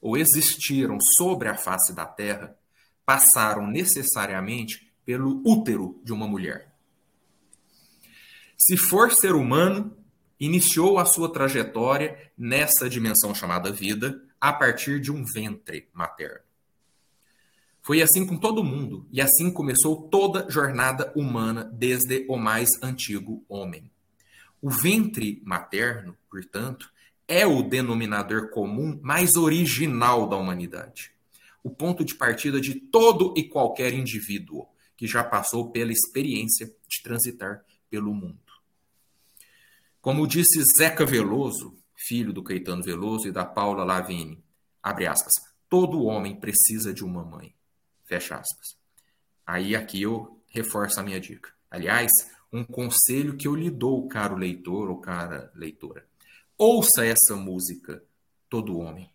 ou 0.00 0.16
existiram 0.16 0.98
sobre 1.00 1.48
a 1.48 1.56
face 1.56 1.92
da 1.92 2.06
Terra 2.06 2.56
passaram 3.04 3.66
necessariamente 3.66 4.92
pelo 5.04 5.40
útero 5.46 6.00
de 6.02 6.12
uma 6.12 6.26
mulher. 6.26 6.74
Se 8.58 8.76
for 8.76 9.12
ser 9.12 9.34
humano, 9.34 9.96
iniciou 10.40 10.98
a 10.98 11.04
sua 11.04 11.32
trajetória 11.32 12.30
nessa 12.36 12.88
dimensão 12.88 13.34
chamada 13.34 13.70
vida 13.70 14.20
a 14.40 14.52
partir 14.52 15.00
de 15.00 15.12
um 15.12 15.24
ventre 15.24 15.88
materno. 15.92 16.44
Foi 17.80 18.02
assim 18.02 18.26
com 18.26 18.36
todo 18.36 18.64
mundo, 18.64 19.06
e 19.12 19.22
assim 19.22 19.48
começou 19.48 20.08
toda 20.08 20.50
jornada 20.50 21.12
humana 21.14 21.62
desde 21.62 22.26
o 22.28 22.36
mais 22.36 22.68
antigo 22.82 23.44
homem. 23.48 23.88
O 24.60 24.68
ventre 24.68 25.40
materno, 25.44 26.16
portanto, 26.28 26.90
é 27.28 27.46
o 27.46 27.62
denominador 27.62 28.50
comum 28.50 28.98
mais 29.02 29.36
original 29.36 30.28
da 30.28 30.36
humanidade. 30.36 31.12
O 31.62 31.70
ponto 31.70 32.04
de 32.04 32.14
partida 32.14 32.60
de 32.60 32.74
todo 32.74 33.34
e 33.36 33.44
qualquer 33.44 33.92
indivíduo 33.92 34.66
que 34.96 35.06
já 35.06 35.24
passou 35.24 35.70
pela 35.70 35.92
experiência 35.92 36.72
de 36.88 37.02
transitar 37.02 37.64
pelo 37.90 38.14
mundo. 38.14 38.38
Como 40.00 40.26
disse 40.26 40.62
Zeca 40.78 41.04
Veloso, 41.04 41.76
filho 41.94 42.32
do 42.32 42.42
Caetano 42.42 42.82
Veloso 42.82 43.26
e 43.26 43.32
da 43.32 43.44
Paula 43.44 43.84
Lavigne, 43.84 44.42
abre 44.82 45.06
aspas, 45.06 45.32
todo 45.68 46.04
homem 46.04 46.36
precisa 46.36 46.94
de 46.94 47.04
uma 47.04 47.24
mãe, 47.24 47.52
fecha 48.04 48.36
aspas. 48.36 48.76
Aí 49.44 49.74
aqui 49.74 50.02
eu 50.02 50.40
reforço 50.48 51.00
a 51.00 51.02
minha 51.02 51.20
dica. 51.20 51.50
Aliás, 51.68 52.10
um 52.52 52.64
conselho 52.64 53.36
que 53.36 53.48
eu 53.48 53.54
lhe 53.54 53.68
dou, 53.68 54.06
caro 54.06 54.36
leitor 54.36 54.88
ou 54.88 54.98
cara 54.98 55.50
leitora. 55.54 56.06
Ouça 56.58 57.04
essa 57.04 57.36
música, 57.36 58.02
Todo 58.48 58.78
Homem, 58.78 59.10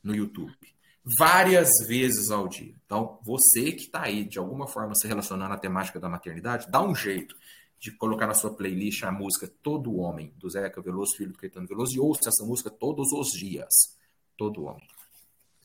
no 0.00 0.14
YouTube. 0.14 0.56
Várias 1.02 1.68
vezes 1.88 2.30
ao 2.30 2.46
dia. 2.46 2.72
Então, 2.86 3.18
você 3.24 3.72
que 3.72 3.86
está 3.86 4.02
aí, 4.02 4.24
de 4.24 4.38
alguma 4.38 4.68
forma, 4.68 4.94
se 4.94 5.08
relacionando 5.08 5.52
à 5.52 5.58
temática 5.58 5.98
da 5.98 6.08
maternidade, 6.08 6.70
dá 6.70 6.80
um 6.80 6.94
jeito 6.94 7.36
de 7.80 7.90
colocar 7.90 8.28
na 8.28 8.34
sua 8.34 8.54
playlist 8.54 9.02
a 9.02 9.10
música 9.10 9.50
Todo 9.60 9.96
Homem, 9.96 10.32
do 10.36 10.48
Zeca 10.48 10.80
Veloso, 10.80 11.16
filho 11.16 11.32
do 11.32 11.38
Caetano 11.38 11.66
Veloso, 11.66 11.96
e 11.96 11.98
ouça 11.98 12.28
essa 12.28 12.44
música 12.44 12.70
todos 12.70 13.12
os 13.12 13.28
dias. 13.30 13.98
Todo 14.36 14.64
Homem. 14.64 14.86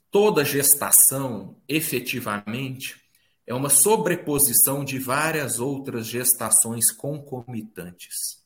Toda 0.09 0.43
gestação, 0.43 1.55
efetivamente, 1.67 2.99
é 3.45 3.53
uma 3.53 3.69
sobreposição 3.69 4.83
de 4.83 4.97
várias 4.97 5.59
outras 5.59 6.07
gestações 6.07 6.91
concomitantes. 6.91 8.38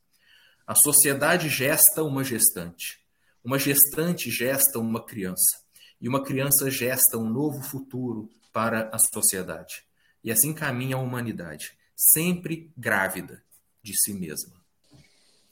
A 0.66 0.76
sociedade 0.76 1.50
gesta 1.50 2.04
uma 2.04 2.24
gestante. 2.24 3.00
Uma 3.44 3.60
gestante 3.60 4.32
gesta 4.32 4.80
uma 4.80 5.04
criança. 5.04 5.62
E 6.00 6.08
uma 6.08 6.24
criança 6.24 6.72
gesta 6.72 7.18
um 7.18 7.30
novo 7.30 7.62
futuro 7.62 8.30
para 8.54 8.90
a 8.94 8.98
sociedade. 9.14 9.84
E 10.24 10.32
assim 10.32 10.54
caminha 10.54 10.96
a 10.96 11.00
humanidade, 11.00 11.78
sempre 11.96 12.72
grávida, 12.78 13.44
de 13.82 13.92
si 14.00 14.14
mesma. 14.14 14.54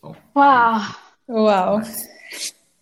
Bom, 0.01 0.15
Uau! 0.33 0.79
Uau! 1.27 1.81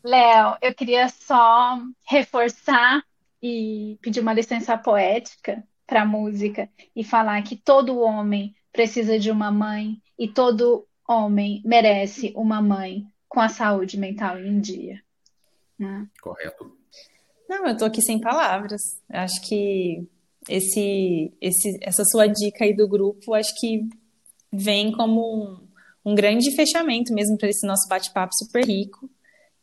Léo, 0.03 0.57
eu 0.61 0.75
queria 0.75 1.09
só 1.09 1.80
reforçar 2.07 3.03
e 3.41 3.97
pedir 4.01 4.19
uma 4.19 4.34
licença 4.34 4.77
poética 4.77 5.63
para 5.88 6.03
a 6.03 6.05
música 6.05 6.69
e 6.95 7.03
falar 7.03 7.41
que 7.41 7.55
todo 7.55 7.99
homem 7.99 8.55
precisa 8.71 9.17
de 9.17 9.32
uma 9.32 9.51
mãe 9.51 9.99
e 10.17 10.27
todo 10.27 10.88
homem 11.10 11.62
merece 11.66 12.32
uma 12.36 12.62
mãe 12.62 13.07
com 13.28 13.39
a 13.39 13.49
saúde 13.49 13.97
mental 13.97 14.39
em 14.39 14.60
dia. 14.60 15.01
Né? 15.78 16.07
Correto. 16.22 16.72
Não, 17.47 17.66
eu 17.66 17.76
tô 17.76 17.86
aqui 17.86 18.01
sem 18.01 18.20
palavras. 18.20 18.82
Acho 19.10 19.41
que 19.47 20.07
esse, 20.47 21.34
esse, 21.41 21.80
essa 21.82 22.03
sua 22.05 22.28
dica 22.28 22.64
aí 22.64 22.76
do 22.76 22.88
grupo, 22.88 23.34
acho 23.34 23.53
que 23.60 23.88
vem 24.51 24.91
como 24.91 25.22
um, 26.05 26.12
um 26.12 26.16
grande 26.16 26.55
fechamento 26.55 27.14
mesmo 27.14 27.38
para 27.38 27.49
esse 27.49 27.66
nosso 27.66 27.88
bate-papo 27.88 28.34
super 28.36 28.66
rico 28.66 29.10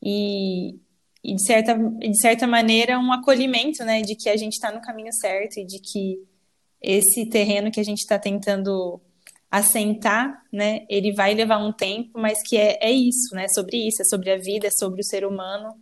e, 0.02 0.74
e, 1.22 1.34
de, 1.34 1.44
certa, 1.44 1.74
de 1.74 2.20
certa 2.20 2.46
maneira 2.46 2.98
um 2.98 3.12
acolhimento, 3.12 3.84
né, 3.84 4.02
de 4.02 4.16
que 4.16 4.28
a 4.28 4.36
gente 4.36 4.54
está 4.54 4.72
no 4.72 4.80
caminho 4.80 5.12
certo 5.12 5.58
e 5.58 5.64
de 5.64 5.80
que 5.80 6.18
esse 6.82 7.26
terreno 7.26 7.70
que 7.70 7.80
a 7.80 7.84
gente 7.84 8.00
está 8.00 8.18
tentando 8.18 9.00
assentar, 9.56 10.42
né, 10.52 10.84
ele 10.88 11.12
vai 11.12 11.32
levar 11.32 11.56
um 11.56 11.72
tempo, 11.72 12.20
mas 12.20 12.42
que 12.46 12.58
é, 12.58 12.78
é 12.82 12.92
isso, 12.92 13.34
né, 13.34 13.46
sobre 13.48 13.88
isso, 13.88 14.02
é 14.02 14.04
sobre 14.04 14.30
a 14.30 14.36
vida, 14.36 14.66
é 14.66 14.70
sobre 14.70 15.00
o 15.00 15.04
ser 15.04 15.24
humano, 15.24 15.74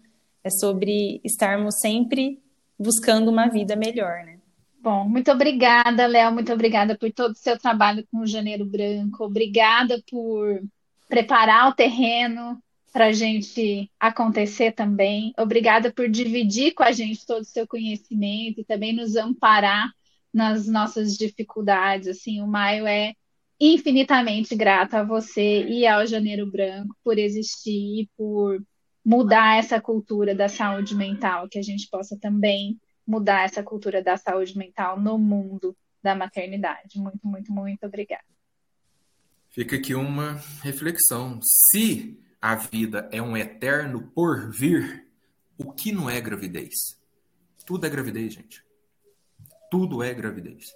é 0.44 0.50
sobre 0.50 1.20
estarmos 1.24 1.80
sempre 1.80 2.40
buscando 2.78 3.30
uma 3.30 3.48
vida 3.48 3.74
melhor, 3.74 4.24
né. 4.24 4.38
Bom, 4.80 5.08
muito 5.08 5.30
obrigada, 5.32 6.06
Léo, 6.06 6.32
muito 6.32 6.52
obrigada 6.52 6.96
por 6.96 7.10
todo 7.10 7.32
o 7.32 7.38
seu 7.38 7.58
trabalho 7.58 8.06
com 8.12 8.18
o 8.18 8.26
Janeiro 8.26 8.64
Branco, 8.64 9.24
obrigada 9.24 10.00
por 10.08 10.62
preparar 11.08 11.68
o 11.68 11.74
terreno 11.74 12.62
para 12.92 13.06
a 13.06 13.12
gente 13.12 13.90
acontecer 13.98 14.70
também, 14.70 15.34
obrigada 15.36 15.92
por 15.92 16.08
dividir 16.08 16.74
com 16.74 16.84
a 16.84 16.92
gente 16.92 17.26
todo 17.26 17.42
o 17.42 17.46
seu 17.46 17.66
conhecimento 17.66 18.60
e 18.60 18.64
também 18.64 18.92
nos 18.92 19.16
amparar 19.16 19.90
nas 20.32 20.68
nossas 20.68 21.16
dificuldades, 21.16 22.06
assim, 22.06 22.40
o 22.40 22.46
Maio 22.46 22.86
é 22.86 23.14
infinitamente 23.60 24.54
grato 24.54 24.94
a 24.94 25.02
você 25.02 25.64
e 25.64 25.86
ao 25.86 26.06
Janeiro 26.06 26.50
Branco 26.50 26.96
por 27.02 27.18
existir 27.18 28.02
e 28.02 28.10
por 28.16 28.62
mudar 29.04 29.58
essa 29.58 29.80
cultura 29.80 30.34
da 30.34 30.48
saúde 30.48 30.94
mental, 30.94 31.48
que 31.48 31.58
a 31.58 31.62
gente 31.62 31.88
possa 31.90 32.18
também 32.18 32.80
mudar 33.06 33.44
essa 33.44 33.62
cultura 33.62 34.02
da 34.02 34.16
saúde 34.16 34.56
mental 34.56 34.98
no 34.98 35.18
mundo 35.18 35.76
da 36.02 36.14
maternidade. 36.14 36.98
Muito, 36.98 37.26
muito, 37.26 37.52
muito 37.52 37.86
obrigada. 37.86 38.24
Fica 39.50 39.76
aqui 39.76 39.94
uma 39.94 40.40
reflexão. 40.62 41.38
Se 41.42 42.18
a 42.40 42.56
vida 42.56 43.08
é 43.12 43.22
um 43.22 43.36
eterno 43.36 44.10
porvir, 44.14 45.06
o 45.56 45.72
que 45.72 45.92
não 45.92 46.10
é 46.10 46.20
gravidez? 46.20 46.98
Tudo 47.64 47.86
é 47.86 47.90
gravidez, 47.90 48.34
gente. 48.34 48.64
Tudo 49.70 50.02
é 50.02 50.12
gravidez. 50.12 50.72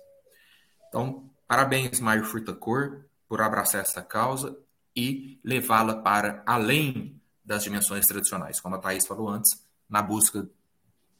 Então, 0.89 1.29
parabéns, 1.49 1.99
Mário 1.99 2.25
Furtacor, 2.25 3.05
por 3.29 3.41
abraçar 3.41 3.81
essa 3.81 4.03
causa 4.03 4.57
e 4.95 5.41
levá-la 5.43 5.97
para 5.97 6.43
além 6.47 7.21
das 7.45 7.65
dimensões 7.65 8.07
tradicionais, 8.07 8.61
como 8.61 8.75
a 8.77 8.79
Thaís 8.79 9.07
falou 9.07 9.29
antes, 9.29 9.67
na 9.89 10.03
busca 10.03 10.47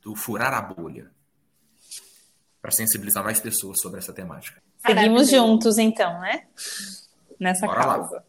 do 0.03 0.15
furar 0.15 0.53
a 0.53 0.61
bolha, 0.61 1.11
para 2.61 2.71
sensibilizar 2.71 3.25
mais 3.25 3.41
pessoas 3.41 3.81
sobre 3.81 3.99
essa 3.99 4.13
temática. 4.13 4.63
Seguimos 4.87 5.31
juntos, 5.31 5.79
então, 5.79 6.21
né? 6.21 6.47
Nessa 7.41 7.67
Bora 7.67 7.87
lá. 7.87 7.95
causa. 7.95 8.25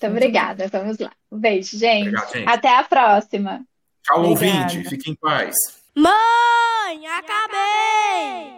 Muito 0.00 0.12
obrigada. 0.12 0.68
Vamos 0.68 0.98
lá. 0.98 1.12
Um 1.32 1.38
beijo, 1.38 1.76
gente. 1.76 2.08
Obrigado, 2.08 2.32
gente. 2.32 2.48
Até 2.48 2.76
a 2.76 2.84
próxima. 2.84 3.64
Tchau, 4.02 4.24
Obrigada. 4.24 4.62
ouvinte. 4.64 4.88
Fique 4.88 5.10
em 5.10 5.14
paz. 5.14 5.54
Mãe, 5.94 7.06
acabei! 7.06 8.57